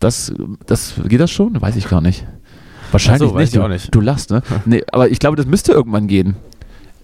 Das, 0.00 0.32
das, 0.66 0.94
geht 1.06 1.20
das 1.20 1.30
schon? 1.30 1.60
Weiß 1.60 1.76
ich 1.76 1.88
gar 1.88 2.00
nicht. 2.00 2.24
Wahrscheinlich 2.92 3.28
so, 3.28 3.34
weiß 3.34 3.40
nicht. 3.40 3.54
ich 3.54 3.58
Du, 3.58 3.64
auch 3.64 3.68
nicht. 3.68 3.94
du 3.94 4.00
lachst, 4.00 4.30
ne? 4.30 4.42
Nee, 4.64 4.82
aber 4.92 5.10
ich 5.10 5.18
glaube, 5.18 5.36
das 5.36 5.46
müsste 5.46 5.72
irgendwann 5.72 6.06
gehen. 6.06 6.36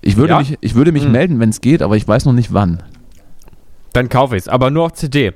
Ich 0.07 0.17
würde 0.17 0.35
Ja? 0.35 0.39
mich, 0.39 0.59
ich 0.61 0.75
würde 0.75 0.93
mich 0.93 1.05
Hm. 1.05 1.13
melden, 1.13 1.41
wenn 1.41 1.49
es 1.49 1.61
geht, 1.61 1.81
aber 1.83 1.97
ich 1.97 2.07
weiß 2.07 2.27
noch 2.27 2.33
nicht 2.35 2.53
wann. 2.53 2.83
Dann 3.95 4.09
kaufe 4.09 4.37
ich's, 4.37 4.49
aber 4.49 4.71
nur 4.71 4.85
auf 4.85 4.93
CD. 4.93 5.33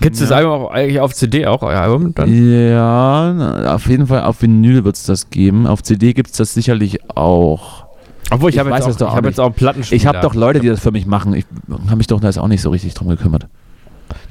Kennst 0.00 0.20
du 0.20 0.24
Ja. 0.24 0.28
das 0.30 0.36
Album 0.38 0.52
auch 0.52 0.70
eigentlich 0.70 1.00
auf 1.00 1.14
CD 1.14 1.46
auch, 1.46 1.62
euer 1.62 1.80
Album? 1.80 2.14
Dann? 2.14 2.28
Ja, 2.70 3.74
auf 3.74 3.86
jeden 3.88 4.06
Fall 4.08 4.22
auf 4.24 4.42
Vinyl 4.42 4.84
wird 4.84 4.96
es 4.96 5.04
das 5.04 5.30
geben. 5.30 5.66
Auf 5.66 5.82
CD 5.82 6.12
gibt 6.12 6.30
es 6.30 6.36
das 6.36 6.52
sicherlich 6.52 7.08
auch. 7.16 7.86
Obwohl, 8.30 8.50
ich, 8.50 8.56
Ich 8.56 8.60
habe 8.60 8.70
weiß 8.70 8.84
jetzt, 8.86 8.96
es 8.96 8.96
auch, 8.96 8.98
doch 8.98 9.06
ich 9.06 9.12
auch 9.12 9.16
hab 9.16 9.24
jetzt 9.24 9.40
auch 9.40 9.46
einen 9.46 9.54
Plattenspieler. 9.54 9.96
Ich 9.96 10.06
habe 10.06 10.18
doch 10.20 10.34
Leute, 10.34 10.60
die 10.60 10.66
das 10.68 10.80
für 10.80 10.90
mich 10.90 11.06
machen. 11.06 11.32
Ich 11.32 11.46
habe 11.86 11.96
mich 11.96 12.08
doch 12.08 12.20
da 12.20 12.26
jetzt 12.26 12.38
auch 12.38 12.48
nicht 12.48 12.60
so 12.60 12.70
richtig 12.70 12.92
drum 12.94 13.08
gekümmert. 13.08 13.46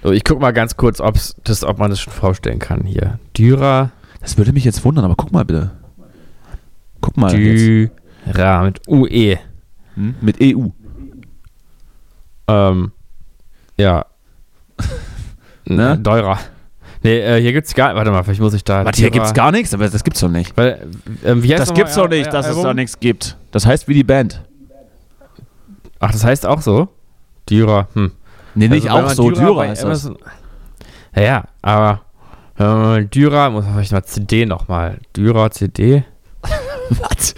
So, 0.04 0.12
ich 0.12 0.24
guck 0.24 0.40
mal 0.40 0.52
ganz 0.52 0.78
kurz, 0.78 1.00
ob's 1.02 1.36
das, 1.46 1.64
ob 1.64 1.80
man 1.80 1.90
das 1.90 2.00
schon 2.02 2.14
vorstellen 2.14 2.60
kann 2.60 2.82
hier. 2.84 3.18
Dürer, 3.38 3.90
Das 4.22 4.38
würde 4.38 4.52
mich 4.54 4.66
jetzt 4.66 4.84
wundern, 4.86 5.06
aber 5.06 5.16
guck 5.16 5.32
mal 5.32 5.46
bitte. 5.46 5.72
Guck 7.02 7.18
mal. 7.18 7.36
Jetzt. 7.36 7.92
Dürer 8.26 8.64
mit 8.64 8.88
UE. 8.88 9.38
Hm? 9.96 10.16
Mit 10.22 10.38
EU. 10.42 10.68
Ähm, 12.48 12.92
ja. 13.78 14.06
Ne? 15.68 15.96
ne? 15.96 16.04
Teurer. 16.04 16.38
Nee, 17.02 17.20
äh, 17.22 17.42
hier 17.42 17.52
gibt's 17.52 17.74
gar 17.74 17.96
Warte 17.96 18.12
mal, 18.12 18.22
vielleicht 18.24 18.40
muss 18.40 18.54
ich 18.54 18.64
da. 18.64 18.86
Warte, 18.86 19.02
hier 19.02 19.10
gibt's 19.10 19.34
gar 19.34 19.52
nichts, 19.52 19.74
aber 19.74 19.90
das 19.90 20.04
gibt's 20.04 20.20
doch 20.20 20.30
nicht. 20.30 20.56
Weil, 20.56 20.88
ähm, 21.24 21.42
wie 21.42 21.52
heißt 21.52 21.60
Das 21.60 21.74
gibt's 21.74 21.96
doch 21.96 22.08
nicht, 22.08 22.32
dass 22.32 22.46
es 22.46 22.52
Album? 22.52 22.64
da 22.66 22.74
nichts 22.76 23.00
gibt. 23.00 23.36
Das 23.50 23.66
heißt 23.66 23.88
wie 23.88 23.96
die 23.96 24.04
Band. 24.04 24.44
Ach, 26.00 26.12
das 26.12 26.24
heißt 26.24 26.46
auch 26.46 26.62
so? 26.62 26.90
Dürer, 27.50 27.88
hm. 27.94 28.12
Nee, 28.54 28.68
nicht 28.68 28.92
Also, 28.92 28.98
wenn 28.98 29.06
auch 29.06 29.10
so. 29.10 29.32
Dürer 29.32 29.68
heißt 29.68 29.84
das. 29.84 30.12
Ja, 31.16 31.22
ja, 31.22 31.44
aber 31.64 32.02
Dürer, 32.58 33.50
muss 33.50 33.66
man 33.66 33.74
vielleicht 33.74 33.92
mal 33.92 34.04
CD 34.04 34.46
nochmal. 34.46 35.00
Dürer 35.16 35.50
CD. 35.52 36.04
Was? 37.00 37.36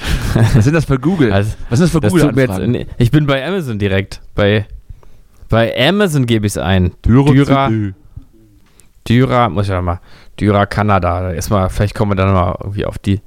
Was 0.55 0.63
sind 0.65 0.73
das 0.73 0.85
für 0.85 0.99
Google? 0.99 1.31
Also, 1.31 1.51
Was 1.69 1.79
sind 1.79 1.85
das 1.85 1.91
für 1.91 1.99
das 2.01 2.13
tut 2.13 2.35
mir 2.35 2.77
jetzt, 2.81 2.87
ich 2.97 3.11
bin 3.11 3.25
bei 3.27 3.45
Amazon 3.45 3.79
direkt. 3.79 4.21
Bei, 4.35 4.65
bei 5.49 5.73
Amazon 5.87 6.25
gebe 6.25 6.45
ich 6.45 6.53
es 6.53 6.57
ein. 6.57 6.91
Dürer 7.05 7.31
Dürer. 7.33 7.71
Dürer, 9.07 9.49
muss 9.49 9.65
ich 9.65 9.71
ja 9.71 9.81
mal. 9.81 9.99
Dürer 10.39 10.65
Kanada. 10.65 11.31
Erstmal, 11.31 11.69
vielleicht 11.69 11.95
kommen 11.95 12.11
wir 12.11 12.15
dann 12.15 12.33
mal 12.33 12.55
irgendwie 12.61 12.85
auf 12.85 12.97
die. 12.99 13.21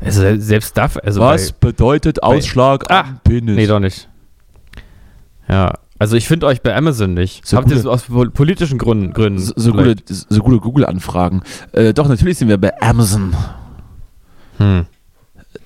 Also 0.00 0.22
selbst 0.38 0.76
das, 0.76 0.96
also 0.96 1.20
Was 1.20 1.52
Bei, 1.52 1.68
bedeutet 1.68 2.22
Ausschlag 2.22 2.90
Ah, 2.90 3.00
am 3.02 3.20
Penis? 3.22 3.54
nee, 3.56 3.66
doch 3.66 3.80
nicht. 3.80 4.08
Ja, 5.46 5.74
also 5.98 6.16
ich 6.16 6.26
finde 6.26 6.46
euch 6.46 6.62
bei 6.62 6.74
Amazon 6.74 7.12
nicht. 7.14 7.46
So 7.46 7.56
Habt 7.58 7.68
ihr 7.68 7.76
gute- 7.76 7.84
das 7.84 7.92
aus 7.92 8.02
pol- 8.04 8.30
politischen 8.30 8.78
Gründen? 8.78 9.12
Gründen 9.12 9.38
so, 9.40 9.52
so 9.56 9.72
gute, 9.72 9.96
so 10.06 10.40
gute 10.42 10.58
Google-Anfragen. 10.58 11.42
Äh, 11.72 11.92
doch, 11.92 12.08
natürlich 12.08 12.38
sind 12.38 12.48
wir 12.48 12.56
bei 12.58 12.72
Amazon. 12.80 13.36
Hm. 14.56 14.86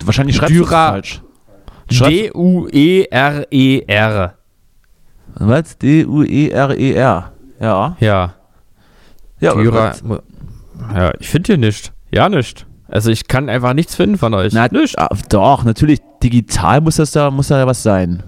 Wahrscheinlich 0.04 0.36
schreibst 0.36 0.56
du 0.56 0.64
falsch. 0.64 1.22
E 1.90 2.30
D-U-E-R-E-R. 2.32 3.54
Was? 5.34 5.78
D-U-E-R-E-R. 5.78 7.32
Ja. 7.60 7.96
Ja. 8.00 8.34
Ja, 9.40 9.54
Dürer. 9.54 9.94
Ja, 10.94 11.12
ich 11.18 11.28
finde 11.28 11.46
hier 11.48 11.58
nicht. 11.58 11.92
Ja, 12.10 12.28
nicht. 12.28 12.66
Also 12.88 13.10
ich 13.10 13.26
kann 13.28 13.48
einfach 13.48 13.74
nichts 13.74 13.94
finden 13.94 14.18
von 14.18 14.34
euch. 14.34 14.52
Na, 14.52 14.68
ah, 14.96 15.08
doch, 15.28 15.64
natürlich, 15.64 16.00
digital 16.22 16.80
muss 16.80 16.96
das 16.96 17.12
da, 17.12 17.30
muss 17.30 17.48
da 17.48 17.58
ja 17.58 17.66
was 17.66 17.82
sein. 17.82 18.22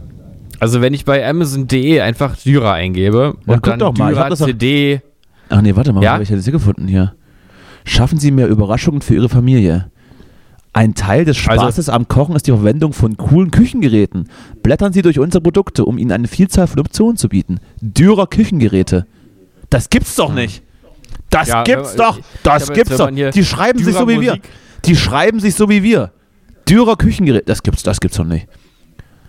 Also 0.58 0.80
wenn 0.80 0.94
ich 0.94 1.04
bei 1.04 1.28
Amazon.de 1.28 2.00
einfach 2.00 2.36
Dürer 2.36 2.72
eingebe 2.72 3.34
Ja, 3.46 3.54
und 3.54 3.66
dann 3.66 3.78
doch 3.78 3.96
mal, 3.96 4.12
Dürer 4.12 4.34
CD. 4.34 5.02
Ach 5.48 5.60
nee, 5.60 5.76
warte 5.76 5.92
mal, 5.92 6.02
ja? 6.02 6.12
habe 6.12 6.22
ich 6.22 6.30
das 6.30 6.44
hier 6.44 6.52
gefunden 6.52 6.88
hier? 6.88 7.14
Schaffen 7.84 8.18
Sie 8.18 8.30
mehr 8.30 8.48
Überraschungen 8.48 9.02
für 9.02 9.14
Ihre 9.14 9.28
Familie. 9.28 9.90
Ein 10.76 10.94
Teil 10.94 11.24
des 11.24 11.36
Also- 11.48 11.62
Spaßes 11.62 11.88
am 11.88 12.06
Kochen 12.06 12.36
ist 12.36 12.46
die 12.46 12.50
Verwendung 12.50 12.92
von 12.92 13.16
coolen 13.16 13.50
Küchengeräten. 13.50 14.28
Blättern 14.62 14.92
Sie 14.92 15.00
durch 15.02 15.18
unsere 15.18 15.40
Produkte, 15.42 15.84
um 15.86 15.96
Ihnen 15.96 16.12
eine 16.12 16.28
Vielzahl 16.28 16.66
von 16.66 16.80
Optionen 16.80 17.16
zu 17.16 17.28
bieten. 17.30 17.60
Dürer 17.80 18.26
Küchengeräte. 18.26 19.06
Das 19.70 19.88
gibt's 19.88 20.14
doch 20.16 20.32
nicht. 20.34 20.62
Das 21.30 21.48
Ja, 21.48 21.62
gibt's 21.64 21.96
man- 21.96 22.06
doch. 22.08 22.20
Das 22.42 22.72
gibt's 22.72 22.96
doch. 22.96 23.10
Die 23.10 23.44
schreiben 23.44 23.82
sich 23.82 23.94
so 23.94 24.06
wie 24.06 24.20
wir. 24.20 24.38
Die 24.84 24.94
schreiben 24.96 25.40
sich 25.40 25.54
so 25.54 25.68
wie 25.68 25.82
wir. 25.82 26.12
Dürer 26.68 26.96
Küchengeräte. 26.96 27.44
Das 27.46 27.62
gibt's, 27.62 27.82
das 27.82 27.98
gibt's 27.98 28.16
doch 28.18 28.24
nicht. 28.24 28.46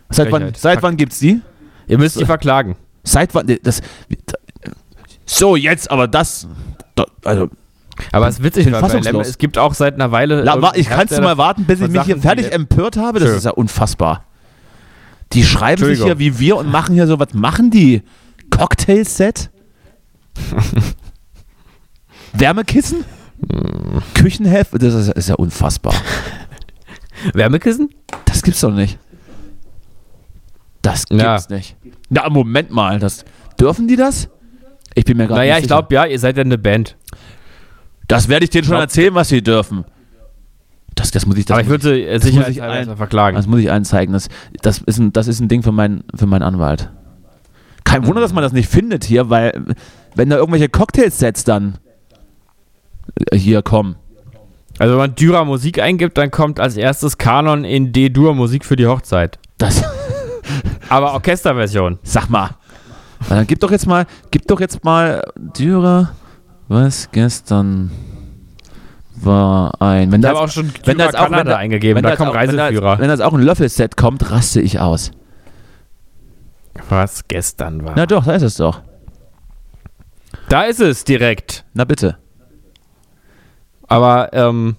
Seit 0.09 0.31
wann, 0.31 0.51
seit 0.55 0.83
wann 0.83 0.97
gibt's 0.97 1.19
die? 1.19 1.39
Ihr 1.87 1.97
müsst 1.97 2.19
die 2.19 2.25
verklagen. 2.25 2.75
Seit 3.03 3.33
wann? 3.33 3.47
Das, 3.63 3.81
so, 5.25 5.55
jetzt 5.55 5.89
aber 5.89 6.07
das. 6.07 6.47
da- 6.95 7.05
Also, 7.23 7.49
Aber 8.11 8.27
es 8.27 8.35
ist 8.39 8.43
witzig, 8.43 8.69
fassungslos. 8.69 9.27
Es 9.27 9.37
gibt 9.37 9.57
auch 9.57 9.73
seit 9.73 9.95
einer 9.95 10.11
Weile. 10.11 10.43
La, 10.43 10.55
ich 10.75 10.87
kannst 10.87 11.11
du 11.11 11.15
Hersteller 11.15 11.21
mal 11.21 11.37
warten, 11.37 11.65
bis 11.65 11.81
ich 11.81 11.89
mich 11.89 12.03
hier 12.03 12.17
fertig 12.17 12.51
empört 12.51 12.97
habe? 12.97 13.19
Das 13.19 13.29
Schön. 13.29 13.37
ist 13.37 13.43
ja 13.45 13.51
unfassbar. 13.51 14.23
Die 15.33 15.43
schreiben 15.43 15.83
sich 15.83 16.01
hier 16.03 16.19
wie 16.19 16.39
wir 16.39 16.57
und 16.57 16.71
machen 16.71 16.93
hier 16.95 17.07
so, 17.07 17.19
was 17.19 17.33
machen 17.33 17.69
die? 17.71 18.01
Cocktail-Set? 18.49 19.49
Wärmekissen? 22.33 23.03
Küchenheft? 24.13 24.73
Das 24.81 24.93
ist, 24.93 25.09
ist 25.09 25.29
ja 25.29 25.35
unfassbar. 25.35 25.93
Wärmekissen? 27.33 27.89
Das 28.25 28.41
gibt's 28.41 28.61
doch 28.61 28.71
nicht. 28.71 28.97
Das 30.81 31.05
gibt's 31.07 31.23
Ja. 31.23 31.39
nicht. 31.49 31.75
Na, 32.09 32.29
Moment 32.29 32.71
mal. 32.71 32.99
Das, 32.99 33.25
dürfen 33.59 33.87
die 33.87 33.95
das? 33.95 34.29
Ich 34.93 35.05
bin 35.05 35.17
mir 35.17 35.27
gerade 35.27 35.41
Naja, 35.41 35.55
nicht 35.55 35.63
ich 35.63 35.67
glaube, 35.67 35.93
ja, 35.93 36.05
ihr 36.05 36.19
seid 36.19 36.37
ja 36.37 36.43
eine 36.43 36.57
Band. 36.57 36.95
Das 38.07 38.27
werde 38.29 38.45
ich 38.45 38.49
denen 38.49 38.65
schon 38.65 38.77
erzählen, 38.77 39.13
was 39.15 39.29
sie 39.29 39.41
dürfen. 39.41 39.85
Das, 40.95 41.11
das 41.11 41.25
muss 41.25 41.37
ich, 41.37 41.45
das 41.45 41.55
Aber 41.55 41.61
ich 41.61 41.67
würde 41.69 42.13
muss 42.13 42.23
sicher 42.23 42.49
ich 42.49 42.61
ein- 42.61 42.97
verklagen. 42.97 43.35
Das 43.35 43.45
muss 43.47 43.59
ich 43.59 43.71
allen 43.71 43.85
zeigen. 43.85 44.13
Das, 44.13 44.29
das, 44.61 44.79
ist, 44.79 44.97
ein, 44.97 45.13
das 45.13 45.27
ist 45.27 45.39
ein 45.39 45.47
Ding 45.47 45.61
für, 45.61 45.71
mein, 45.71 46.03
für 46.15 46.25
meinen 46.25 46.41
Anwalt. 46.43 46.89
Kein 47.83 48.05
Wunder, 48.07 48.19
dass 48.21 48.33
man 48.33 48.41
das 48.43 48.51
nicht 48.53 48.69
findet 48.69 49.03
hier, 49.03 49.29
weil 49.29 49.63
wenn 50.15 50.29
da 50.29 50.37
irgendwelche 50.37 50.69
Cocktailsets 50.69 51.43
dann 51.43 51.77
äh, 53.31 53.37
hier 53.37 53.61
kommen. 53.61 53.95
Also 54.79 54.93
wenn 54.93 54.99
man 54.99 55.15
Dürer 55.15 55.45
Musik 55.45 55.79
eingibt, 55.79 56.17
dann 56.17 56.31
kommt 56.31 56.59
als 56.59 56.77
erstes 56.77 57.17
Kanon 57.17 57.63
in 57.63 57.93
D-Dur 57.93 58.33
Musik 58.35 58.65
für 58.65 58.75
die 58.75 58.87
Hochzeit. 58.87 59.37
Das, 59.57 59.83
Aber 60.89 61.13
Orchesterversion. 61.13 61.99
sag 62.03 62.29
mal. 62.29 62.51
Dann 63.29 63.45
gib 63.47 63.59
doch 63.59 63.71
jetzt 63.71 63.87
mal, 63.87 64.05
gib 64.31 64.47
doch 64.47 64.59
jetzt 64.59 64.83
mal 64.83 65.23
Dürer, 65.37 66.11
was 66.67 67.11
gestern 67.11 67.91
war 69.15 69.81
ein. 69.81 70.11
Wenn 70.11 70.21
Ich 70.21 70.27
habe 70.27 70.39
auch 70.39 70.49
schon 70.49 70.71
wenn 70.83 70.97
das 70.97 71.15
auch, 71.15 71.23
wenn 71.23 71.31
Kanada 71.31 71.51
da, 71.51 71.57
eingegeben, 71.57 71.95
wenn 71.95 72.03
da 72.03 72.15
kommt 72.15 72.31
auch, 72.31 72.35
wenn 72.35 72.47
das, 72.47 72.57
Reiseführer. 72.57 72.99
wenn 72.99 73.07
das 73.07 73.19
auch 73.19 73.33
ein 73.33 73.41
Löffelset 73.41 73.97
kommt, 73.97 74.31
raste 74.31 74.61
ich 74.61 74.79
aus. 74.79 75.11
Was 76.89 77.27
gestern 77.27 77.83
war. 77.83 77.93
Na 77.95 78.05
doch, 78.05 78.25
da 78.25 78.33
ist 78.33 78.43
es 78.43 78.57
doch. 78.57 78.81
Da 80.49 80.63
ist 80.63 80.79
es 80.79 81.03
direkt. 81.03 81.65
Na 81.73 81.83
bitte. 81.83 82.17
Aber 83.87 84.29
ähm, 84.33 84.75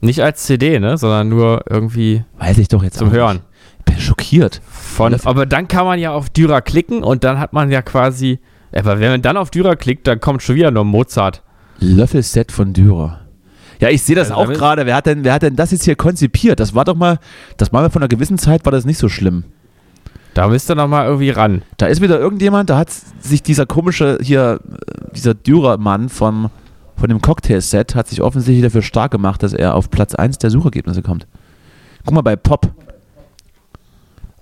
nicht 0.00 0.22
als 0.22 0.44
CD, 0.44 0.78
ne? 0.78 0.96
Sondern 0.96 1.28
nur 1.28 1.64
irgendwie 1.68 2.24
Weiß 2.38 2.58
ich 2.58 2.68
doch 2.68 2.82
jetzt 2.82 2.98
zum 2.98 3.10
Hören. 3.10 3.36
Nicht. 3.36 3.44
Ich 3.78 3.84
bin 3.84 4.00
schockiert. 4.00 4.60
Von, 4.70 5.14
aber 5.24 5.46
dann 5.46 5.68
kann 5.68 5.84
man 5.84 5.98
ja 5.98 6.12
auf 6.12 6.30
Dürer 6.30 6.62
klicken 6.62 7.02
und 7.02 7.24
dann 7.24 7.38
hat 7.38 7.52
man 7.52 7.70
ja 7.70 7.82
quasi. 7.82 8.40
Aber 8.72 9.00
wenn 9.00 9.10
man 9.10 9.22
dann 9.22 9.36
auf 9.36 9.50
Dürer 9.50 9.76
klickt, 9.76 10.06
dann 10.06 10.20
kommt 10.20 10.42
schon 10.42 10.56
wieder 10.56 10.70
nur 10.70 10.84
Mozart. 10.84 11.42
Löffelset 11.80 12.52
von 12.52 12.72
Dürer. 12.72 13.20
Ja, 13.80 13.88
ich 13.90 14.02
sehe 14.02 14.16
das 14.16 14.30
Also 14.30 14.42
auch 14.42 14.52
gerade. 14.52 14.86
Wer 14.86 14.96
hat, 14.96 15.06
denn, 15.06 15.24
wer 15.24 15.32
hat 15.34 15.42
denn 15.42 15.56
das 15.56 15.70
jetzt 15.70 15.84
hier 15.84 15.94
konzipiert? 15.96 16.60
Das 16.60 16.74
war 16.74 16.84
doch 16.84 16.96
mal, 16.96 17.18
das 17.56 17.72
war 17.72 17.82
mal 17.82 17.90
von 17.90 18.02
einer 18.02 18.08
gewissen 18.08 18.38
Zeit, 18.38 18.64
war 18.64 18.72
das 18.72 18.84
nicht 18.84 18.98
so 18.98 19.08
schlimm. 19.08 19.44
Da 20.34 20.48
müsst 20.48 20.70
ihr 20.70 20.74
noch 20.74 20.88
mal 20.88 21.06
irgendwie 21.06 21.30
ran. 21.30 21.62
Da 21.78 21.86
ist 21.86 22.00
wieder 22.00 22.18
irgendjemand, 22.18 22.70
da 22.70 22.78
hat 22.78 22.90
sich 22.90 23.42
dieser 23.42 23.66
komische 23.66 24.18
hier, 24.20 24.60
äh, 24.70 25.14
dieser 25.14 25.34
Dürer-Mann 25.34 26.08
vom, 26.08 26.50
von 26.96 27.08
dem 27.08 27.20
Cocktail-Set 27.22 27.94
hat 27.94 28.08
sich 28.08 28.22
offensichtlich 28.22 28.62
dafür 28.62 28.82
stark 28.82 29.10
gemacht, 29.10 29.42
dass 29.42 29.52
er 29.52 29.74
auf 29.74 29.90
Platz 29.90 30.14
1 30.14 30.38
der 30.38 30.50
Suchergebnisse 30.50 31.02
kommt. 31.02 31.26
Guck 32.04 32.14
mal 32.14 32.22
bei 32.22 32.36
Pop. 32.36 32.72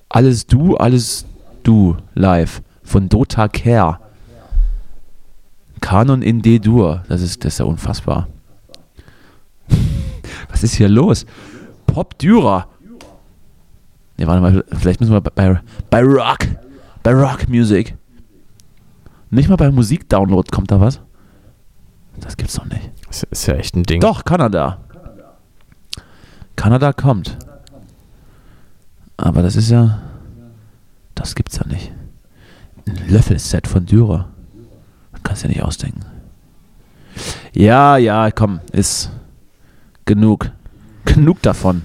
Alles 0.08 0.46
du, 0.46 0.76
alles 0.76 1.26
du 1.62 1.96
live 2.14 2.62
von 2.82 3.08
Dota 3.08 3.48
Care. 3.48 3.98
Kanon 5.86 6.20
in 6.20 6.42
D-Dur. 6.42 7.04
Das 7.08 7.22
ist, 7.22 7.44
das 7.44 7.52
ist 7.54 7.58
ja 7.60 7.64
unfassbar. 7.64 8.26
Was 10.50 10.64
ist 10.64 10.74
hier 10.74 10.88
los? 10.88 11.24
Pop 11.86 12.18
Dürer. 12.18 12.66
Ne, 14.18 14.26
warte 14.26 14.40
mal, 14.40 14.64
vielleicht 14.72 14.98
müssen 14.98 15.12
wir 15.12 15.20
bei, 15.20 15.30
bei, 15.30 15.60
bei 15.88 16.02
Rock. 16.02 16.38
Bei 17.04 17.12
Rock 17.12 17.48
Music. 17.48 17.96
Nicht 19.30 19.48
mal 19.48 19.54
bei 19.54 19.70
Musikdownload 19.70 20.50
kommt 20.50 20.72
da 20.72 20.80
was. 20.80 21.00
Das 22.18 22.36
gibt's 22.36 22.54
doch 22.54 22.64
nicht. 22.64 22.90
Das 23.06 23.22
ist 23.22 23.46
ja 23.46 23.54
echt 23.54 23.76
ein 23.76 23.84
Ding. 23.84 24.00
Doch, 24.00 24.24
Kanada. 24.24 24.80
Kanada 26.56 26.92
kommt. 26.92 27.38
Aber 29.16 29.40
das 29.40 29.54
ist 29.54 29.70
ja. 29.70 30.00
Das 31.14 31.36
gibt's 31.36 31.58
ja 31.58 31.66
nicht. 31.68 31.92
Ein 32.88 33.08
Löffelset 33.08 33.68
von 33.68 33.86
Dürer. 33.86 34.30
Das 35.26 35.42
kannst 35.42 35.44
du 35.44 35.48
ja 35.48 35.54
nicht 35.54 35.62
ausdenken. 35.62 36.00
Ja, 37.52 37.96
ja, 37.96 38.30
komm, 38.30 38.60
ist 38.72 39.10
genug. 40.04 40.50
Genug 41.04 41.42
davon. 41.42 41.82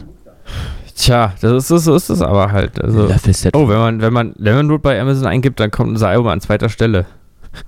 Tja, 0.96 1.34
das 1.42 1.52
ist, 1.52 1.72
das 1.72 1.88
ist 1.88 2.10
es 2.10 2.22
aber 2.22 2.52
halt. 2.52 2.80
Also, 2.80 3.10
oh, 3.54 3.68
wenn 3.68 3.80
man, 3.80 4.02
wenn 4.02 4.14
man 4.14 4.34
Lemonwood 4.38 4.84
bei 4.84 5.02
Amazon 5.02 5.26
eingibt, 5.26 5.60
dann 5.60 5.72
kommt 5.72 5.90
unser 5.90 6.10
Album 6.10 6.28
an 6.28 6.40
zweiter 6.40 6.70
Stelle. 6.70 7.06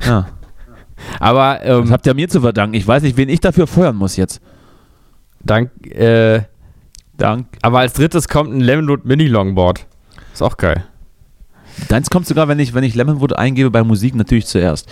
Ja. 0.06 0.28
Aber 1.20 1.60
Das 1.62 1.86
ähm, 1.86 1.92
habt 1.92 2.06
ihr 2.06 2.14
mir 2.14 2.30
zu 2.30 2.40
verdanken. 2.40 2.76
Ich 2.76 2.88
weiß 2.88 3.04
nicht, 3.04 3.18
wen 3.18 3.28
ich 3.28 3.42
dafür 3.42 3.68
feuern 3.68 3.96
muss 3.96 4.16
jetzt. 4.16 4.40
dank, 5.42 5.72
äh, 5.88 6.44
Dank. 7.18 7.48
aber 7.62 7.80
als 7.80 7.94
drittes 7.94 8.30
kommt 8.30 8.54
ein 8.54 8.62
Lemonwood 8.62 9.04
Mini 9.04 9.28
Longboard. 9.28 9.86
Ist 10.32 10.42
auch 10.42 10.56
geil. 10.56 10.86
Deins 11.90 12.10
kommt 12.10 12.26
sogar, 12.28 12.48
wenn 12.48 12.60
ich, 12.60 12.74
wenn 12.74 12.86
ich 12.86 12.96
Lemonwood 12.96 13.34
eingebe, 13.34 13.70
bei 13.70 13.84
Musik 13.84 14.16
natürlich 14.16 14.46
zuerst. 14.46 14.90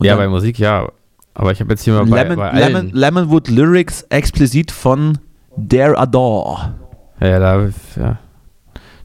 Und 0.00 0.06
ja, 0.06 0.16
bei 0.16 0.28
Musik 0.28 0.58
ja. 0.58 0.88
Aber 1.34 1.52
ich 1.52 1.60
habe 1.60 1.70
jetzt 1.70 1.84
hier 1.84 1.92
mal 1.92 2.06
bei, 2.06 2.22
Lemon, 2.22 2.36
bei 2.36 2.58
Lemon, 2.58 2.76
allen. 2.76 2.90
Lemonwood 2.92 3.48
Lyrics 3.48 4.02
explizit 4.08 4.72
von 4.72 5.18
Dare 5.56 5.96
Adore. 5.96 6.74
Ja, 7.20 7.28
ja, 7.28 7.38
da, 7.38 7.68
ja. 7.96 8.18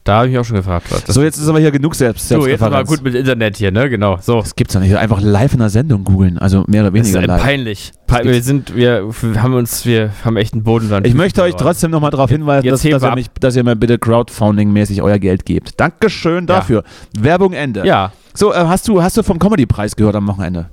da 0.04 0.16
habe 0.16 0.26
ich 0.26 0.32
mich 0.32 0.40
auch 0.40 0.44
schon 0.44 0.56
gefragt. 0.56 0.86
Was. 0.90 1.04
So, 1.14 1.22
jetzt 1.22 1.36
ist 1.36 1.48
aber 1.48 1.60
hier 1.60 1.70
genug 1.70 1.94
selbst. 1.94 2.28
so, 2.28 2.36
jetzt 2.36 2.44
Selbstreferenz. 2.44 2.88
gut 2.88 3.02
mit 3.02 3.14
Internet 3.14 3.58
hier, 3.58 3.70
ne? 3.70 3.90
Genau. 3.90 4.16
So. 4.22 4.40
Das 4.40 4.56
gibt's 4.56 4.72
doch 4.72 4.80
nicht. 4.80 4.96
Einfach 4.96 5.20
live 5.20 5.52
in 5.52 5.58
der 5.58 5.68
Sendung 5.68 6.02
googeln. 6.02 6.38
Also 6.38 6.64
mehr 6.66 6.82
oder 6.82 6.90
Das 6.90 7.08
ist 7.08 7.14
weniger 7.14 7.32
äh, 7.32 7.36
live. 7.36 7.42
peinlich. 7.42 7.92
Pe 8.06 8.24
wir 8.24 8.42
sind, 8.42 8.74
wir 8.74 9.06
wir 9.20 9.42
haben 9.42 9.54
uns, 9.54 9.84
wir 9.84 10.10
haben 10.24 10.38
echt 10.38 10.54
einen 10.54 10.62
Boden 10.62 10.90
Ich 11.04 11.14
möchte 11.14 11.42
euch 11.42 11.56
trotzdem 11.56 11.90
nochmal 11.90 12.10
darauf 12.10 12.30
hinweisen, 12.30 12.68
dass, 12.68 12.82
dass, 12.82 13.02
ihr 13.02 13.14
mich, 13.14 13.28
dass 13.38 13.54
ihr 13.54 13.64
mir 13.64 13.76
bitte 13.76 13.98
Crowdfunding-mäßig 13.98 15.02
euer 15.02 15.18
Geld 15.18 15.44
gebt. 15.44 15.78
Dankeschön 15.78 16.46
dafür. 16.46 16.84
Werbung 17.18 17.52
Ende. 17.52 17.86
Ja. 17.86 18.12
So, 18.32 18.52
äh, 18.52 18.56
hast, 18.56 18.88
du, 18.88 19.02
hast 19.02 19.16
du 19.16 19.22
vom 19.22 19.38
Comedy-Preis 19.38 19.96
gehört 19.96 20.16
am 20.16 20.26
Wochenende? 20.26 20.70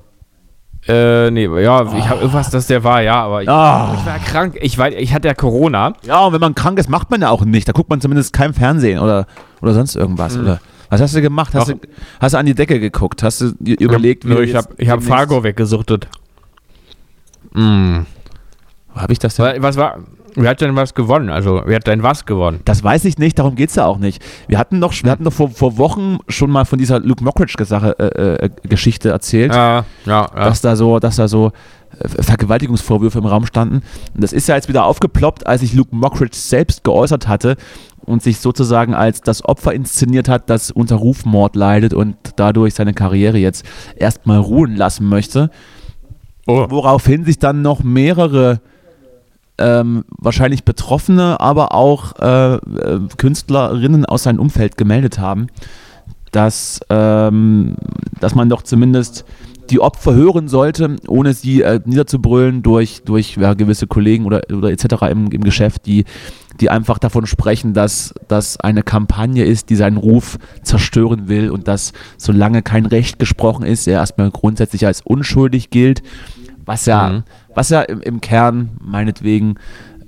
Äh, 0.87 1.31
nee, 1.31 1.45
ja, 1.45 1.81
ich 1.95 2.09
habe 2.09 2.19
irgendwas, 2.21 2.49
dass 2.49 2.67
der 2.67 2.83
war, 2.83 3.01
ja, 3.01 3.23
aber 3.23 3.41
ich, 3.43 3.49
Ah. 3.49 3.95
ich 3.97 4.05
war 4.05 4.19
krank. 4.19 4.57
Ich, 4.61 4.77
war, 4.77 4.91
ich 4.91 5.13
hatte 5.13 5.29
ja 5.29 5.33
Corona. 5.33 5.93
Ja, 6.05 6.25
und 6.25 6.33
wenn 6.33 6.41
man 6.41 6.55
krank 6.55 6.77
ist, 6.77 6.89
macht 6.89 7.09
man 7.09 7.21
ja 7.21 7.29
auch 7.29 7.45
nicht. 7.45 7.67
Da 7.67 7.71
guckt 7.71 7.89
man 7.89 8.01
zumindest 8.01 8.33
kein 8.33 8.53
Fernsehen 8.53 8.99
oder, 8.99 9.25
oder 9.61 9.73
sonst 9.73 9.95
irgendwas. 9.95 10.37
Oder 10.37 10.59
was 10.89 10.99
hast 11.01 11.15
du 11.15 11.21
gemacht? 11.21 11.55
Hast 11.55 11.69
Hm. 11.69 11.79
Doch. 11.79 11.87
du, 11.87 11.93
hast 12.19 12.33
du 12.33 12.37
an 12.37 12.45
die 12.45 12.53
Decke 12.53 12.79
geguckt? 12.81 13.23
Hast 13.23 13.39
du 13.41 13.53
überlegt, 13.61 14.25
Nö, 14.25 14.35
du 14.35 14.41
ich 14.41 14.51
jetzt 14.51 14.65
habe 14.65 14.75
ich 14.77 14.89
hab 14.89 15.01
Fargo 15.03 15.43
weggesuchtet. 15.43 16.07
Mm. 17.53 17.99
Wo 18.93 19.01
habe 19.01 19.13
ich 19.13 19.19
das 19.19 19.35
denn? 19.35 19.61
Was 19.63 19.77
war, 19.77 19.99
wer 20.35 20.49
hat 20.49 20.61
denn 20.61 20.75
was 20.75 20.93
gewonnen? 20.93 21.29
Also, 21.29 21.61
wer 21.65 21.75
hat 21.77 21.87
denn 21.87 22.03
was 22.03 22.25
gewonnen? 22.25 22.59
Das 22.65 22.83
weiß 22.83 23.05
ich 23.05 23.17
nicht, 23.17 23.39
darum 23.39 23.55
geht 23.55 23.69
es 23.69 23.75
ja 23.75 23.85
auch 23.85 23.97
nicht. 23.97 24.23
Wir 24.47 24.57
hatten 24.57 24.79
doch, 24.81 24.93
wir 25.03 25.11
hatten 25.11 25.23
doch 25.23 25.33
vor, 25.33 25.49
vor 25.49 25.77
Wochen 25.77 26.17
schon 26.27 26.49
mal 26.49 26.65
von 26.65 26.79
dieser 26.79 26.99
Luke 26.99 27.23
Mockridge-Sache 27.23 27.95
äh, 27.99 28.45
äh, 28.45 28.49
Geschichte 28.63 29.09
erzählt, 29.09 29.53
Ja, 29.53 29.85
ja, 30.05 30.27
ja. 30.35 30.45
dass 30.45 30.61
da 30.61 30.75
so, 30.75 30.99
dass 30.99 31.15
da 31.17 31.27
so 31.27 31.51
äh, 31.99 32.21
Vergewaltigungsvorwürfe 32.21 33.19
im 33.19 33.25
Raum 33.25 33.45
standen. 33.45 33.81
Und 34.13 34.23
das 34.23 34.33
ist 34.33 34.47
ja 34.47 34.55
jetzt 34.55 34.69
wieder 34.69 34.85
aufgeploppt, 34.85 35.47
als 35.47 35.61
sich 35.61 35.73
Luke 35.73 35.95
Mockridge 35.95 36.37
selbst 36.37 36.83
geäußert 36.83 37.27
hatte 37.27 37.55
und 38.05 38.21
sich 38.21 38.39
sozusagen 38.39 38.93
als 38.93 39.21
das 39.21 39.45
Opfer 39.45 39.73
inszeniert 39.73 40.27
hat, 40.27 40.49
das 40.49 40.71
unter 40.71 40.95
Rufmord 40.97 41.55
leidet 41.55 41.93
und 41.93 42.15
dadurch 42.35 42.73
seine 42.73 42.93
Karriere 42.93 43.37
jetzt 43.37 43.65
erstmal 43.95 44.39
ruhen 44.39 44.75
lassen 44.75 45.07
möchte. 45.07 45.49
oh. 46.47 46.65
Woraufhin 46.69 47.23
sich 47.23 47.39
dann 47.39 47.61
noch 47.61 47.83
mehrere 47.83 48.59
ähm, 49.57 50.03
wahrscheinlich 50.09 50.63
Betroffene, 50.63 51.39
aber 51.39 51.73
auch 51.73 52.13
äh, 52.19 52.55
äh, 52.55 52.99
Künstlerinnen 53.17 54.05
aus 54.05 54.23
seinem 54.23 54.39
Umfeld 54.39 54.77
gemeldet 54.77 55.19
haben, 55.19 55.47
dass, 56.31 56.79
ähm, 56.89 57.75
dass 58.19 58.35
man 58.35 58.49
doch 58.49 58.63
zumindest 58.63 59.25
die 59.69 59.79
Opfer 59.79 60.13
hören 60.13 60.47
sollte, 60.47 60.97
ohne 61.07 61.33
sie 61.33 61.61
äh, 61.61 61.79
niederzubrüllen 61.85 62.63
durch, 62.63 63.03
durch 63.05 63.37
ja, 63.37 63.53
gewisse 63.53 63.87
Kollegen 63.87 64.25
oder, 64.25 64.41
oder 64.51 64.71
etc. 64.71 65.03
Im, 65.09 65.31
im 65.31 65.43
Geschäft, 65.43 65.85
die, 65.85 66.05
die 66.59 66.69
einfach 66.69 66.99
davon 66.99 67.25
sprechen, 67.25 67.73
dass 67.73 68.13
das 68.27 68.59
eine 68.59 68.83
Kampagne 68.83 69.45
ist, 69.45 69.69
die 69.69 69.75
seinen 69.75 69.97
Ruf 69.97 70.37
zerstören 70.63 71.27
will 71.27 71.49
und 71.49 71.67
dass 71.67 71.93
solange 72.17 72.61
kein 72.61 72.85
Recht 72.85 73.19
gesprochen 73.19 73.65
ist, 73.65 73.87
er 73.87 73.99
erstmal 73.99 74.31
grundsätzlich 74.31 74.85
als 74.85 75.01
unschuldig 75.01 75.69
gilt, 75.69 76.03
was 76.65 76.85
ja, 76.85 77.09
Mhm. 77.09 77.23
Was 77.55 77.69
ja 77.69 77.81
im, 77.81 78.01
im 78.01 78.21
Kern 78.21 78.71
meinetwegen 78.81 79.55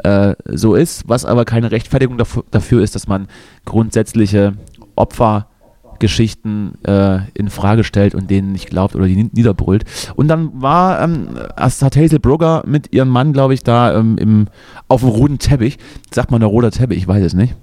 äh, 0.04 0.36
so 0.46 0.76
ist, 0.76 1.08
was 1.08 1.26
aber 1.26 1.46
keine 1.46 1.72
Rechtfertigung 1.72 2.18
dafür, 2.18 2.43
dafür 2.52 2.82
ist, 2.84 2.96
dass 2.96 3.08
man 3.08 3.28
grundsätzliche 3.66 4.54
Opfergeschichten 4.96 6.74
äh, 6.84 7.20
in 7.34 7.50
Frage 7.50 7.84
stellt 7.84 8.16
und 8.16 8.30
denen 8.30 8.52
nicht 8.52 8.70
glaubt 8.70 8.96
oder 8.96 9.06
die 9.06 9.16
ni- 9.16 9.30
niederbrüllt. 9.34 9.86
Und 10.16 10.28
dann 10.28 10.62
war, 10.62 11.02
ähm, 11.02 11.30
hat 11.58 11.96
Hazel 11.96 12.20
Brugger 12.20 12.64
mit 12.66 12.93
ihrem 12.93 13.10
Mann, 13.10 13.34
glaube 13.34 13.54
ich, 13.54 13.64
da 13.64 13.96
ähm, 13.98 14.18
im, 14.18 14.48
auf 14.88 15.02
dem 15.02 15.10
roten 15.10 15.39
Teppich, 15.39 15.78
sagt 16.12 16.32
man 16.32 16.41
der 16.41 16.50
roter 16.50 16.72
Teppich, 16.72 16.98
ich 16.98 17.08
weiß 17.08 17.24
es 17.24 17.34
nicht, 17.34 17.56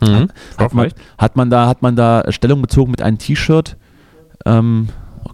Mhm. 0.00 0.28
hat 0.58 0.74
man, 0.74 0.86
hat 1.16 1.36
man 1.36 1.48
da, 1.50 1.68
hat 1.68 1.80
man 1.82 1.94
da 1.94 2.24
Stellung 2.30 2.60
bezogen 2.60 2.90
mit 2.90 3.00
einem 3.02 3.18
T-Shirt. 3.18 3.76
Ähm, 4.44 4.88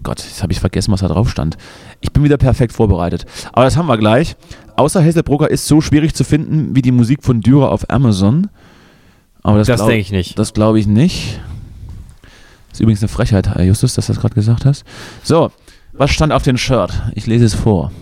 Gott, 0.08 0.20
jetzt 0.24 0.42
habe 0.42 0.54
ich 0.54 0.60
vergessen, 0.60 0.90
was 0.90 1.00
da 1.00 1.08
drauf 1.08 1.28
stand. 1.28 1.58
Ich 2.00 2.12
bin 2.12 2.24
wieder 2.24 2.38
perfekt 2.38 2.72
vorbereitet. 2.72 3.26
Aber 3.52 3.64
das 3.66 3.76
haben 3.76 3.88
wir 3.88 3.98
gleich. 3.98 4.36
Außer 4.74 5.04
Hazelbrugger 5.04 5.50
ist 5.50 5.66
so 5.66 5.82
schwierig 5.82 6.14
zu 6.14 6.24
finden 6.24 6.74
wie 6.74 6.80
die 6.80 6.92
Musik 6.92 7.22
von 7.22 7.42
Dürer 7.42 7.70
auf 7.70 7.90
Amazon. 7.90 8.48
Aber 9.42 9.58
das, 9.58 9.66
Das 9.66 9.80
denke 9.80 9.98
ich 9.98 10.10
nicht. 10.10 10.38
Das 10.38 10.54
glaube 10.54 10.80
ich 10.80 10.86
nicht. 10.86 11.40
ist 12.72 12.80
übrigens 12.80 13.02
eine 13.02 13.08
Frechheit, 13.08 13.50
Herr 13.50 13.62
Justus, 13.64 13.92
dass 13.92 14.06
du 14.06 14.14
das 14.14 14.20
gerade 14.22 14.34
gesagt 14.34 14.64
hast. 14.64 14.84
So, 15.22 15.52
was 15.92 16.10
stand 16.10 16.32
auf 16.32 16.42
dem 16.42 16.56
Shirt? 16.56 16.90
Ich 17.14 17.26
lese 17.26 17.44
es 17.44 17.52
vor. 17.54 17.92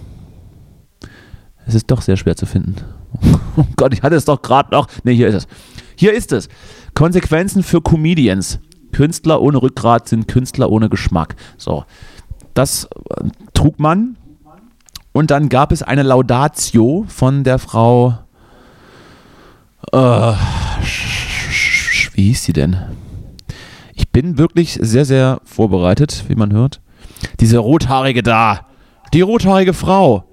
Es 1.67 1.75
ist 1.75 1.91
doch 1.91 2.03
sehr 2.03 2.17
schwer 2.17 2.37
zu 2.37 2.47
finden. 2.47 2.77
Oh 3.59 3.65
Gott, 3.77 3.95
ich 3.95 4.03
hatte 4.03 4.15
es 4.15 4.27
doch 4.27 4.43
gerade 4.43 4.71
noch. 4.71 4.87
Ne, 5.03 5.13
hier 5.13 5.29
ist 5.29 5.35
es. 5.35 5.47
Hier 5.97 6.13
ist 6.13 6.31
es. 6.31 6.51
Konsequenzen 6.93 7.63
für 7.63 7.81
Comedians. 7.81 8.61
Künstler 8.93 9.41
ohne 9.43 9.61
Rückgrat 9.63 10.09
sind 10.09 10.29
Künstler 10.29 10.71
ohne 10.71 10.89
Geschmack. 10.89 11.37
So, 11.57 11.85
das 12.55 12.85
äh, 12.85 13.25
trug 13.55 13.79
man. 13.79 14.17
Und 15.13 15.31
dann 15.31 15.49
gab 15.49 15.73
es 15.73 15.83
eine 15.83 16.03
Laudatio 16.03 17.05
von 17.09 17.43
der 17.45 17.59
Frau. 17.59 18.19
Äh, 19.93 20.33
wie 22.15 22.25
hieß 22.29 22.45
sie 22.45 22.53
denn? 22.53 22.77
Ich 23.95 24.11
bin 24.11 24.37
wirklich 24.39 24.79
sehr, 24.81 25.05
sehr 25.05 25.41
vorbereitet, 25.45 26.25
wie 26.29 26.35
man 26.35 26.53
hört. 26.53 26.81
Diese 27.41 27.59
rothaarige 27.59 28.23
da. 28.23 28.67
Die 29.15 29.23
rothaarige 29.23 29.73
Frau. 29.73 30.25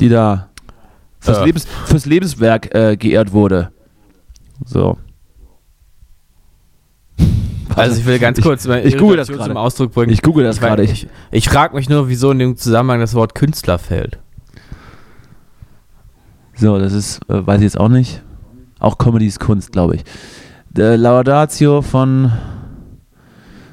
Die 0.00 0.08
da 0.08 0.48
fürs, 1.18 1.38
Äh. 1.38 1.44
Lebens, 1.44 1.66
fürs 1.86 2.06
Lebenswerk 2.06 2.74
äh, 2.74 2.96
geehrt 2.96 3.32
wurde. 3.32 3.72
So. 4.64 4.98
Also 7.76 7.98
ich 8.00 8.06
will 8.06 8.18
ganz 8.18 8.38
Ich- 8.38 8.44
kurz 8.44 8.66
meine 8.66 8.82
ich 8.82 8.96
google 8.98 9.16
das 9.16 9.28
gerade. 9.28 9.44
zum 9.44 9.56
Ausdruck 9.56 9.92
bringen. 9.92 10.12
Ich 10.12 10.22
google 10.22 10.44
das 10.44 10.56
Ich 10.56 10.62
gerade. 10.62 10.82
Ich, 10.82 10.90
Ich, 11.04 11.08
ich 11.30 11.48
frage 11.48 11.74
mich 11.76 11.88
nur, 11.88 12.08
wieso 12.08 12.30
in 12.30 12.38
dem 12.38 12.56
Zusammenhang 12.56 13.00
das 13.00 13.14
Wort 13.14 13.34
Künstler 13.34 13.78
fällt. 13.78 14.18
so, 16.56 16.78
das 16.78 16.92
ist, 16.92 17.20
äh, 17.28 17.46
weiß 17.46 17.58
ich 17.58 17.64
jetzt 17.64 17.80
auch 17.80 17.88
nicht. 17.88 18.22
Auch 18.78 18.98
Comedy 18.98 19.26
ist 19.26 19.40
Kunst, 19.40 19.72
glaube 19.72 19.96
ich. 19.96 20.04
Der 20.70 20.96
Laudatio 20.96 21.82
von. 21.82 22.32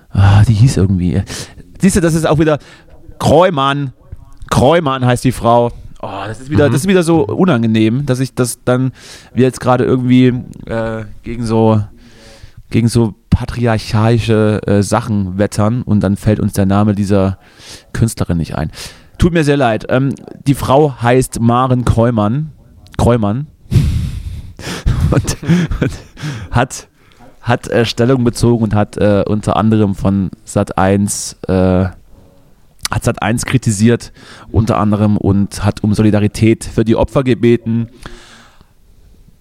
Ah, 0.09 0.43
die 0.43 0.53
hieß 0.53 0.77
irgendwie. 0.77 1.21
Siehst 1.79 1.95
du, 1.95 2.01
das 2.01 2.13
ist 2.13 2.25
auch 2.25 2.39
wieder. 2.39 2.59
Kreumann. 3.19 3.93
Kreumann 4.49 5.05
heißt 5.05 5.23
die 5.23 5.31
Frau. 5.31 5.71
Oh, 6.01 6.07
das 6.27 6.39
ist 6.39 6.49
wieder, 6.49 6.69
Mhm. 6.69 6.73
das 6.73 6.81
ist 6.81 6.87
wieder 6.87 7.03
so 7.03 7.25
unangenehm, 7.25 8.05
dass 8.05 8.19
ich 8.19 8.33
das 8.35 8.59
dann, 8.63 8.91
wir 9.33 9.43
jetzt 9.45 9.59
gerade 9.59 9.83
irgendwie 9.83 10.27
äh, 10.65 11.05
gegen 11.23 11.45
so 11.45 11.81
gegen 12.69 12.87
so 12.87 13.15
patriarchalische 13.37 14.61
äh, 14.65 14.81
Sachen 14.81 15.37
wettern 15.37 15.83
und 15.83 15.99
dann 15.99 16.17
fällt 16.17 16.39
uns 16.39 16.53
der 16.53 16.65
Name 16.65 16.95
dieser 16.95 17.37
Künstlerin 17.93 18.37
nicht 18.37 18.55
ein. 18.55 18.71
Tut 19.19 19.31
mir 19.31 19.43
sehr 19.43 19.57
leid. 19.57 19.85
Ähm, 19.89 20.09
die 20.47 20.55
Frau 20.55 20.99
heißt 20.99 21.39
Maren 21.39 21.85
Kreumann. 21.85 22.51
Kreumann. 22.97 23.45
und, 25.11 25.37
und 25.81 25.91
hat, 26.49 26.87
hat 27.41 27.67
äh, 27.67 27.85
Stellung 27.85 28.23
bezogen 28.23 28.63
und 28.63 28.73
hat 28.73 28.97
äh, 28.97 29.23
unter 29.27 29.55
anderem 29.55 29.93
von 29.93 30.31
Sat 30.43 30.79
1 30.79 31.37
äh, 31.47 31.85
hat 32.89 33.03
Sat 33.03 33.21
1 33.21 33.45
kritisiert, 33.45 34.13
unter 34.51 34.79
anderem 34.79 35.15
und 35.15 35.63
hat 35.63 35.83
um 35.83 35.93
Solidarität 35.93 36.63
für 36.63 36.83
die 36.83 36.95
Opfer 36.95 37.23
gebeten. 37.23 37.89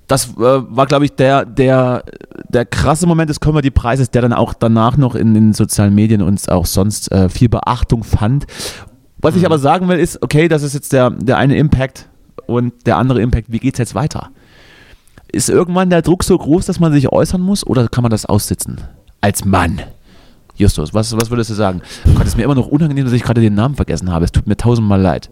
Das 0.07 0.29
äh, 0.37 0.39
war, 0.39 0.87
glaube 0.87 1.05
ich, 1.05 1.13
der, 1.13 1.45
der, 1.45 2.05
der 2.49 2.65
krasse 2.65 3.07
Moment 3.07 3.29
des 3.29 3.41
Comedy-Preises, 3.41 4.11
der 4.11 4.23
dann 4.23 4.33
auch 4.33 4.55
danach 4.55 4.97
noch 4.97 5.15
in 5.15 5.35
den 5.35 5.53
sozialen 5.53 5.95
Medien 5.95 6.23
uns 6.23 6.49
auch 6.49 6.67
sonst 6.67 7.11
äh, 7.11 7.29
viel 7.29 7.49
Beachtung 7.49 8.05
fand. 8.05 8.47
Was 9.19 9.35
ich 9.35 9.45
aber 9.45 9.59
sagen 9.59 9.89
will, 9.89 9.99
ist, 9.99 10.23
okay, 10.23 10.47
das 10.47 10.63
ist 10.63 10.75
jetzt 10.75 10.93
der, 10.93 11.11
der 11.11 11.39
eine 11.39 11.57
Impact 11.57 12.09
und 12.47 12.87
der 12.87 12.97
andere 12.99 13.21
Impact, 13.21 13.51
wie 13.51 13.59
geht 13.59 13.75
es 13.75 13.79
jetzt 13.79 13.95
weiter? 13.95 14.31
Ist 15.33 15.49
irgendwann 15.49 15.91
der 15.91 16.03
Druck 16.03 16.23
so 16.23 16.39
groß, 16.39 16.67
dass 16.67 16.79
man 16.79 16.93
sich 16.93 17.11
äußern 17.11 17.41
muss 17.41 17.67
oder 17.67 17.89
kann 17.89 18.03
man 18.03 18.11
das 18.11 18.27
aussitzen? 18.27 18.81
Als 19.21 19.45
Mann. 19.45 19.81
Justus, 20.55 20.95
was, 20.95 21.17
was 21.17 21.31
würdest 21.31 21.51
du 21.51 21.55
sagen? 21.55 21.83
Gott, 22.15 22.23
es 22.23 22.29
ist 22.29 22.37
mir 22.37 22.45
immer 22.45 22.55
noch 22.55 22.69
unangenehm, 22.69 23.05
dass 23.05 23.13
ich 23.13 23.23
gerade 23.23 23.41
den 23.41 23.55
Namen 23.55 23.75
vergessen 23.75 24.13
habe. 24.13 24.25
Es 24.25 24.33
tut 24.33 24.47
mir 24.47 24.57
tausendmal 24.57 25.01
leid. 25.01 25.31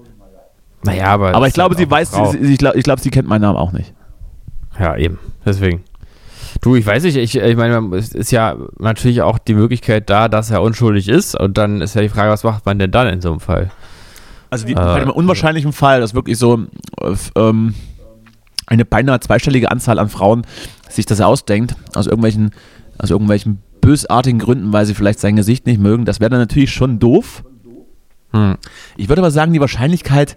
Naja, 0.82 1.06
aber. 1.06 1.34
Aber 1.34 1.46
ich 1.46 1.54
glaube, 1.54 1.76
halt 1.76 1.78
sie 1.78 1.90
weiß, 1.90 2.12
sie, 2.32 2.38
ich 2.38 2.58
glaube, 2.58 2.76
ich 2.76 2.84
glaube, 2.84 3.00
sie 3.00 3.10
kennt 3.10 3.28
meinen 3.28 3.42
Namen 3.42 3.56
auch 3.56 3.72
nicht. 3.72 3.94
Ja, 4.78 4.96
eben. 4.96 5.18
Deswegen. 5.44 5.82
Du, 6.60 6.76
ich 6.76 6.86
weiß 6.86 7.02
nicht, 7.02 7.16
ich, 7.16 7.36
ich 7.36 7.56
meine, 7.56 7.96
es 7.96 8.12
ist 8.12 8.30
ja 8.30 8.56
natürlich 8.78 9.22
auch 9.22 9.38
die 9.38 9.54
Möglichkeit 9.54 10.08
da, 10.08 10.28
dass 10.28 10.50
er 10.50 10.62
unschuldig 10.62 11.08
ist. 11.08 11.38
Und 11.38 11.58
dann 11.58 11.80
ist 11.80 11.94
ja 11.94 12.02
die 12.02 12.08
Frage, 12.08 12.30
was 12.30 12.44
macht 12.44 12.64
man 12.64 12.78
denn 12.78 12.90
dann 12.90 13.08
in 13.08 13.20
so 13.20 13.30
einem 13.30 13.40
Fall? 13.40 13.70
Also 14.50 14.66
die, 14.66 14.72
Äh, 14.72 14.76
bei 14.76 15.00
dem 15.00 15.10
unwahrscheinlichen 15.10 15.72
Fall, 15.72 16.00
dass 16.00 16.14
wirklich 16.14 16.38
so 16.38 16.66
äh, 17.00 17.14
ähm, 17.36 17.74
eine 18.66 18.84
beinahe 18.84 19.20
zweistellige 19.20 19.70
Anzahl 19.70 19.98
an 19.98 20.08
Frauen 20.08 20.46
sich 20.88 21.06
das 21.06 21.20
ausdenkt, 21.20 21.74
aus 21.94 22.06
irgendwelchen, 22.06 22.52
aus 22.98 23.10
irgendwelchen 23.10 23.58
bösartigen 23.80 24.38
Gründen, 24.38 24.72
weil 24.72 24.86
sie 24.86 24.94
vielleicht 24.94 25.20
sein 25.20 25.36
Gesicht 25.36 25.66
nicht 25.66 25.80
mögen, 25.80 26.04
das 26.04 26.20
wäre 26.20 26.30
dann 26.30 26.40
natürlich 26.40 26.72
schon 26.72 26.98
doof. 26.98 27.44
Hm. 28.34 28.56
Ich 28.96 29.08
würde 29.08 29.22
aber 29.22 29.30
sagen, 29.30 29.52
die 29.52 29.60
Wahrscheinlichkeit 29.60 30.36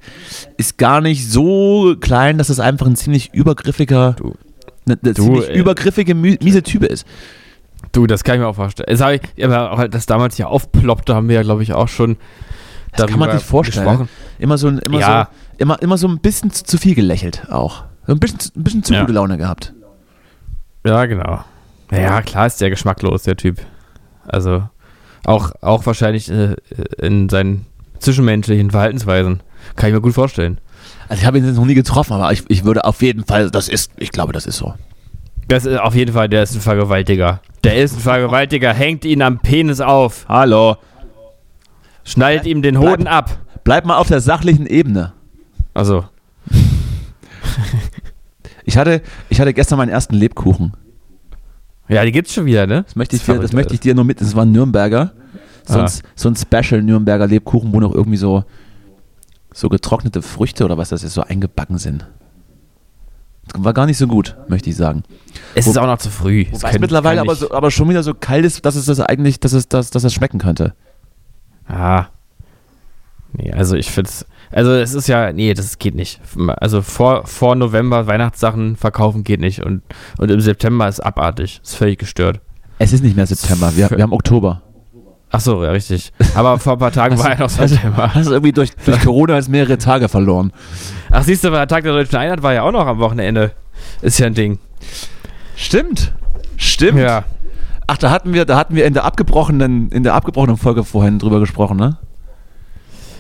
ist 0.57 0.77
gar 0.77 1.01
nicht 1.01 1.27
so 1.29 1.95
klein, 1.99 2.37
dass 2.37 2.49
es 2.49 2.59
einfach 2.59 2.85
ein 2.85 2.95
ziemlich 2.95 3.33
übergriffiger, 3.33 4.13
Du. 4.13 4.35
eine, 4.85 4.99
eine 5.01 5.13
Du, 5.13 5.23
ziemlich 5.23 5.49
äh, 5.49 5.57
übergriffige, 5.59 6.13
miese 6.13 6.61
Typ 6.61 6.83
ist. 6.83 7.07
Du, 7.91 8.05
das 8.05 8.23
kann 8.23 8.35
ich 8.35 8.41
mir 8.41 8.47
auch 8.47 8.55
vorstellen. 8.55 8.87
Das, 8.95 9.11
ich, 9.35 9.43
aber 9.43 9.71
auch, 9.71 9.87
das 9.87 10.05
damals 10.05 10.35
hier 10.35 10.47
aufploppte, 10.49 11.15
haben 11.15 11.27
wir 11.27 11.35
ja, 11.37 11.41
glaube 11.41 11.63
ich, 11.63 11.73
auch 11.73 11.87
schon. 11.87 12.17
Das 12.95 13.09
kann 13.09 13.19
man 13.19 13.31
sich 13.31 13.43
vorstellen. 13.43 13.85
gesprochen. 13.85 14.09
Immer 14.39 14.57
so, 14.57 14.67
ein- 14.67 14.79
immer, 14.79 14.99
Ja. 14.99 15.29
so, 15.31 15.63
immer, 15.63 15.81
immer 15.81 15.97
so 15.97 16.07
ein 16.07 16.19
bisschen 16.19 16.51
zu, 16.51 16.63
zu 16.63 16.77
viel 16.77 16.93
gelächelt 16.95 17.47
auch. 17.49 17.83
So 18.05 18.13
ein 18.13 18.19
bisschen, 18.19 18.39
ein 18.55 18.63
bisschen 18.63 18.83
zu 18.83 18.93
Ja. 18.93 19.01
gute 19.01 19.13
Laune 19.13 19.37
gehabt. 19.37 19.73
Ja, 20.85 21.05
genau. 21.05 21.43
Ja, 21.91 22.21
klar 22.21 22.45
ist 22.47 22.59
der 22.61 22.69
geschmacklos, 22.69 23.23
der 23.23 23.37
Typ. 23.37 23.59
Also 24.27 24.63
auch, 25.25 25.51
auch 25.61 25.85
wahrscheinlich 25.85 26.29
äh, 26.31 26.55
in 27.01 27.29
seinen 27.29 27.65
zwischenmenschlichen 27.99 28.71
Verhaltensweisen. 28.71 29.41
Kann 29.75 29.89
ich 29.89 29.95
mir 29.95 30.01
gut 30.01 30.13
vorstellen. 30.13 30.59
Also 31.09 31.21
ich 31.21 31.25
habe 31.25 31.37
ihn 31.37 31.45
jetzt 31.45 31.55
noch 31.55 31.65
nie 31.65 31.73
getroffen, 31.73 32.13
aber 32.13 32.31
ich, 32.31 32.43
ich 32.49 32.63
würde 32.65 32.83
auf 32.85 33.01
jeden 33.01 33.23
Fall, 33.25 33.49
das 33.51 33.69
ist, 33.69 33.91
ich 33.97 34.11
glaube, 34.11 34.33
das 34.33 34.45
ist 34.45 34.57
so. 34.57 34.73
Das 35.47 35.65
ist 35.65 35.79
auf 35.79 35.95
jeden 35.95 36.11
Fall, 36.13 36.27
der 36.27 36.43
ist 36.43 36.53
ein 36.55 36.61
Vergewaltiger. 36.61 37.41
Der 37.63 37.77
ist 37.77 37.93
ein 37.95 37.99
Vergewaltiger, 37.99 38.73
hängt 38.73 39.05
ihn 39.05 39.21
am 39.21 39.39
Penis 39.39 39.79
auf, 39.81 40.25
Hallo. 40.27 40.75
schneidet 42.03 42.45
ihm 42.45 42.61
den 42.61 42.75
Bleib- 42.79 42.91
Hoden 42.91 43.07
ab. 43.07 43.37
Bleib 43.63 43.85
mal 43.85 43.97
auf 43.97 44.07
der 44.09 44.19
sachlichen 44.21 44.65
Ebene. 44.67 45.13
Also, 45.73 46.05
Ich 48.65 48.77
hatte, 48.77 49.01
ich 49.29 49.39
hatte 49.39 49.53
gestern 49.53 49.77
meinen 49.77 49.89
ersten 49.89 50.15
Lebkuchen. 50.15 50.73
ja, 51.87 52.03
die 52.03 52.11
gibt's 52.11 52.33
schon 52.33 52.45
wieder, 52.45 52.67
ne? 52.67 52.83
Das 52.83 52.95
möchte 52.97 53.15
ich, 53.15 53.21
ist 53.21 53.27
dir, 53.27 53.39
das 53.39 53.53
möchte 53.53 53.73
ich 53.73 53.79
dir 53.79 53.95
nur 53.95 54.03
mit. 54.03 54.19
Das 54.19 54.35
war 54.35 54.43
ein 54.43 54.51
Nürnberger. 54.51 55.13
So, 55.67 55.79
ein, 55.79 55.85
Ah. 55.85 55.91
so 56.15 56.29
ein 56.29 56.35
Special 56.35 56.81
Nürnberger 56.81 57.27
Lebkuchen, 57.27 57.73
wo 57.73 57.79
noch 57.79 57.93
irgendwie 57.93 58.17
so, 58.17 58.43
so 59.53 59.69
getrocknete 59.69 60.21
Früchte 60.21 60.63
oder 60.65 60.77
was 60.77 60.89
das 60.89 61.03
ist, 61.03 61.13
so 61.13 61.21
eingebacken 61.21 61.77
sind. 61.77 62.07
Das 63.53 63.63
war 63.63 63.73
gar 63.73 63.85
nicht 63.85 63.97
so 63.97 64.07
gut, 64.07 64.35
möchte 64.49 64.69
ich 64.69 64.75
sagen. 64.75 65.03
Es 65.55 65.67
ist 65.67 65.77
auch 65.77 65.85
noch 65.85 65.97
zu 65.99 66.09
früh. 66.09 66.41
Es 66.41 66.47
Wobei 66.47 66.55
es 66.67 66.71
können- 66.71 66.81
mittlerweile 66.81 67.21
aber, 67.21 67.35
so, 67.35 67.51
aber 67.51 67.71
schon 67.71 67.89
wieder 67.89 68.03
so 68.03 68.13
kalt 68.13 68.45
ist, 68.45 68.65
dass 68.65 68.75
es 68.75 68.85
das 68.85 68.99
eigentlich, 68.99 69.39
dass 69.39 69.53
es, 69.53 69.67
dass, 69.69 69.89
dass 69.89 70.03
es 70.03 70.13
schmecken 70.13 70.37
könnte. 70.39 70.73
Ah. 71.67 72.07
Nee, 73.33 73.51
also 73.51 73.75
ich 73.75 73.91
finde 73.91 74.09
es. 74.09 74.25
Also 74.51 74.71
es 74.71 74.93
ist 74.93 75.07
ja, 75.07 75.33
nee, 75.33 75.53
das 75.53 75.77
geht 75.79 75.95
nicht. 75.95 76.21
Also 76.61 76.81
vor, 76.81 77.25
vor 77.27 77.55
November 77.55 78.07
Weihnachtssachen 78.07 78.77
verkaufen 78.77 79.23
geht 79.25 79.41
nicht. 79.41 79.61
Und, 79.63 79.81
und 80.17 80.31
im 80.31 80.39
September 80.39 80.87
ist 80.87 81.01
abartig. 81.01 81.59
Ist 81.63 81.75
völlig 81.75 81.99
gestört. 81.99 82.39
Es 82.79 82.93
ist 82.93 83.03
nicht 83.03 83.15
mehr 83.15 83.25
September, 83.27 83.75
wir, 83.75 83.89
wir 83.89 84.01
haben 84.03 84.13
Oktober. 84.13 84.61
Ach 85.29 85.41
so, 85.41 85.63
ja, 85.63 85.71
richtig. 85.71 86.13
Aber 86.35 86.57
vor 86.57 86.73
ein 86.73 86.79
paar 86.79 86.91
Tagen 86.91 87.17
war 87.19 87.31
ja 87.31 87.37
noch 87.37 87.49
September. 87.49 88.13
Hast 88.13 88.27
du 88.27 88.31
irgendwie 88.31 88.53
durch, 88.53 88.71
durch 88.85 89.01
Corona 89.01 89.35
jetzt 89.35 89.49
mehrere 89.49 89.77
Tage 89.77 90.07
verloren. 90.07 90.53
Ach, 91.11 91.23
siehst 91.23 91.43
du, 91.43 91.49
der 91.49 91.67
Tag 91.67 91.83
der 91.83 91.93
Deutschen 91.93 92.15
Einheit 92.15 92.43
war 92.43 92.53
ja 92.53 92.63
auch 92.63 92.71
noch 92.71 92.87
am 92.87 92.99
Wochenende. 92.99 93.51
Ist 94.01 94.19
ja 94.19 94.27
ein 94.27 94.33
Ding. 94.33 94.59
Stimmt. 95.55 96.13
Stimmt. 96.55 96.99
Ja. 96.99 97.25
Ach, 97.87 97.97
da 97.97 98.09
hatten 98.09 98.33
wir, 98.33 98.45
da 98.45 98.57
hatten 98.57 98.75
wir 98.75 98.85
in 98.85 98.93
der 98.93 99.03
abgebrochenen, 99.03 99.89
in 99.91 100.03
der 100.03 100.13
abgebrochenen 100.13 100.57
Folge 100.57 100.83
vorhin 100.83 101.19
drüber 101.19 101.39
gesprochen, 101.39 101.77
ne? 101.77 101.97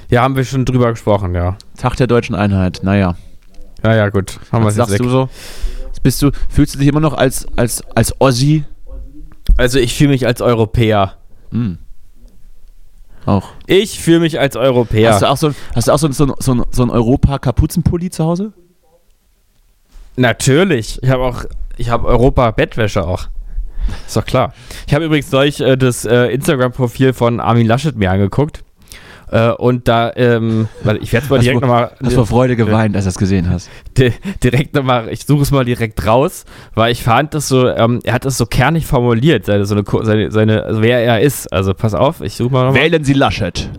Ja, 0.09 0.21
haben 0.21 0.35
wir 0.37 0.45
schon 0.45 0.63
drüber 0.63 0.91
gesprochen, 0.91 1.35
ja. 1.35 1.57
Tag 1.77 1.95
der 1.97 2.07
deutschen 2.07 2.35
Einheit, 2.35 2.79
naja. 2.83 3.15
Ja, 3.83 3.95
ja, 3.95 4.09
gut. 4.09 4.39
Haben 4.51 4.63
wir 4.63 4.67
Was 4.67 4.75
sagst 4.75 4.93
weg. 4.93 5.01
du 5.01 5.09
so? 5.09 5.29
Bist 6.03 6.21
du, 6.21 6.31
fühlst 6.49 6.75
du 6.75 6.79
dich 6.79 6.87
immer 6.87 6.99
noch 7.01 7.13
als, 7.13 7.45
als, 7.57 7.81
als 7.95 8.19
Ossi? 8.21 8.63
Also 9.57 9.79
ich 9.79 9.95
fühle 9.95 10.11
mich 10.11 10.25
als 10.25 10.41
Europäer. 10.41 11.15
Hm. 11.51 11.77
Auch. 13.27 13.49
Ich 13.65 13.99
fühle 13.99 14.21
mich 14.21 14.39
als 14.39 14.55
Europäer. 14.55 15.11
Hast 15.11 15.21
du 15.21 15.29
auch 15.29 15.35
so, 15.37 15.51
hast 15.75 15.89
du 15.89 15.91
auch 15.91 15.99
so, 15.99 16.09
so, 16.13 16.33
so, 16.39 16.65
so 16.71 16.83
ein 16.83 16.89
Europa-Kapuzenpulli 16.89 18.09
zu 18.09 18.23
Hause? 18.23 18.53
Natürlich. 20.15 21.03
Ich 21.03 21.09
habe 21.09 21.23
auch, 21.23 21.43
ich 21.75 21.89
habe 21.89 22.07
Europa-Bettwäsche 22.07 23.05
auch. 23.05 23.27
Ist 24.05 24.15
doch 24.15 24.25
klar. 24.25 24.53
Ich 24.87 24.93
habe 24.93 25.05
übrigens 25.05 25.29
neulich 25.31 25.59
äh, 25.59 25.75
das 25.75 26.05
äh, 26.05 26.27
Instagram-Profil 26.27 27.11
von 27.11 27.41
Armin 27.41 27.67
Laschet 27.67 27.97
mir 27.97 28.11
angeguckt. 28.11 28.63
Äh, 29.29 29.49
und 29.51 29.87
da, 29.89 30.11
ähm, 30.15 30.69
ich 31.01 31.11
werde 31.11 31.25
es 31.25 31.29
mal 31.29 31.39
direkt 31.39 31.57
du- 31.57 31.65
nochmal. 31.67 31.91
Hast 32.01 32.13
vor 32.13 32.25
Freude 32.25 32.55
geweint, 32.55 32.95
als 32.95 33.03
du 33.05 33.09
das 33.09 33.17
gesehen 33.17 33.49
hast. 33.49 33.69
di 33.97 34.13
direkt 34.41 34.73
nochmal, 34.73 35.09
ich 35.09 35.25
suche 35.25 35.41
es 35.41 35.51
mal 35.51 35.65
direkt 35.65 36.05
raus, 36.05 36.45
weil 36.75 36.91
ich 36.93 37.03
fand 37.03 37.33
das 37.33 37.47
so, 37.49 37.67
ähm, 37.67 37.99
er 38.05 38.13
hat 38.13 38.23
das 38.25 38.37
so 38.37 38.45
kernig 38.45 38.85
formuliert, 38.85 39.45
seine, 39.45 39.65
so 39.65 39.75
eine, 39.75 39.83
seine, 40.05 40.31
seine, 40.31 40.63
also 40.63 40.81
wer 40.81 40.99
er 41.03 41.19
ist. 41.21 41.51
Also 41.51 41.73
pass 41.73 41.93
auf, 41.93 42.21
ich 42.21 42.35
suche 42.35 42.53
mal 42.53 42.65
nochmal. 42.67 42.81
Wählen 42.83 43.03
Sie 43.03 43.13
Laschet. 43.13 43.69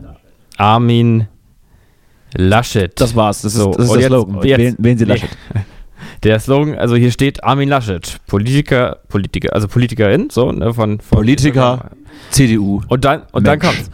Armin 0.59 1.29
Laschet. 2.37 2.93
Das 3.01 3.17
war's. 3.17 3.43
Das 3.43 3.55
ist, 3.55 3.61
So, 3.61 3.73
das 3.73 3.87
ist 3.87 3.93
der 3.93 4.01
jetzt- 4.01 4.09
Slogan. 4.11 4.43
jetzt- 4.43 4.59
wählen, 4.59 4.77
wählen 4.79 4.99
Sie 4.99 5.05
nee. 5.07 5.13
Laschet. 5.13 5.31
Der 6.25 6.41
Slogan, 6.41 6.75
also 6.77 6.97
hier 6.97 7.13
steht 7.13 7.45
Armin 7.45 7.69
Laschet, 7.69 8.19
Politiker, 8.27 8.99
Politiker, 9.09 9.53
also 9.55 9.69
Politikerin, 9.69 10.31
so, 10.31 10.51
ne, 10.51 10.75
von, 10.75 10.99
von 11.01 11.19
Politiker, 11.19 11.91
CDU. 12.31 12.81
Und 12.89 13.05
dann, 13.05 13.23
und 13.31 13.47
dann 13.47 13.59
Mensch. 13.59 13.65
kommt's. 13.77 13.91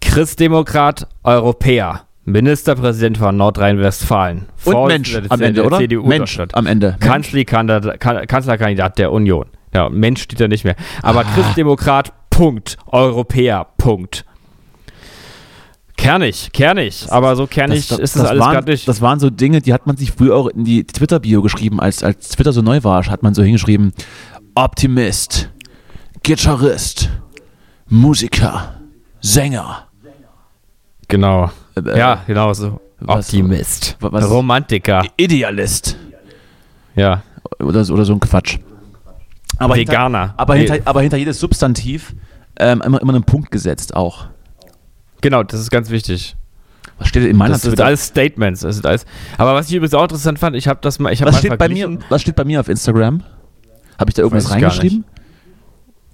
Christdemokrat, 0.00 1.06
Europäer, 1.24 2.02
Ministerpräsident 2.24 3.18
von 3.18 3.36
Nordrhein-Westfalen. 3.36 4.46
Und 4.64 4.86
Mensch 4.88 5.16
am 5.28 5.38
der 5.38 5.48
Ende, 5.48 5.64
oder? 5.64 5.78
CDU 5.78 6.04
Mensch 6.06 6.38
am 6.52 6.66
Ende. 6.66 6.96
Kanzlerkandidat, 7.00 8.00
Kan- 8.00 8.26
Kanzlerkandidat 8.26 8.98
der 8.98 9.12
Union. 9.12 9.46
Ja, 9.74 9.88
Mensch 9.88 10.22
steht 10.22 10.40
da 10.40 10.48
nicht 10.48 10.64
mehr. 10.64 10.76
Aber 11.02 11.20
Ah. 11.20 11.24
Christdemokrat, 11.34 12.12
Punkt. 12.30 12.76
Europäer, 12.86 13.66
Punkt. 13.78 14.24
Kernig, 15.96 16.50
kernig. 16.52 17.06
aber 17.10 17.34
so 17.36 17.46
kernig 17.46 17.78
ist 17.90 18.16
das, 18.16 18.16
alles 18.26 18.40
waren, 18.40 18.52
gerade 18.52 18.70
nicht. 18.70 18.86
Das 18.86 19.00
waren 19.00 19.18
so 19.18 19.30
Dinge, 19.30 19.60
die 19.62 19.72
hat 19.72 19.86
man 19.86 19.96
sich 19.96 20.12
früher 20.12 20.36
auch 20.36 20.46
in 20.48 20.64
die 20.64 20.84
Twitter-Bio 20.86 21.40
geschrieben, 21.40 21.80
als, 21.80 22.02
als 22.02 22.28
Twitter 22.28 22.52
so 22.52 22.60
neu 22.60 22.84
war, 22.84 23.04
hat 23.06 23.22
man 23.22 23.34
so 23.34 23.42
hingeschrieben, 23.42 23.92
Optimist, 24.54 25.48
Gitarrist, 26.22 27.08
Musiker, 27.88 28.74
Sänger. 29.20 29.85
Genau. 31.08 31.50
Äh, 31.76 31.98
ja, 31.98 32.22
genau 32.26 32.52
so. 32.52 32.80
was- 33.00 33.26
Optimist. 33.26 33.96
was- 34.00 34.28
Romantiker. 34.30 35.02
Idealist. 35.16 35.96
Ja. 36.94 37.22
Oder, 37.60 37.84
so- 37.84 37.94
oder 37.94 38.04
so 38.04 38.12
ein 38.14 38.20
Quatsch. 38.20 38.58
Aber 39.58 39.74
Veganer. 39.76 40.20
Hinter, 40.28 40.34
aber, 40.40 40.54
Nee. 40.54 40.66
hinter, 40.68 40.78
aber 40.88 41.00
hinter 41.02 41.16
jedes 41.16 41.38
Substantiv 41.40 42.14
ähm, 42.58 42.82
immer, 42.84 43.00
immer 43.00 43.14
einen 43.14 43.24
Punkt 43.24 43.50
gesetzt 43.50 43.94
auch. 43.94 44.26
Genau, 45.20 45.42
das 45.42 45.60
ist 45.60 45.70
ganz 45.70 45.90
wichtig. 45.90 46.36
Was 46.98 47.08
steht 47.08 47.24
in 47.24 47.36
meiner 47.36 47.52
Das 47.54 47.62
sind 47.62 47.80
alles 47.80 48.06
Statements. 48.06 48.60
Das 48.60 48.76
sind 48.76 48.86
alles. 48.86 49.04
Aber 49.36 49.54
was 49.54 49.68
ich 49.68 49.74
übrigens 49.74 49.92
auch 49.94 50.04
interessant 50.04 50.38
fand, 50.38 50.56
ich 50.56 50.66
habe 50.68 50.78
das 50.82 50.98
mal, 50.98 51.12
ich 51.12 51.20
habe 51.20 51.28
was, 51.28 51.36
mal 51.36 51.40
steht 51.40 51.58
bei 51.58 51.68
mir, 51.68 51.98
was 52.08 52.22
steht 52.22 52.36
bei 52.36 52.44
mir 52.44 52.60
auf 52.60 52.68
Instagram? 52.68 53.22
Habe 53.98 54.10
ich 54.10 54.14
da 54.14 54.22
irgendwas 54.22 54.46
Weiß 54.46 54.52
reingeschrieben? 54.52 55.04
Können 55.04 55.16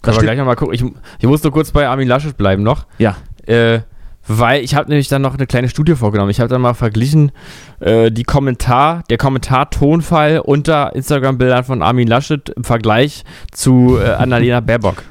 Was 0.03 0.17
wir 0.17 0.23
gleich 0.23 0.39
nochmal 0.39 0.57
gucken. 0.57 0.75
Ich, 0.75 0.85
ich 1.21 1.27
muss 1.29 1.43
nur 1.45 1.53
kurz 1.53 1.71
bei 1.71 1.87
Armin 1.87 2.09
Laschet 2.09 2.37
bleiben 2.37 2.65
noch. 2.65 2.87
Ja. 2.99 3.17
Äh, 3.47 3.81
weil 4.29 4.63
ich 4.63 4.75
habe 4.75 4.89
nämlich 4.89 5.09
dann 5.09 5.23
noch 5.23 5.35
eine 5.35 5.47
kleine 5.47 5.69
Studie 5.69 5.95
vorgenommen. 5.97 6.31
Ich 6.31 6.41
habe 6.41 6.49
dann 6.49 6.61
mal 6.61 6.75
verglichen 6.75 7.33
äh, 7.81 8.11
die 8.11 8.23
Kommentar, 8.25 9.03
der 9.11 9.19
Kommentar-Tonfall 9.19 10.39
unter 10.41 10.95
Instagram-Bildern 10.95 11.65
von 11.65 11.83
Armin 11.83 12.09
Laschet 12.09 12.49
im 12.51 12.65
Vergleich 12.65 13.25
zu 13.51 13.99
äh, 14.01 14.11
Annalena 14.11 14.61
Baerbock. 14.61 15.03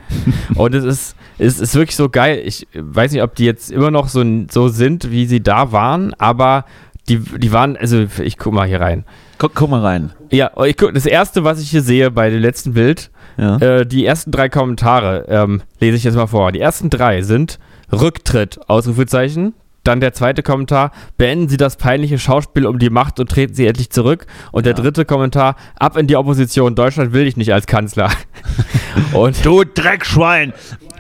Und 0.56 0.74
es 0.76 0.84
ist, 0.84 1.16
es 1.38 1.60
ist 1.60 1.76
wirklich 1.76 1.96
so 1.96 2.10
geil. 2.10 2.42
Ich 2.46 2.68
weiß 2.74 3.12
nicht, 3.12 3.24
ob 3.24 3.36
die 3.36 3.46
jetzt 3.46 3.72
immer 3.72 3.92
noch 3.92 4.08
so, 4.08 4.24
so 4.50 4.68
sind, 4.70 5.12
wie 5.12 5.26
sie 5.26 5.42
da 5.42 5.72
waren, 5.72 6.14
aber 6.18 6.66
die, 7.10 7.18
die 7.20 7.52
waren, 7.52 7.78
also 7.78 8.06
ich 8.24 8.38
guck 8.38 8.54
mal 8.54 8.68
hier 8.68 8.80
rein. 8.80 9.06
Guck, 9.38 9.56
guck 9.56 9.70
mal 9.70 9.82
rein. 9.82 10.12
Ja, 10.30 10.52
ich 10.66 10.78
guck, 10.78 10.94
das 10.94 11.06
erste, 11.06 11.44
was 11.44 11.60
ich 11.60 11.70
hier 11.72 11.82
sehe 11.82 12.12
bei 12.12 12.30
dem 12.30 12.42
letzten 12.42 12.74
Bild, 12.74 13.10
Ja. 13.38 13.58
äh, 13.58 13.86
die 13.86 14.06
ersten 14.06 14.32
drei 14.32 14.50
Kommentare 14.50 15.26
ähm, 15.28 15.62
lese 15.80 15.98
ich 15.98 16.04
jetzt 16.04 16.16
mal 16.16 16.28
vor. 16.28 16.52
Die 16.52 16.60
ersten 16.60 16.90
drei 16.92 17.24
sind 17.24 17.58
Rücktritt, 17.92 18.60
Ausrufezeichen. 18.68 19.54
Dann 19.84 20.00
der 20.00 20.14
zweite 20.14 20.44
Kommentar, 20.44 20.92
beenden 21.18 21.50
Sie 21.50 21.58
das 21.58 21.76
peinliche 21.76 22.20
Schauspiel 22.20 22.68
um 22.68 22.78
die 22.78 22.92
Macht 22.92 23.20
und 23.20 23.32
treten 23.32 23.56
Sie 23.56 23.66
endlich 23.66 23.90
zurück. 23.90 24.28
Und 24.52 24.68
der 24.68 24.76
dritte 24.76 25.06
Kommentar, 25.06 25.56
ab 25.76 25.98
in 25.98 26.06
die 26.06 26.16
Opposition, 26.16 26.76
Deutschland 26.76 27.14
will 27.14 27.26
dich 27.26 27.36
nicht 27.36 27.52
als 27.52 27.66
Kanzler. 27.66 28.12
und 29.14 29.44
Du 29.44 29.64
Dreckschwein! 29.64 30.54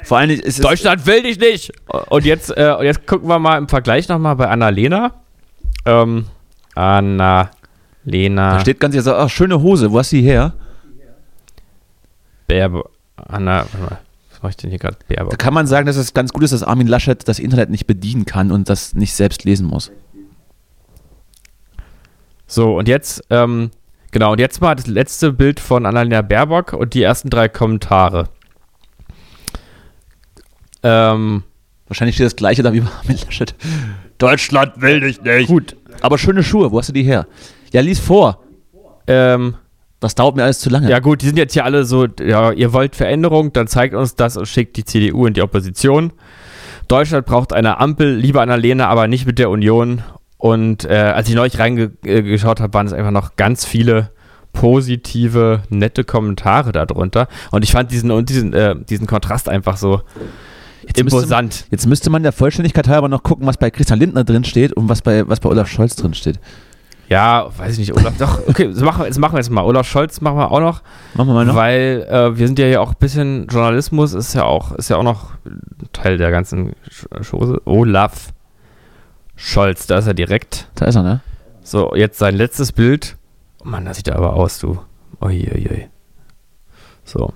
Vor 0.04 0.18
allem 0.18 0.32
ist. 0.32 0.64
Deutschland 0.64 1.06
will 1.06 1.22
dich 1.22 1.39
nicht! 1.39 1.72
Und 2.10 2.26
jetzt, 2.26 2.50
äh, 2.58 2.76
und 2.78 2.86
jetzt 2.86 3.06
gucken 3.06 3.30
wir 3.30 3.38
mal 3.38 3.60
im 3.60 3.70
Vergleich 3.70 4.10
nochmal 4.10 4.36
bei 4.36 4.48
Anna-Lena. 4.48 5.14
Ähm, 5.86 6.26
Anna-Lena 6.74 8.54
Da 8.54 8.60
steht 8.62 8.80
ganz 8.80 8.96
so, 8.96 9.14
ach, 9.14 9.30
schöne 9.30 9.62
Hose, 9.62 9.92
wo 9.92 10.00
hast 10.00 10.12
du 10.12 10.16
die 10.16 10.24
her? 10.24 10.54
Baerbock. 12.48 12.89
Anna, 13.16 13.60
warte 13.60 13.78
mal, 13.78 14.00
was 14.42 14.44
mache 14.44 14.50
ich 14.52 14.58
denn 14.58 14.70
hier 14.72 14.80
gerade? 14.80 14.98
Da 15.08 15.36
kann 15.38 15.54
man 15.54 15.68
sagen, 15.68 15.86
dass 15.86 15.98
es 15.98 16.16
ganz 16.16 16.34
gut 16.34 16.42
ist, 16.42 16.52
dass 16.52 16.64
Armin 16.64 16.88
Laschet 16.88 17.28
das 17.28 17.38
Internet 17.38 17.70
nicht 17.70 17.86
bedienen 17.86 18.26
kann 18.26 18.52
und 18.52 18.70
das 18.70 18.96
nicht 18.96 19.14
selbst 19.14 19.44
lesen 19.44 19.68
muss. 19.68 19.92
So, 22.48 22.76
und 22.76 22.88
jetzt, 22.88 23.24
ähm, 23.30 23.70
genau, 24.12 24.32
und 24.32 24.39
jetzt 24.39 24.60
mal 24.60 24.74
das 24.76 24.88
letzte 24.88 25.32
Bild 25.32 25.60
von 25.60 25.86
Annalena 25.86 26.24
Baerbock 26.24 26.74
und 26.74 26.96
die 26.96 27.04
ersten 27.04 27.30
drei 27.30 27.50
Kommentare. 27.50 28.30
Ähm, 30.82 31.44
Wahrscheinlich 31.88 32.16
steht 32.16 32.26
das 32.26 32.36
gleiche 32.36 32.64
da 32.64 32.74
wie 32.74 32.80
bei 32.82 32.89
Armin 32.89 33.18
Laschet. 33.26 33.54
Deutschland 34.18 34.82
will 34.82 35.02
dich 35.02 35.22
nicht. 35.22 35.48
gut. 35.48 35.76
Aber 36.02 36.18
schöne 36.18 36.42
Schuhe, 36.42 36.72
wo 36.72 36.80
hast 36.80 36.89
du 36.89 36.94
die 36.94 37.04
her? 37.04 37.28
Ja, 37.74 37.82
lies 37.82 38.00
vor. 38.00 38.44
Ähm, 39.06 39.56
Das 40.02 40.16
dauert 40.16 40.36
mir 40.36 40.43
alles 40.43 40.60
zu 40.60 40.70
lange. 40.70 40.89
ja, 40.89 40.99
gut, 40.99 41.22
die 41.22 41.28
sind 41.28 41.38
jetzt 41.38 41.54
hier 41.54 41.64
alle 41.64 41.86
so, 41.86 42.08
ja, 42.20 42.52
ihr 42.52 42.74
wollt 42.74 42.95
Veränderung, 42.95 43.54
dann 43.54 43.68
zeigt 43.68 43.93
uns 43.93 44.16
das 44.16 44.36
und 44.36 44.47
schickt 44.47 44.76
die 44.76 44.84
CDU 44.84 45.28
in 45.28 45.34
die 45.34 45.43
Opposition. 45.43 46.12
Deutschland 46.88 47.26
braucht 47.26 47.54
eine 47.54 47.80
Ampel, 47.80 48.16
lieber 48.16 48.41
Annalena, 48.41 48.88
aber 48.88 49.08
nicht 49.08 49.26
mit 49.26 49.39
der 49.39 49.49
Union. 49.49 50.02
Und 50.38 50.86
äh, 50.86 50.95
als 50.95 51.30
ich 51.30 51.36
neulich 51.36 51.60
reingeschaut 51.60 52.60
habe, 52.60 52.74
waren 52.74 52.88
es 52.88 52.93
einfach 52.93 53.12
noch 53.12 53.36
ganz 53.36 53.64
viele 53.64 54.10
positive, 54.54 55.62
nette 55.70 56.04
Kommentare 56.04 56.72
darunter. 56.72 57.28
Und 57.52 57.64
ich 57.64 57.72
fand 57.72 57.91
diesen, 57.91 58.10
und 58.10 58.30
diesen, 58.30 58.54
äh, 58.54 58.76
diesen 58.76 59.06
Kontrast 59.06 59.47
einfach 59.47 59.78
so 59.78 60.02
Jetzt 60.82 61.04
müsste, 61.04 61.20
imposant. 61.20 61.68
jetzt 61.70 61.86
müsste 61.86 62.10
man 62.10 62.24
der 62.24 62.32
Vollständigkeit 62.32 62.88
halber 62.88 63.08
noch 63.08 63.22
gucken, 63.22 63.45
was 63.45 63.58
bei 63.58 63.70
Christian 63.70 63.99
Lindner 63.99 64.24
drin 64.24 64.43
steht 64.43 64.74
und 64.74 64.89
was 64.89 65.04
bei, 65.04 65.28
was 65.28 65.39
bei 65.39 65.49
Olaf 65.49 65.68
Scholz 65.68 65.95
drin 65.95 66.16
steht. 66.16 66.39
Ja, 67.12 67.49
weiß 67.57 67.74
ich 67.74 67.80
nicht. 67.80 67.93
Olaf, 67.97 68.14
doch, 68.18 68.47
okay, 68.47 68.70
das 68.72 68.80
machen, 68.82 69.01
wir- 69.03 69.07
das 69.09 69.18
machen 69.18 69.34
wir 69.34 69.39
jetzt 69.39 69.49
mal. 69.49 69.64
Olaf 69.64 69.86
Scholz 69.88 70.22
machen 70.22 70.38
wir 70.38 70.49
auch 70.51 70.62
noch, 70.62 70.82
Machen 71.14 71.28
wir 71.28 71.34
mal 71.34 71.45
noch. 71.45 71.55
weil 71.55 72.07
äh, 72.09 72.38
wir 72.38 72.47
sind 72.47 72.57
ja 72.57 72.66
hier 72.68 72.82
auch 72.82 72.91
ein 72.91 72.97
bisschen, 72.99 73.47
Journalismus 73.47 74.14
ist 74.14 74.34
ja 74.34 74.45
auch, 74.45 74.72
ist 74.74 74.89
ja 74.89 74.95
auch 74.95 75.03
noch 75.03 75.32
Teil 75.91 76.18
der 76.18 76.32
ganzen 76.32 76.74
Sch- 76.89 77.30
Chose. 77.30 77.62
Olaf 77.66 78.32
Scholz, 79.36 79.88
da 79.88 79.97
ist 79.97 80.07
er 80.07 80.14
direkt. 80.14 80.70
Da 80.76 80.86
ist 80.86 80.95
er, 80.95 81.03
ne? 81.03 81.20
So, 81.64 81.93
jetzt 81.95 82.18
sein 82.18 82.36
letztes 82.36 82.72
Bild. 82.72 83.18
Oh 83.62 83.68
Mann, 83.68 83.84
das 83.86 83.97
sieht 83.97 84.07
er 84.07 84.16
aber 84.16 84.34
aus, 84.34 84.59
du. 84.59 84.80
Uiuiui. 85.22 85.88
So. 87.03 87.34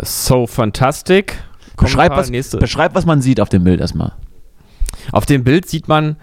So 0.00 0.46
fantastic. 0.46 1.38
Beschreib 1.76 1.94
Kommentar, 2.08 2.18
was, 2.18 2.30
nächste. 2.30 2.58
beschreib, 2.58 2.94
was 2.94 3.06
man 3.06 3.20
sieht 3.22 3.40
auf 3.40 3.48
dem 3.48 3.62
Bild 3.64 3.80
erstmal. 3.80 4.12
Auf 5.12 5.26
dem 5.26 5.44
Bild 5.44 5.68
sieht 5.68 5.88
man 5.88 6.16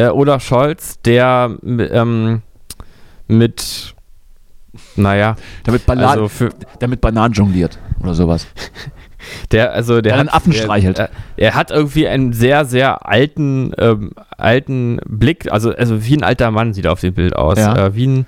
äh, 0.00 0.08
Olaf 0.08 0.42
Scholz, 0.42 1.00
der 1.02 1.56
ähm, 1.62 2.42
mit, 3.28 3.94
naja, 4.96 5.36
Damit, 5.64 5.86
Bananen, 5.86 6.08
also 6.08 6.28
für, 6.28 6.50
damit 6.78 7.00
Bananen 7.00 7.34
jongliert 7.34 7.78
oder 8.02 8.14
sowas. 8.14 8.46
der, 9.52 9.72
also 9.72 10.00
der 10.00 10.14
einen 10.14 10.28
hat, 10.28 10.36
Affen 10.36 10.52
der, 10.52 10.62
streichelt. 10.62 10.98
Er, 10.98 11.10
er 11.36 11.54
hat 11.54 11.70
irgendwie 11.70 12.08
einen 12.08 12.32
sehr, 12.32 12.64
sehr 12.64 13.06
alten, 13.06 13.72
ähm, 13.78 14.12
alten 14.36 15.00
Blick, 15.06 15.52
also, 15.52 15.70
also 15.74 16.04
wie 16.06 16.16
ein 16.16 16.24
alter 16.24 16.50
Mann 16.50 16.72
sieht 16.72 16.86
er 16.86 16.92
auf 16.92 17.00
dem 17.00 17.14
Bild 17.14 17.36
aus. 17.36 17.58
Ja. 17.58 17.86
Äh, 17.86 17.94
wie 17.94 18.06
ein 18.06 18.26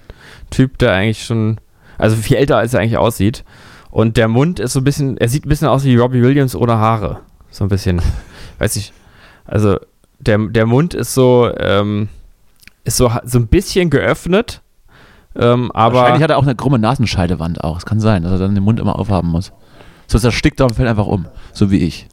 Typ, 0.51 0.79
der 0.79 0.93
eigentlich 0.93 1.25
schon, 1.25 1.59
also 1.97 2.17
viel 2.17 2.37
älter 2.37 2.59
als 2.59 2.75
er 2.75 2.81
eigentlich 2.81 2.99
aussieht. 2.99 3.45
Und 3.91 4.17
der 4.17 4.29
Mund 4.29 4.59
ist 4.61 4.75
so 4.75 4.81
ein 4.81 4.85
bisschen, 4.85 5.17
er 5.19 5.29
sieht 5.29 5.47
ein 5.47 5.49
bisschen 5.49 5.69
aus 5.69 5.85
wie 5.85 5.97
Robbie 5.97 6.23
Williams 6.23 6.55
ohne 6.55 6.77
Haare. 6.77 7.21
So 7.51 7.65
ein 7.65 7.69
bisschen, 7.69 8.01
weiß 8.59 8.77
ich, 8.77 8.93
also 9.47 9.79
der, 10.27 10.39
der 10.39 10.67
Mund 10.67 10.95
ist 10.95 11.15
so, 11.15 11.51
ähm, 11.59 12.09
ist 12.85 12.97
so, 12.97 13.11
so 13.25 13.39
ein 13.39 13.47
bisschen 13.49 13.91
geöffnet. 13.91 14.63
Ähm, 15.35 15.71
aber 15.73 15.99
Wahrscheinlich 16.01 16.23
hat 16.23 16.31
er 16.31 16.39
auch 16.39 16.43
eine 16.43 16.55
krumme 16.55 16.79
Nasenscheidewand 16.79 17.63
auch. 17.65 17.79
Es 17.79 17.87
kann 17.87 18.01
sein, 18.01 18.23
dass 18.23 18.33
er 18.33 18.39
dann 18.39 18.55
den 18.55 18.65
Mund 18.65 18.79
immer 18.81 18.99
aufhaben 18.99 19.29
muss. 19.29 19.53
Sonst 20.07 20.25
erstickt 20.25 20.61
er 20.61 20.67
und 20.67 20.75
fällt 20.75 20.89
einfach 20.89 21.07
um. 21.07 21.27
So 21.53 21.71
wie 21.71 21.79
ich. 21.79 22.07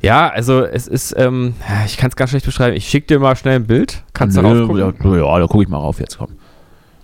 Ja, 0.00 0.28
also 0.28 0.64
es 0.64 0.86
ist, 0.86 1.14
ähm, 1.18 1.54
ich 1.84 1.96
kann 1.96 2.08
es 2.08 2.16
ganz 2.16 2.30
schlecht 2.30 2.46
beschreiben. 2.46 2.76
Ich 2.76 2.88
schicke 2.88 3.06
dir 3.08 3.18
mal 3.18 3.36
schnell 3.36 3.56
ein 3.56 3.66
Bild. 3.66 4.04
Kannst 4.14 4.36
du 4.36 4.42
Nö, 4.42 4.48
drauf 4.66 4.68
gucken? 4.68 5.12
ja, 5.12 5.16
ja, 5.26 5.38
da 5.40 5.46
gucke 5.46 5.64
ich 5.64 5.68
mal 5.68 5.78
rauf 5.78 5.98
jetzt, 6.00 6.18
komm. 6.18 6.28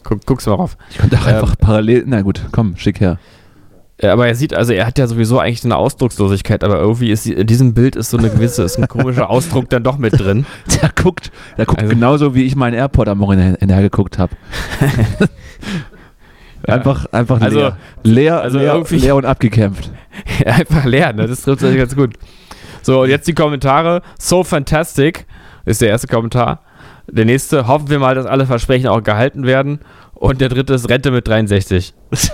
Guck, 0.04 0.24
guckst 0.26 0.46
du 0.46 0.50
mal 0.50 0.56
rauf. 0.56 0.76
Ich 0.90 0.98
könnte 0.98 1.18
auch 1.18 1.26
Ähm, 1.26 1.34
einfach 1.34 1.56
parallel. 1.58 2.04
Na 2.06 2.22
gut, 2.22 2.40
komm, 2.52 2.76
schick 2.76 3.00
her. 3.00 3.18
Ja, 4.02 4.12
aber 4.12 4.26
er 4.26 4.34
sieht, 4.34 4.52
also 4.54 4.72
er 4.72 4.86
hat 4.86 4.98
ja 4.98 5.06
sowieso 5.06 5.38
eigentlich 5.38 5.60
so 5.60 5.68
eine 5.68 5.76
Ausdruckslosigkeit, 5.76 6.64
aber 6.64 6.80
irgendwie 6.80 7.10
ist 7.12 7.26
in 7.26 7.46
diesem 7.46 7.74
Bild 7.74 7.94
ist 7.94 8.10
so 8.10 8.16
eine 8.18 8.28
gewisse, 8.28 8.64
ist 8.64 8.76
ein 8.76 8.88
komischer 8.88 9.30
Ausdruck 9.30 9.70
dann 9.70 9.84
doch 9.84 9.98
mit 9.98 10.18
drin. 10.18 10.46
Der 10.82 10.90
guckt, 11.00 11.30
der 11.56 11.64
guckt 11.66 11.80
Also- 11.80 11.94
genauso, 11.94 12.34
wie 12.34 12.42
ich 12.42 12.56
meinen 12.56 12.74
AirPod 12.74 13.08
am 13.08 13.20
Wochenende 13.20 13.56
hinterher 13.60 13.84
geguckt 13.84 14.18
habe. 14.18 14.34
Einfach, 16.66 17.04
einfach 17.12 17.40
Also- 17.42 17.58
leer. 17.58 17.76
Leer, 18.04 18.40
also 18.40 18.58
leer, 18.58 18.72
irgendwie- 18.74 18.96
leer 18.96 19.16
und 19.16 19.26
abgekämpft. 19.26 19.90
Einfach 20.46 20.84
leer, 20.86 21.12
ne? 21.12 21.26
Das 21.26 21.42
trifft 21.42 21.60
sich 21.60 21.76
ganz 21.76 21.94
gut. 21.94 22.14
So, 22.82 23.02
und 23.02 23.10
jetzt 23.10 23.28
die 23.28 23.34
Kommentare. 23.34 24.00
So 24.18 24.44
fantastic 24.44 25.26
ist 25.66 25.82
der 25.82 25.90
erste 25.90 26.06
Kommentar. 26.06 26.60
Der 27.10 27.26
nächste, 27.26 27.66
hoffen 27.66 27.90
wir 27.90 27.98
mal, 27.98 28.14
dass 28.14 28.24
alle 28.24 28.46
Versprechen 28.46 28.88
auch 28.88 29.02
gehalten 29.02 29.44
werden. 29.44 29.80
Und 30.28 30.40
der 30.40 30.48
dritte 30.48 30.74
ist 30.74 30.88
Rente 30.88 31.10
mit 31.10 31.26
63. 31.28 31.92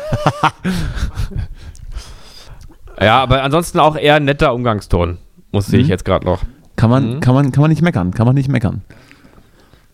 ja, 3.01 3.23
aber 3.23 3.43
ansonsten 3.43 3.79
auch 3.81 3.97
eher 3.97 4.17
ein 4.17 4.25
netter 4.25 4.55
Umgangston. 4.55 5.19
Muss 5.53 5.67
sehe 5.67 5.81
ich 5.81 5.87
Mhm. 5.87 5.91
jetzt 5.91 6.05
gerade 6.05 6.25
noch. 6.27 6.43
Kann 6.77 6.91
man, 6.91 7.17
Mhm. 7.17 7.21
kann, 7.21 7.35
man, 7.35 7.53
kann 7.53 7.63
man 7.63 7.71
nicht 7.71 7.83
meckern, 7.83 8.13
kann 8.13 8.27
man 8.27 8.35
nicht 8.35 8.49
meckern. 8.49 8.83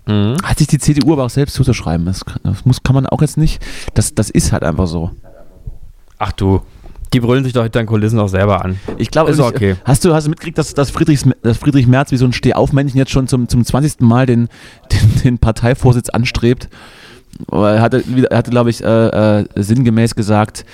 Mhm. 0.07 0.37
Hat 0.43 0.59
sich 0.59 0.67
die 0.67 0.79
CDU 0.79 1.13
aber 1.15 1.25
auch 1.25 1.31
selbst 1.31 1.55
zuzuschreiben. 1.55 2.07
Das, 2.07 2.25
kann- 2.25 2.41
das 2.45 2.65
muss, 2.65 2.83
kann 2.83 2.95
man 2.95 3.07
auch 3.07 3.23
jetzt 3.23 3.37
nicht. 3.39 3.65
Das, 3.95 4.15
das 4.15 4.31
ist 4.31 4.53
halt 4.53 4.63
einfach 4.63 4.87
so. 4.87 5.11
Ach 6.19 6.33
du, 6.33 6.63
die 7.13 7.21
brüllen 7.21 7.45
sich 7.45 7.53
doch 7.53 7.63
hinter 7.63 7.81
den 7.83 7.87
Kulissen 7.87 8.19
auch 8.19 8.29
selber 8.29 8.65
an. 8.65 8.79
Ich 8.99 9.11
glaube, 9.11 9.31
Ist 9.31 9.39
ich- 9.39 9.45
okay. 9.45 9.77
hast 9.85 10.05
du, 10.05 10.15
hast 10.15 10.25
du 10.27 10.31
mitgekriegt, 10.31 10.59
dass, 10.59 10.75
dass, 10.75 10.91
Friedrichs, 10.91 11.25
dass 11.43 11.59
Friedrich 11.59 11.87
Merz 11.87 12.11
wie 12.13 12.17
so 12.17 12.25
ein 12.27 12.33
Stehaufmännchen 12.33 12.99
jetzt 12.99 13.11
schon 13.11 13.27
zum, 13.29 13.49
zum 13.49 13.65
20. 13.65 14.01
Mal 14.01 14.27
den, 14.27 14.49
den, 14.93 15.23
den 15.25 15.39
Parteivorsitz 15.39 16.09
anstrebt? 16.11 16.69
Er 17.51 17.81
hatte, 17.81 18.05
er 18.31 18.39
hatte 18.39 18.51
glaube 18.51 18.71
ich, 18.71 18.83
äh, 18.83 19.41
äh, 19.41 19.45
sinngemäß 19.55 20.15
gesagt, 20.15 20.65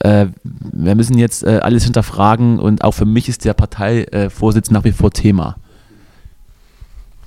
äh, 0.00 0.26
wir 0.44 0.94
müssen 0.94 1.18
jetzt 1.18 1.42
äh, 1.44 1.60
alles 1.62 1.84
hinterfragen 1.84 2.58
und 2.58 2.84
auch 2.84 2.92
für 2.92 3.04
mich 3.04 3.28
ist 3.28 3.44
der 3.44 3.54
Parteivorsitz 3.54 4.70
nach 4.70 4.84
wie 4.84 4.92
vor 4.92 5.10
Thema. 5.10 5.56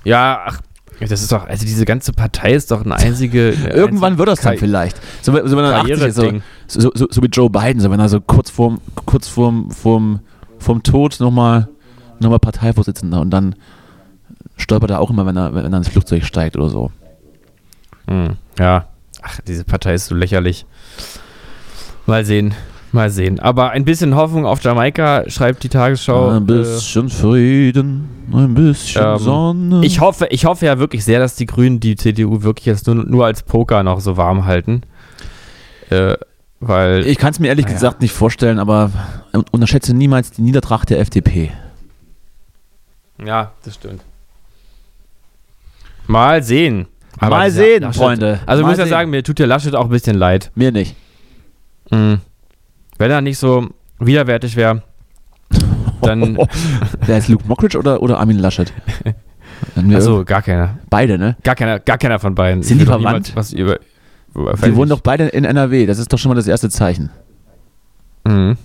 Ja, 0.04 0.42
ach, 0.46 0.60
das 1.00 1.22
ist 1.22 1.32
doch, 1.32 1.46
also 1.46 1.64
diese 1.64 1.84
ganze 1.84 2.12
Partei 2.12 2.52
ist 2.52 2.70
doch 2.70 2.84
eine 2.84 2.96
einzige. 2.96 3.50
Irgendwann 3.74 4.18
wird 4.18 4.28
das 4.28 4.40
dann 4.40 4.58
vielleicht. 4.58 5.00
So, 5.20 5.32
so 5.32 5.56
wenn 5.56 5.64
er 5.64 5.80
80 5.80 5.90
ist, 5.90 6.14
so, 6.16 6.32
so, 6.66 6.92
so, 6.94 7.06
so 7.10 7.22
wie 7.22 7.26
Joe 7.26 7.50
Biden, 7.50 7.80
so 7.80 7.90
wenn 7.90 8.00
er 8.00 8.08
so 8.08 8.20
kurz 8.20 8.50
vorm, 8.50 8.80
kurz 9.06 9.28
vorm, 9.28 9.70
vorm, 9.70 10.20
vorm 10.58 10.82
Tod 10.82 11.18
nochmal 11.20 11.68
noch 12.20 12.30
mal 12.30 12.38
Parteivorsitzender 12.38 13.20
und 13.20 13.30
dann 13.30 13.54
stolpert 14.56 14.90
er 14.90 15.00
auch 15.00 15.10
immer, 15.10 15.26
wenn 15.26 15.36
er, 15.36 15.54
wenn 15.54 15.72
er 15.72 15.78
ins 15.78 15.88
Flugzeug 15.88 16.24
steigt 16.24 16.56
oder 16.56 16.68
so. 16.68 16.90
Hm, 18.08 18.36
ja. 18.58 18.86
Ach, 19.22 19.40
diese 19.46 19.64
Partei 19.64 19.94
ist 19.94 20.06
so 20.06 20.14
lächerlich. 20.14 20.66
Mal 22.06 22.24
sehen. 22.24 22.54
Mal 22.90 23.08
sehen. 23.08 23.40
Aber 23.40 23.70
ein 23.70 23.84
bisschen 23.86 24.14
Hoffnung 24.16 24.44
auf 24.44 24.62
Jamaika, 24.62 25.24
schreibt 25.28 25.62
die 25.62 25.70
Tagesschau. 25.70 26.28
ein 26.30 26.44
bisschen 26.44 27.08
Frieden, 27.08 28.08
ein 28.32 28.52
bisschen 28.52 29.02
ähm, 29.02 29.18
Sonne. 29.18 29.80
Äh, 29.82 29.86
ich, 29.86 30.00
hoffe, 30.00 30.26
ich 30.30 30.44
hoffe 30.44 30.66
ja 30.66 30.78
wirklich 30.78 31.02
sehr, 31.04 31.18
dass 31.18 31.34
die 31.36 31.46
Grünen 31.46 31.80
die 31.80 31.96
CDU 31.96 32.42
wirklich 32.42 32.66
jetzt 32.66 32.86
nur, 32.86 32.96
nur 32.96 33.24
als 33.24 33.44
Poker 33.44 33.82
noch 33.82 34.00
so 34.00 34.18
warm 34.18 34.44
halten. 34.44 34.82
Äh, 35.88 36.16
weil. 36.60 37.06
ich 37.06 37.16
kann 37.16 37.30
es 37.32 37.38
mir 37.38 37.48
ehrlich 37.48 37.64
Naja. 37.64 37.76
gesagt 37.76 38.02
nicht 38.02 38.12
vorstellen, 38.12 38.58
aber 38.58 38.90
unterschätze 39.52 39.94
niemals 39.94 40.30
die 40.32 40.42
Niedertracht 40.42 40.90
der 40.90 41.00
FDP. 41.00 41.50
Ja, 43.24 43.52
das 43.64 43.76
stimmt. 43.76 44.02
Mal 46.06 46.42
sehen. 46.42 46.88
Mal 47.20 47.50
dieser 47.50 47.62
sehen, 47.62 47.82
Laschet- 47.82 47.96
Freunde. 48.02 48.40
Also 48.46 48.60
ich 48.60 48.64
Mal 48.66 48.70
muss 48.70 48.78
ja 48.78 48.86
sagen, 48.86 49.10
mir 49.10 49.22
tut 49.22 49.38
der 49.38 49.46
Laschet 49.46 49.74
auch 49.74 49.84
ein 49.84 49.90
bisschen 49.90 50.16
leid. 50.16 50.50
Mir 50.54 50.72
nicht. 50.72 50.96
Mhm. 51.90 52.18
Wenn 52.98 53.10
er 53.10 53.20
nicht 53.20 53.38
so 53.38 53.68
widerwärtig 53.98 54.56
wäre, 54.56 54.82
dann. 56.02 56.36
Wer 57.06 57.18
ist 57.18 57.28
Luke 57.28 57.44
Mockridge 57.46 57.78
oder, 57.78 58.02
oder 58.02 58.18
Armin 58.18 58.38
Laschet? 58.38 58.72
Also 59.94 60.24
gar 60.24 60.42
keiner. 60.42 60.78
Beide, 60.90 61.18
ne? 61.18 61.36
Gar 61.44 61.54
keiner, 61.54 61.78
gar 61.78 61.98
keiner 61.98 62.18
von 62.18 62.34
beiden. 62.34 62.62
Sind 62.62 62.78
die 62.80 62.86
verwandt? 62.86 63.32
Was 63.36 63.52
über, 63.52 63.78
Die 64.34 64.74
wohnen 64.76 64.88
doch 64.90 65.00
beide 65.00 65.26
in 65.28 65.44
NRW. 65.44 65.86
Das 65.86 65.98
ist 65.98 66.12
doch 66.12 66.18
schon 66.18 66.30
mal 66.30 66.34
das 66.34 66.46
erste 66.48 66.68
Zeichen. 66.70 67.10
Mhm. 68.24 68.56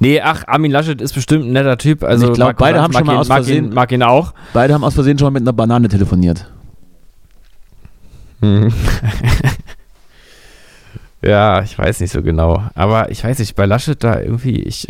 Nee, 0.00 0.20
ach, 0.20 0.44
Armin 0.46 0.70
Laschet 0.70 1.00
ist 1.00 1.14
bestimmt 1.14 1.44
ein 1.46 1.52
netter 1.52 1.78
Typ. 1.78 2.02
Also 2.04 2.28
Ich 2.28 2.34
glaub, 2.34 2.48
Markus 2.48 2.60
beide 2.60 2.82
haben 2.82 2.92
schon 2.92 3.00
mag 3.04 3.06
mal 3.06 3.12
ihn, 3.14 3.18
aus 3.20 3.28
mag 3.28 3.36
Versehen- 3.38 3.64
Ihn, 3.66 3.74
mag 3.74 3.92
ihn 3.92 4.02
auch. 4.02 4.34
Beide 4.52 4.74
haben 4.74 4.84
aus 4.84 4.94
Versehen 4.94 5.18
schon 5.18 5.26
mal 5.26 5.30
mit 5.38 5.42
einer 5.42 5.52
Banane 5.52 5.88
telefoniert. 5.88 6.50
Ja, 11.22 11.62
ich 11.62 11.76
weiß 11.76 12.00
nicht 12.00 12.12
so 12.12 12.22
genau. 12.22 12.62
Aber 12.74 13.10
ich 13.10 13.24
weiß 13.24 13.38
nicht, 13.40 13.56
bei 13.56 13.66
Laschet 13.66 14.02
da 14.02 14.20
irgendwie, 14.20 14.62
ich, 14.62 14.86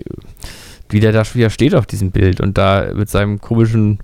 wie 0.91 1.01
der 1.01 1.13
da 1.13 1.25
schon 1.25 1.37
wieder 1.39 1.51
steht 1.51 1.75
auf 1.75 1.87
diesem 1.87 2.11
Bild 2.11 2.41
und 2.41 2.59
da 2.59 2.93
mit 2.95 3.09
seinem 3.09 3.41
komischen, 3.41 3.99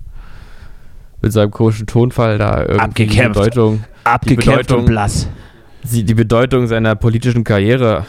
mit 1.21 1.33
seinem 1.33 1.51
komischen 1.51 1.85
Tonfall 1.85 2.37
da 2.37 2.61
irgendwie 2.61 2.75
die 2.75 2.81
Abgekämpft. 2.81 3.33
Bedeutung, 3.39 3.83
Abgekämpft 4.03 4.45
Bedeutung- 4.45 4.79
und 4.79 4.85
blass. 4.85 5.27
die 5.83 6.13
Bedeutung 6.13 6.67
seiner 6.67 6.95
politischen 6.95 7.43
Karriere 7.43 8.05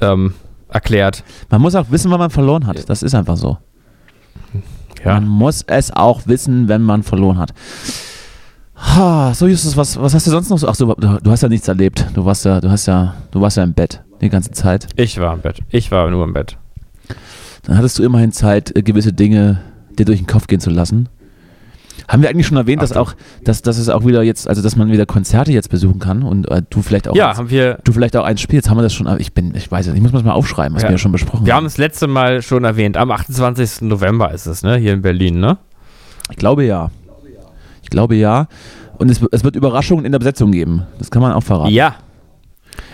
ähm, 0.00 0.34
erklärt. 0.68 1.24
Man 1.50 1.60
muss 1.60 1.74
auch 1.74 1.90
wissen, 1.90 2.10
wann 2.10 2.20
man 2.20 2.30
verloren 2.30 2.66
hat. 2.66 2.88
Das 2.88 3.02
ist 3.02 3.14
einfach 3.14 3.36
so. 3.36 3.58
Ja. 5.04 5.14
Man 5.14 5.26
muss 5.26 5.62
es 5.66 5.90
auch 5.90 6.26
wissen, 6.26 6.68
wenn 6.68 6.82
man 6.82 7.02
verloren 7.02 7.38
hat. 7.38 7.52
Ha, 8.76 9.32
so 9.34 9.46
Justus, 9.46 9.76
was, 9.76 9.98
was 10.00 10.14
hast 10.14 10.26
du 10.26 10.30
sonst 10.30 10.50
noch 10.50 10.58
so? 10.58 10.68
Ach 10.68 10.74
so, 10.74 10.94
du, 10.94 11.30
hast 11.30 11.42
ja 11.42 11.48
nichts 11.48 11.66
erlebt. 11.68 12.06
Du 12.14 12.24
warst 12.24 12.44
ja, 12.44 12.60
du 12.60 12.70
hast 12.70 12.86
ja, 12.86 13.14
du 13.30 13.40
warst 13.40 13.56
ja 13.56 13.64
im 13.64 13.72
Bett 13.72 14.02
die 14.20 14.28
ganze 14.28 14.50
Zeit. 14.50 14.86
Ich 14.96 15.18
war 15.18 15.32
im 15.34 15.40
Bett. 15.40 15.60
Ich 15.70 15.90
war 15.90 16.10
nur 16.10 16.24
im 16.24 16.32
Bett. 16.34 16.58
Dann 17.64 17.76
hattest 17.78 17.98
du 17.98 18.04
immerhin 18.04 18.32
Zeit, 18.32 18.76
äh, 18.76 18.82
gewisse 18.82 19.12
Dinge 19.12 19.60
dir 19.98 20.04
durch 20.04 20.18
den 20.18 20.26
Kopf 20.26 20.46
gehen 20.46 20.60
zu 20.60 20.70
lassen. 20.70 21.08
Haben 22.06 22.22
wir 22.22 22.28
eigentlich 22.28 22.46
schon 22.46 22.58
erwähnt, 22.58 22.82
dass 22.82 22.92
auch, 22.92 23.14
dass, 23.42 23.62
dass 23.62 23.78
es 23.78 23.88
auch 23.88 24.04
wieder 24.06 24.22
jetzt, 24.22 24.46
also 24.48 24.62
dass 24.62 24.76
man 24.76 24.92
wieder 24.92 25.06
Konzerte 25.06 25.50
jetzt 25.52 25.70
besuchen 25.70 25.98
kann 25.98 26.22
und 26.22 26.48
äh, 26.50 26.62
du 26.68 26.82
vielleicht 26.82 27.08
auch 27.08 27.16
Ja, 27.16 27.30
eins, 27.30 27.38
haben 27.38 27.50
wir. 27.50 27.78
du 27.82 27.92
vielleicht 27.92 28.16
auch 28.16 28.24
eins 28.24 28.40
spielst. 28.42 28.68
Haben 28.68 28.76
wir 28.76 28.82
das 28.82 28.92
schon? 28.92 29.08
Ich 29.18 29.32
bin, 29.32 29.54
ich 29.54 29.70
weiß 29.70 29.86
es, 29.86 29.92
nicht. 29.92 29.96
ich 29.96 30.02
muss 30.02 30.12
das 30.12 30.22
mal 30.22 30.32
aufschreiben, 30.32 30.76
was 30.76 30.82
Ja. 30.82 30.88
wir 30.90 30.92
ja 30.94 30.98
schon 30.98 31.12
besprochen 31.12 31.46
Wir 31.46 31.54
haben 31.54 31.64
das 31.64 31.78
letzte 31.78 32.06
Mal 32.06 32.42
schon 32.42 32.64
erwähnt. 32.64 32.96
Am 32.98 33.10
28. 33.10 33.80
November 33.82 34.30
ist 34.32 34.46
es, 34.46 34.62
ne? 34.62 34.76
Hier 34.76 34.92
in 34.92 35.00
Berlin, 35.02 35.40
ne? 35.40 35.56
Ich 36.30 36.36
glaube 36.36 36.64
ja. 36.64 36.90
Ich 37.86 37.90
glaube 37.90 38.16
ja. 38.16 38.48
Und 38.98 39.12
es, 39.12 39.20
es 39.30 39.44
wird 39.44 39.54
Überraschungen 39.54 40.04
in 40.04 40.10
der 40.10 40.18
Besetzung 40.18 40.50
geben. 40.50 40.82
Das 40.98 41.08
kann 41.12 41.22
man 41.22 41.30
auch 41.32 41.42
verraten. 41.42 41.72
Ja. 41.72 41.94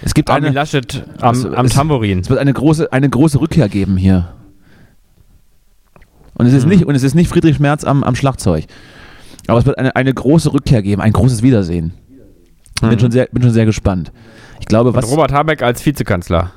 Es 0.02 0.12
gibt 0.12 0.28
Armin 0.28 0.48
eine, 0.48 0.54
Laschet 0.54 1.02
am, 1.18 1.34
Es- 1.34 1.46
am 1.46 1.64
es- 1.64 1.72
Tambourin. 1.72 2.18
es 2.18 2.28
wird 2.28 2.38
eine 2.38 2.52
große, 2.52 2.92
eine 2.92 3.08
große 3.08 3.40
Rückkehr 3.40 3.70
geben 3.70 3.96
hier. 3.96 4.28
Und 6.34 6.44
es 6.46 6.52
ist 6.52 6.64
Mhm. 6.64 6.68
nicht, 6.70 6.84
und 6.84 6.94
es 6.94 7.02
ist 7.02 7.14
nicht 7.14 7.28
Friedrich 7.28 7.58
Merz 7.58 7.84
am, 7.84 8.04
am 8.04 8.14
Schlagzeug. 8.14 8.66
Aber 9.46 9.58
es 9.60 9.64
wird 9.66 9.78
eine, 9.78 9.96
eine 9.96 10.12
große 10.12 10.52
Rückkehr 10.52 10.82
geben, 10.82 11.00
ein 11.00 11.12
großes 11.12 11.42
Wiedersehen. 11.42 11.94
Bin, 12.82 12.90
Mhm. 12.90 12.98
schon 12.98 13.10
sehr, 13.12 13.26
bin 13.32 13.42
schon 13.42 13.52
sehr 13.52 13.64
gespannt. 13.64 14.12
Ich 14.60 14.66
glaube, 14.66 14.90
Und 14.90 14.96
was. 14.96 15.10
Robert 15.10 15.32
Habeck 15.32 15.62
als 15.62 15.84
Vizekanzler. 15.86 16.52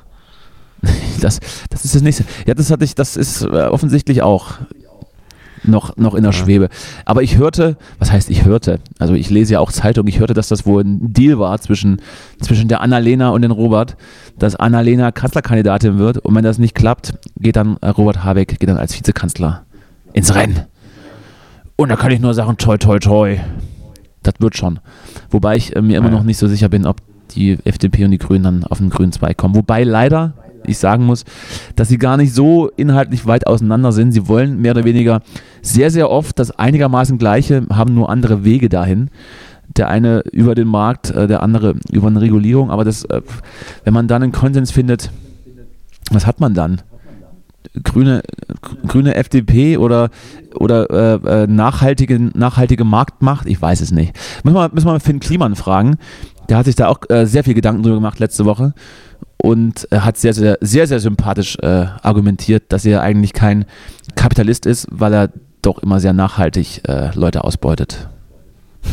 Das, 1.22 1.40
das 1.70 1.86
ist 1.86 1.94
das 1.94 2.02
nächste. 2.02 2.24
Ja, 2.46 2.52
das 2.52 2.70
hatte 2.70 2.84
ich, 2.84 2.94
das 2.94 3.16
ist 3.16 3.40
äh, 3.40 3.46
offensichtlich 3.46 4.20
auch 4.20 4.58
noch, 5.66 5.96
noch 5.96 6.14
in 6.14 6.22
der 6.22 6.32
Ja. 6.32 6.38
Schwebe. 6.38 6.68
Aber 7.04 7.22
ich 7.22 7.36
hörte, 7.36 7.76
was 7.98 8.12
heißt 8.12 8.30
ich 8.30 8.44
hörte? 8.44 8.80
Also 8.98 9.14
ich 9.14 9.30
lese 9.30 9.54
ja 9.54 9.60
auch 9.60 9.72
Zeitung, 9.72 10.06
ich 10.06 10.18
hörte, 10.20 10.34
dass 10.34 10.48
das 10.48 10.66
wohl 10.66 10.82
ein 10.84 11.12
Deal 11.12 11.38
war 11.38 11.58
zwischen, 11.60 12.00
zwischen 12.40 12.68
der 12.68 12.80
Annalena 12.80 13.30
und 13.30 13.42
den 13.42 13.50
Robert, 13.50 13.96
dass 14.38 14.56
Annalena 14.56 15.12
Kanzlerkandidatin 15.12 15.98
wird 15.98 16.18
und 16.18 16.34
wenn 16.34 16.44
das 16.44 16.58
nicht 16.58 16.74
klappt, 16.74 17.14
geht 17.38 17.56
dann 17.56 17.76
Robert 17.78 18.24
Habeck, 18.24 18.58
geht 18.58 18.68
dann 18.68 18.78
als 18.78 18.96
Vizekanzler 18.96 19.62
ins 20.12 20.34
Rennen. 20.34 20.62
Und 21.76 21.90
da 21.90 21.96
kann 21.96 22.10
ich 22.10 22.20
nur 22.20 22.32
sagen, 22.34 22.56
toi, 22.56 22.78
toi, 22.78 22.98
toi. 22.98 23.38
Das 24.22 24.34
wird 24.38 24.56
schon. 24.56 24.80
Wobei 25.30 25.56
ich 25.56 25.76
äh, 25.76 25.82
mir 25.82 25.98
immer 25.98 26.08
Ja. 26.08 26.14
noch 26.14 26.22
nicht 26.24 26.38
so 26.38 26.48
sicher 26.48 26.68
bin, 26.68 26.86
ob 26.86 26.96
die 27.34 27.58
FDP 27.64 28.04
und 28.04 28.12
die 28.12 28.18
Grünen 28.18 28.44
dann 28.44 28.64
auf 28.64 28.78
den 28.78 28.88
grünen 28.90 29.12
Zweig 29.12 29.36
kommen. 29.36 29.54
Wobei 29.54 29.84
leider 29.84 30.32
ich 30.68 30.78
sagen 30.78 31.04
muss, 31.04 31.24
dass 31.74 31.88
sie 31.88 31.98
gar 31.98 32.16
nicht 32.16 32.34
so 32.34 32.68
inhaltlich 32.76 33.26
weit 33.26 33.46
auseinander 33.46 33.92
sind. 33.92 34.12
Sie 34.12 34.28
wollen 34.28 34.60
mehr 34.60 34.72
oder 34.72 34.84
weniger 34.84 35.22
sehr, 35.62 35.90
sehr 35.90 36.10
oft 36.10 36.38
das 36.38 36.50
einigermaßen 36.50 37.18
gleiche, 37.18 37.66
haben 37.70 37.94
nur 37.94 38.10
andere 38.10 38.44
Wege 38.44 38.68
dahin. 38.68 39.10
Der 39.76 39.88
eine 39.88 40.20
über 40.32 40.54
den 40.54 40.68
Markt, 40.68 41.10
äh, 41.10 41.26
der 41.26 41.42
andere 41.42 41.74
über 41.90 42.06
eine 42.06 42.20
Regulierung. 42.20 42.70
Aber 42.70 42.84
das, 42.84 43.04
äh, 43.04 43.20
wenn 43.84 43.92
man 43.92 44.08
dann 44.08 44.22
einen 44.22 44.32
Konsens 44.32 44.70
findet, 44.70 45.10
was 46.10 46.26
hat 46.26 46.40
man 46.40 46.54
dann? 46.54 46.82
Grüne, 47.82 48.22
grüne 48.86 49.16
FDP 49.16 49.76
oder, 49.76 50.10
oder 50.54 50.88
äh, 50.90 51.42
äh, 51.42 51.46
nachhaltige, 51.46 52.30
nachhaltige 52.34 52.84
Marktmacht? 52.84 53.46
Ich 53.46 53.60
weiß 53.60 53.80
es 53.80 53.90
nicht. 53.90 54.14
Müssen 54.44 54.56
wir, 54.56 54.70
müssen 54.72 54.86
wir 54.86 55.00
Finn 55.00 55.20
Kliman 55.20 55.56
fragen. 55.56 55.96
Der 56.48 56.58
hat 56.58 56.66
sich 56.66 56.76
da 56.76 56.86
auch 56.88 57.00
äh, 57.08 57.26
sehr 57.26 57.44
viel 57.44 57.54
Gedanken 57.54 57.82
drüber 57.82 57.96
gemacht 57.96 58.18
letzte 58.20 58.44
Woche 58.44 58.72
und 59.38 59.86
äh, 59.92 60.00
hat 60.00 60.16
sehr, 60.16 60.32
sehr, 60.34 60.58
sehr, 60.60 60.86
sehr 60.86 61.00
sympathisch 61.00 61.56
äh, 61.62 61.86
argumentiert, 62.02 62.64
dass 62.70 62.84
er 62.84 63.02
eigentlich 63.02 63.32
kein 63.32 63.64
Kapitalist 64.14 64.66
ist, 64.66 64.86
weil 64.90 65.12
er 65.14 65.30
doch 65.62 65.78
immer 65.78 66.00
sehr 66.00 66.12
nachhaltig 66.12 66.82
äh, 66.88 67.10
Leute 67.14 67.44
ausbeutet. 67.44 68.08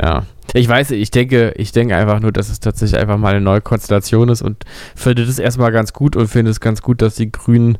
Ja. 0.00 0.22
Ich 0.52 0.68
weiß, 0.68 0.90
ich 0.92 1.10
denke, 1.10 1.52
ich 1.56 1.70
denke 1.72 1.96
einfach 1.96 2.20
nur, 2.20 2.32
dass 2.32 2.48
es 2.48 2.58
tatsächlich 2.58 2.98
einfach 3.00 3.18
mal 3.18 3.30
eine 3.30 3.40
neue 3.40 3.60
Konstellation 3.60 4.28
ist 4.28 4.42
und 4.42 4.64
finde 4.96 5.24
das 5.26 5.38
erstmal 5.38 5.70
ganz 5.70 5.92
gut 5.92 6.16
und 6.16 6.26
finde 6.26 6.50
es 6.50 6.60
ganz 6.60 6.82
gut, 6.82 7.02
dass 7.02 7.14
die 7.14 7.30
Grünen 7.30 7.78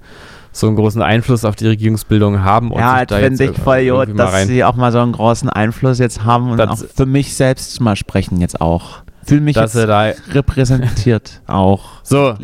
so 0.53 0.66
einen 0.68 0.76
großen 0.76 1.03
Einfluss 1.03 1.44
auf 1.44 1.57
die 1.57 1.66
Regierungsbildung 1.66 2.42
haben. 2.42 2.70
Und 2.70 2.80
ja, 2.80 3.05
das 3.05 3.18
da 3.18 3.24
finde 3.24 3.44
jetzt 3.44 3.57
ich 3.57 3.62
voll 3.62 3.88
gut, 4.07 4.18
dass 4.18 4.46
sie 4.46 4.62
auch 4.64 4.76
mal 4.76 4.92
so 4.92 4.98
einen 5.01 5.12
großen 5.12 5.48
Einfluss 5.48 5.98
jetzt 5.98 6.24
haben 6.24 6.51
und 6.53 6.59
Das- 6.59 6.82
auch 6.84 6.86
für 6.94 7.07
mich 7.07 7.34
selbst 7.34 7.80
mal 7.80 7.96
sprechen 7.96 8.40
jetzt 8.40 8.61
auch. 8.61 9.03
Fühle 9.25 9.41
mich 9.41 9.55
dass 9.55 9.75
jetzt 9.75 9.89
da 9.89 10.12
repräsentiert 10.33 11.43
auch. 11.47 12.03
so, 12.03 12.35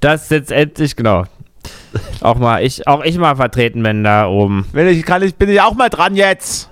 das 0.00 0.28
jetzt 0.30 0.52
endlich 0.52 0.96
genau 0.96 1.24
auch 2.20 2.36
mal 2.36 2.62
ich 2.62 2.86
auch 2.86 3.04
ich 3.04 3.18
mal 3.18 3.36
vertreten 3.36 3.82
bin 3.82 4.04
da 4.04 4.28
oben. 4.28 4.66
Will 4.72 4.88
ich, 4.88 5.04
kann 5.04 5.22
ich, 5.22 5.34
bin 5.36 5.48
ich 5.48 5.60
auch 5.60 5.74
mal 5.74 5.88
dran 5.88 6.16
jetzt. 6.16 6.70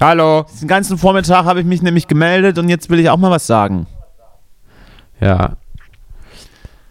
Hallo. 0.00 0.44
Den 0.60 0.68
ganzen 0.68 0.98
Vormittag 0.98 1.44
habe 1.44 1.60
ich 1.60 1.66
mich 1.66 1.82
nämlich 1.82 2.08
gemeldet 2.08 2.58
und 2.58 2.68
jetzt 2.68 2.90
will 2.90 2.98
ich 2.98 3.10
auch 3.10 3.16
mal 3.16 3.30
was 3.30 3.46
sagen. 3.46 3.86
Ja. 5.20 5.56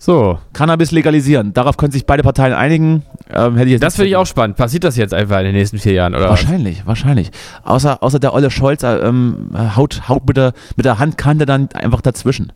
So, 0.06 0.38
Cannabis 0.51 0.91
legalisieren. 0.91 1.54
Darauf 1.54 1.78
können 1.78 1.93
sich 1.93 2.06
beide 2.06 2.24
Parteien 2.24 2.51
einigen. 2.51 3.04
Ähm, 3.30 3.56
hätte 3.56 3.68
ich 3.68 3.72
jetzt 3.72 3.84
das 3.84 3.95
finde 3.95 4.10
ich 4.10 4.18
auch 4.18 4.26
spannend. 4.26 4.58
Passiert 4.58 4.84
das 4.84 4.97
jetzt 4.97 5.14
einfach 5.14 5.39
in 5.39 5.45
den 5.45 5.56
nächsten 5.56 5.78
vier 5.78 5.93
Jahren 5.93 6.14
oder? 6.14 6.26
was? 6.26 6.32
Wahrscheinlich, 6.32 6.86
wahrscheinlich. 6.86 7.32
Außer, 7.64 8.04
außer 8.04 8.20
der 8.20 8.34
Olle 8.34 8.51
Scholz 8.51 8.84
äh, 8.84 8.97
ähm, 8.97 9.51
haut, 9.78 10.10
haut 10.10 10.28
mit, 10.28 10.36
der, 10.36 10.51
mit 10.76 10.86
der 10.86 10.99
Handkante 10.99 11.45
dann 11.45 11.70
einfach 11.72 12.01
dazwischen. 12.01 12.51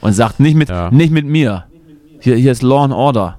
Und 0.00 0.14
sagt, 0.14 0.40
nicht 0.40 0.54
mit, 0.54 0.70
Ja. 0.70 0.90
nicht 0.90 1.12
mit 1.12 1.26
mir. 1.26 1.64
Hier, 2.20 2.36
hier 2.36 2.52
ist 2.52 2.62
Law 2.62 2.82
and 2.84 2.94
Order. 2.94 3.38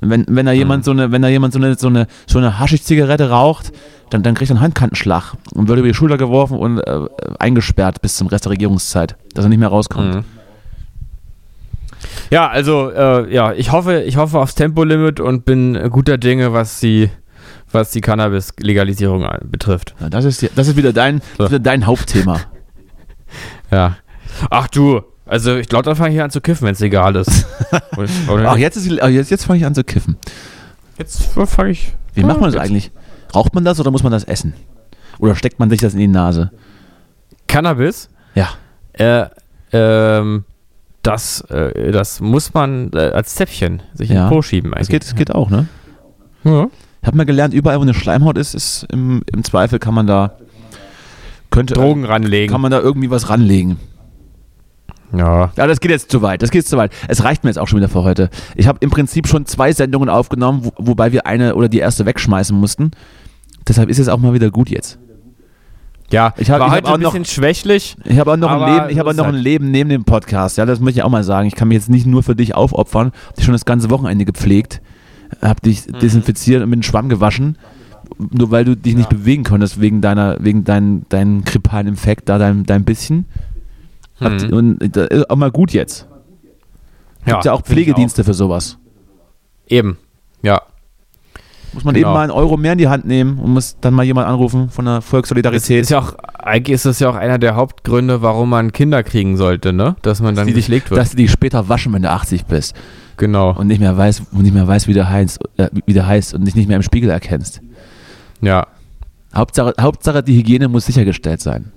Wenn, 0.00 0.26
wenn 0.28 0.46
da 0.46 0.52
jemand 0.52 0.84
so 0.84 0.90
eine, 0.90 1.12
wenn 1.12 1.22
da 1.22 1.28
jemand 1.28 1.52
so 1.52 1.60
eine, 1.60 1.76
so 1.76 1.86
eine, 1.86 2.08
so 2.26 2.38
eine 2.38 2.58
Haschisch-Zigarette 2.58 3.30
raucht, 3.30 3.70
dann, 4.10 4.24
dann 4.24 4.34
kriegt 4.34 4.50
er 4.50 4.56
einen 4.56 4.62
Handkantenschlag 4.64 5.34
und 5.54 5.68
wird 5.68 5.78
über 5.78 5.86
die 5.86 5.94
Schulter 5.94 6.18
geworfen 6.18 6.58
und 6.58 6.80
äh, 6.80 6.98
eingesperrt 7.38 8.02
bis 8.02 8.16
zum 8.16 8.26
Rest 8.26 8.46
der 8.46 8.50
Regierungszeit, 8.50 9.14
dass 9.34 9.44
er 9.44 9.50
nicht 9.50 9.60
mehr 9.60 9.68
rauskommt. 9.68 10.14
Mhm. 10.16 10.24
Ja, 12.30 12.48
also 12.48 12.90
äh, 12.90 13.32
ja, 13.32 13.52
ich 13.52 13.72
hoffe, 13.72 14.02
ich 14.02 14.16
hoffe 14.16 14.38
aufs 14.38 14.54
Tempolimit 14.54 15.18
und 15.20 15.44
bin 15.44 15.78
guter 15.90 16.16
Dinge, 16.16 16.52
was 16.52 16.78
die, 16.80 17.10
was 17.72 17.90
die 17.90 18.00
Cannabis-Legalisierung 18.00 19.24
an- 19.24 19.50
betrifft. 19.50 19.94
Ja, 20.00 20.08
das, 20.08 20.24
ist, 20.24 20.48
das 20.56 20.68
ist 20.68 20.76
wieder 20.76 20.92
dein, 20.92 21.20
So. 21.38 21.46
wieder 21.46 21.58
dein 21.58 21.86
Hauptthema. 21.86 22.40
Ja. 23.70 23.96
Ach 24.50 24.66
du, 24.66 25.02
also 25.26 25.54
ich 25.56 25.68
glaube, 25.68 25.84
dann 25.84 25.94
fange 25.94 26.12
ich 26.12 26.20
an 26.20 26.30
zu 26.30 26.40
kiffen, 26.40 26.66
wenn 26.66 26.72
es 26.72 26.80
legal 26.80 27.14
ist. 27.14 27.46
Ach, 28.28 28.56
jetzt, 28.56 28.74
ist, 28.76 29.00
ach, 29.00 29.08
jetzt, 29.08 29.30
jetzt 29.30 29.44
fange 29.44 29.60
ich 29.60 29.64
an 29.64 29.74
zu 29.76 29.84
kiffen. 29.84 30.16
jetzt 30.98 31.22
fange 31.46 31.70
ich. 31.70 31.94
Wie 32.14 32.24
macht 32.24 32.40
man 32.40 32.50
das 32.50 32.60
eigentlich? 32.60 32.90
Raucht 33.32 33.54
man 33.54 33.64
das 33.64 33.78
oder 33.78 33.92
muss 33.92 34.02
man 34.02 34.10
das 34.10 34.24
essen? 34.24 34.54
Oder 35.20 35.36
steckt 35.36 35.60
man 35.60 35.70
sich 35.70 35.78
das 35.78 35.92
in 35.92 36.00
die 36.00 36.08
Nase? 36.08 36.50
Cannabis? 37.46 38.08
Ja. 38.34 38.48
Äh, 38.94 39.26
ähm, 39.72 40.44
das, 41.02 41.40
äh, 41.50 41.92
das 41.92 42.20
muss 42.20 42.52
man 42.54 42.90
äh, 42.94 42.98
als 42.98 43.34
Zäpfchen 43.34 43.82
sich 43.94 44.10
in 44.10 44.16
Ja. 44.16 44.26
den 44.26 44.30
Po 44.30 44.42
schieben. 44.42 44.72
Das 44.76 44.88
geht, 44.88 45.02
das 45.02 45.14
geht 45.14 45.34
auch, 45.34 45.50
ne? 45.50 45.66
Ja. 46.44 46.68
Ich 47.02 47.06
habe 47.06 47.16
mal 47.16 47.24
gelernt, 47.26 47.54
überall, 47.54 47.78
wo 47.78 47.82
eine 47.82 47.94
Schleimhaut 47.94 48.36
ist, 48.36 48.54
ist 48.54 48.86
im, 48.92 49.22
im 49.32 49.42
Zweifel 49.44 49.78
kann 49.78 49.94
man 49.94 50.06
da 50.06 50.36
könnte 51.50 51.74
Drogen 51.74 52.04
ranlegen. 52.04 52.52
kann 52.52 52.60
man 52.60 52.70
da 52.70 52.78
irgendwie 52.80 53.10
was 53.10 53.28
ranlegen. 53.30 53.78
Ja. 55.12 55.50
Ja, 55.56 55.66
das 55.66 55.80
geht 55.80 55.90
jetzt 55.90 56.10
zu 56.10 56.22
weit. 56.22 56.42
Das 56.42 56.50
geht 56.50 56.60
jetzt 56.60 56.70
zu 56.70 56.76
weit. 56.76 56.92
Es 57.08 57.24
reicht 57.24 57.42
mir 57.42 57.50
jetzt 57.50 57.58
auch 57.58 57.66
schon 57.66 57.78
wieder 57.78 57.88
für 57.88 58.04
heute. 58.04 58.30
Ich 58.54 58.68
habe 58.68 58.78
im 58.80 58.90
Prinzip 58.90 59.26
schon 59.26 59.44
zwei 59.46 59.72
Sendungen 59.72 60.08
aufgenommen, 60.08 60.60
wo, 60.64 60.72
wobei 60.76 61.10
wir 61.10 61.26
eine 61.26 61.56
oder 61.56 61.68
die 61.68 61.78
erste 61.78 62.06
wegschmeißen 62.06 62.56
mussten. 62.56 62.92
Deshalb 63.66 63.88
ist 63.88 63.98
es 63.98 64.08
auch 64.08 64.18
mal 64.18 64.34
wieder 64.34 64.50
gut 64.50 64.70
jetzt. 64.70 64.98
Ja, 66.12 66.34
Ich 66.38 66.50
hab- 66.50 66.58
war 66.60 66.66
ich 66.68 66.72
hab 66.72 66.78
heute 66.78 66.88
auch 66.88 66.94
ein 66.94 67.00
noch- 67.02 67.12
bisschen 67.12 67.24
schwächlich. 67.24 67.96
Ich 68.04 68.18
habe 68.18 68.32
auch 68.32 68.36
noch 68.36 68.50
ein 68.50 68.74
Leben, 68.74 68.90
ich 68.90 68.98
habe 68.98 69.10
auch 69.10 69.14
noch 69.14 69.26
halt. 69.26 69.36
ein 69.36 69.40
Leben 69.40 69.70
neben 69.70 69.90
dem 69.90 70.04
Podcast. 70.04 70.58
Ja, 70.58 70.66
das 70.66 70.80
möchte 70.80 71.00
ich 71.00 71.04
auch 71.04 71.10
mal 71.10 71.22
sagen. 71.24 71.46
Ich 71.46 71.54
kann 71.54 71.68
mich 71.68 71.76
jetzt 71.76 71.88
nicht 71.88 72.06
nur 72.06 72.22
für 72.22 72.34
dich 72.34 72.54
aufopfern. 72.54 73.12
Ich 73.14 73.36
habe 73.36 73.42
schon 73.42 73.52
das 73.52 73.64
ganze 73.64 73.90
Wochenende 73.90 74.24
gepflegt, 74.24 74.80
habe 75.40 75.60
dich 75.60 75.86
Mhm. 75.86 75.98
desinfiziert 76.00 76.62
und 76.62 76.70
mit 76.70 76.78
dem 76.80 76.82
Schwamm 76.82 77.08
gewaschen, 77.08 77.58
nur 78.18 78.50
weil 78.50 78.64
du 78.64 78.74
dich 78.76 78.96
nicht 78.96 79.08
bewegen 79.08 79.44
konntest 79.44 79.80
wegen 79.80 80.00
deiner, 80.00 80.36
wegen 80.40 80.64
deinen, 80.64 81.06
deinen 81.10 81.44
grippalen 81.44 81.86
Infekt 81.86 82.28
da, 82.28 82.38
dein, 82.38 82.64
dein 82.66 82.84
bisschen. 82.84 83.26
Hab, 84.20 84.32
Mhm. 84.32 84.52
Und 84.52 84.96
das 84.96 85.08
ist 85.08 85.30
auch 85.30 85.36
mal 85.36 85.50
gut 85.52 85.72
jetzt. 85.72 86.06
Gibt 87.24 87.44
ja 87.44 87.52
auch 87.52 87.64
finde 87.64 87.82
ich 87.82 87.86
Pflegedienste 87.86 88.24
für 88.24 88.34
sowas. 88.34 88.78
Eben. 89.68 89.96
Ja. 90.42 90.60
Muss 91.72 91.84
man 91.84 91.94
Genau. 91.94 92.08
eben 92.08 92.14
mal 92.14 92.22
einen 92.22 92.32
Euro 92.32 92.56
mehr 92.56 92.72
in 92.72 92.78
die 92.78 92.88
Hand 92.88 93.04
nehmen 93.04 93.38
und 93.38 93.52
muss 93.52 93.76
dann 93.80 93.94
mal 93.94 94.02
jemand 94.04 94.26
anrufen 94.26 94.70
von 94.70 94.84
der 94.86 95.00
Volkssolidarität. 95.02 95.82
ist 95.82 95.90
ja 95.90 96.00
auch, 96.00 96.14
eigentlich 96.38 96.74
ist 96.74 96.84
das 96.86 96.98
ja 96.98 97.08
auch 97.08 97.14
einer 97.14 97.38
der 97.38 97.54
Hauptgründe, 97.54 98.22
warum 98.22 98.50
man 98.50 98.72
Kinder 98.72 99.02
kriegen 99.04 99.36
sollte, 99.36 99.72
ne? 99.72 99.94
Dass 100.02 100.20
man 100.20 100.34
dann 100.34 100.46
die 100.48 100.52
dich- 100.52 100.66
gepflegt 100.66 100.90
wird. 100.90 101.00
dass 101.00 101.10
du 101.10 101.16
dich 101.16 101.30
später 101.30 101.68
waschen, 101.68 101.92
wenn 101.92 102.02
du 102.02 102.10
80 102.10 102.46
bist 102.46 102.74
genau. 103.16 103.52
und 103.56 103.68
nicht 103.68 103.78
mehr 103.80 103.96
weiß, 103.96 104.22
und 104.32 104.42
nicht 104.42 104.54
mehr 104.54 104.66
weiß, 104.66 104.88
wie 104.88 104.94
der 104.94 105.08
heißt, 105.08 105.38
äh, 105.58 105.68
wie 105.86 105.92
der 105.92 106.06
heißt 106.08 106.34
und 106.34 106.44
dich 106.44 106.56
nicht 106.56 106.66
mehr 106.66 106.76
im 106.76 106.82
Spiegel 106.82 107.08
erkennst. 107.10 107.60
Ja. 108.40 108.66
Hauptsache, 109.32 109.74
Hauptsache 109.80 110.24
die 110.24 110.36
Hygiene 110.36 110.66
muss 110.68 110.86
sichergestellt 110.86 111.40
sein. 111.40 111.70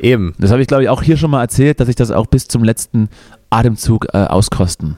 Eben. 0.00 0.34
Das 0.38 0.50
habe 0.50 0.60
ich, 0.60 0.66
glaube 0.68 0.82
ich, 0.82 0.88
auch 0.88 1.02
hier 1.02 1.16
schon 1.16 1.30
mal 1.30 1.42
erzählt, 1.42 1.78
dass 1.80 1.88
ich 1.88 1.94
das 1.96 2.10
auch 2.10 2.26
bis 2.26 2.48
zum 2.48 2.64
letzten 2.64 3.08
Atemzug 3.50 4.06
äh, 4.12 4.18
auskosten 4.18 4.96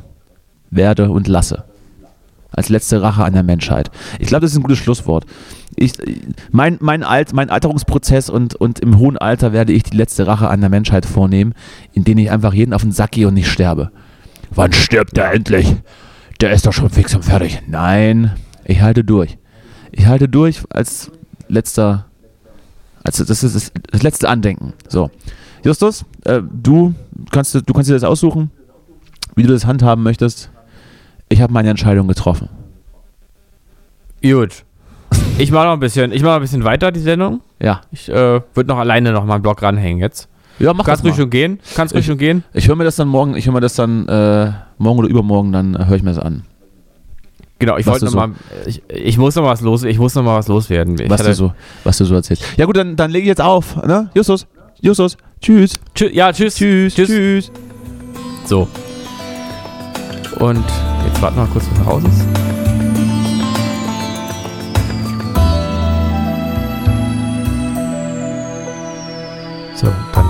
werde 0.70 1.10
und 1.10 1.28
lasse. 1.28 1.64
Als 2.50 2.70
letzte 2.70 3.02
Rache 3.02 3.24
an 3.24 3.34
der 3.34 3.42
Menschheit. 3.42 3.90
Ich 4.18 4.28
glaube, 4.28 4.42
das 4.42 4.52
ist 4.52 4.56
ein 4.56 4.62
gutes 4.62 4.78
Schlusswort. 4.78 5.26
Ich, 5.76 5.92
mein, 6.50 6.78
mein, 6.80 7.04
Alt, 7.04 7.32
mein 7.34 7.50
Alterungsprozess 7.50 8.30
und, 8.30 8.54
und 8.54 8.80
im 8.80 8.98
hohen 8.98 9.18
Alter 9.18 9.52
werde 9.52 9.72
ich 9.72 9.82
die 9.82 9.96
letzte 9.96 10.26
Rache 10.26 10.48
an 10.48 10.60
der 10.60 10.70
Menschheit 10.70 11.04
vornehmen, 11.04 11.54
indem 11.92 12.18
ich 12.18 12.30
einfach 12.30 12.54
jeden 12.54 12.72
auf 12.72 12.82
den 12.82 12.92
Sack 12.92 13.12
gehe 13.12 13.28
und 13.28 13.34
nicht 13.34 13.50
sterbe. 13.50 13.90
Wann 14.50 14.72
stirbt 14.72 15.16
der 15.16 15.32
endlich? 15.32 15.76
Der 16.40 16.52
ist 16.52 16.66
doch 16.66 16.72
schon 16.72 16.90
fix 16.90 17.14
und 17.14 17.24
fertig. 17.24 17.62
Nein, 17.66 18.32
ich 18.64 18.80
halte 18.80 19.04
durch. 19.04 19.38
Ich 19.92 20.06
halte 20.06 20.28
durch 20.28 20.62
als 20.70 21.10
letzter, 21.48 22.06
als 23.02 23.16
das 23.16 23.42
ist 23.42 23.54
das, 23.54 23.72
das 23.90 24.02
letzte 24.02 24.28
Andenken. 24.28 24.72
So, 24.88 25.10
Justus, 25.64 26.04
äh, 26.24 26.40
du 26.42 26.94
kannst 27.30 27.54
du 27.54 27.72
kannst 27.72 27.90
dir 27.90 27.94
das 27.94 28.04
aussuchen, 28.04 28.50
wie 29.34 29.42
du 29.42 29.52
das 29.52 29.66
handhaben 29.66 30.02
möchtest. 30.02 30.50
Ich 31.28 31.40
habe 31.42 31.52
meine 31.52 31.70
Entscheidung 31.70 32.08
getroffen. 32.08 32.48
Gut. 34.22 34.64
Ich 35.38 35.52
mache 35.52 35.66
noch 35.66 35.74
ein 35.74 35.78
bisschen, 35.80 36.10
ich 36.10 36.22
mache 36.24 36.34
ein 36.34 36.40
bisschen 36.40 36.64
weiter 36.64 36.90
die 36.90 36.98
Sendung. 36.98 37.40
Ja, 37.60 37.82
Ich 37.92 38.08
äh, 38.08 38.40
würde 38.54 38.66
noch 38.66 38.78
alleine 38.78 39.12
noch 39.12 39.24
mal 39.24 39.34
einen 39.34 39.42
Blog 39.42 39.62
ranhängen 39.62 40.00
jetzt. 40.00 40.28
ja, 40.58 40.74
mach 40.74 40.84
Kannst 40.84 41.04
das 41.04 41.10
ruhig 41.12 41.16
schon 41.16 41.30
gehen. 41.30 41.60
Kannst 41.76 41.94
ruhig 41.94 42.04
schon 42.06 42.18
gehen. 42.18 42.42
Ich 42.52 42.66
höre 42.66 42.74
mir 42.74 42.82
das 42.82 42.96
dann 42.96 43.06
morgen, 43.06 43.36
ich 43.36 43.46
höre 43.46 43.52
mir 43.52 43.60
das 43.60 43.74
dann 43.74 44.08
äh, 44.08 44.50
morgen 44.78 44.98
oder 44.98 45.08
übermorgen, 45.08 45.52
dann 45.52 45.76
äh, 45.76 45.84
höre 45.86 45.94
ich 45.96 46.02
mir 46.02 46.10
das 46.12 46.18
an. 46.18 46.42
Genau, 47.60 47.76
ich 47.76 47.86
wollte 47.86 48.06
du 48.06 48.06
noch 48.06 48.14
mal, 48.14 48.30
ich, 48.66 48.82
ich 48.88 49.16
muss 49.16 49.36
noch 49.36 49.44
mal 49.44 49.50
was 49.50 49.60
los, 49.60 49.84
ich 49.84 49.96
muss 49.98 50.14
noch 50.16 50.24
mal 50.24 50.36
was 50.36 50.48
loswerden. 50.48 50.98
Ich 51.00 51.08
was 51.08 51.22
du 51.22 51.32
so, 51.34 51.52
was 51.84 51.98
du 51.98 52.04
so 52.04 52.16
erzählst. 52.16 52.42
Ja 52.56 52.64
gut, 52.66 52.76
dann, 52.76 52.96
dann 52.96 53.12
lege 53.12 53.22
ich 53.22 53.28
jetzt 53.28 53.40
auf, 53.40 53.76
ne? 53.84 54.10
Justus, 54.14 54.44
Justus, 54.80 55.16
tschüss, 55.40 55.78
Tschü 55.94 56.10
ja, 56.12 56.32
tschüss. 56.32 56.56
tschüss, 56.56 56.94
Tschüss. 56.96 57.08
tschüss. 57.08 57.52
So. 58.44 58.66
Und 60.40 60.64
jetzt 61.06 61.22
warten 61.22 61.36
wir 61.36 61.42
mal 61.44 61.50
kurz, 61.50 61.66
bis 61.66 61.78
er 61.78 61.84
raus 61.84 62.02
ist. 62.04 62.20
So, 69.74 69.86
dann, 70.12 70.26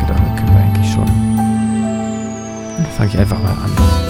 genau, 0.00 0.18
dann 0.18 0.36
können 0.36 0.50
wir 0.52 0.60
eigentlich 0.60 0.92
schon. 0.92 1.06
Dann 2.76 2.86
fange 2.96 3.08
ich 3.08 3.18
einfach 3.18 3.38
mal 3.42 3.52
an. 3.52 4.09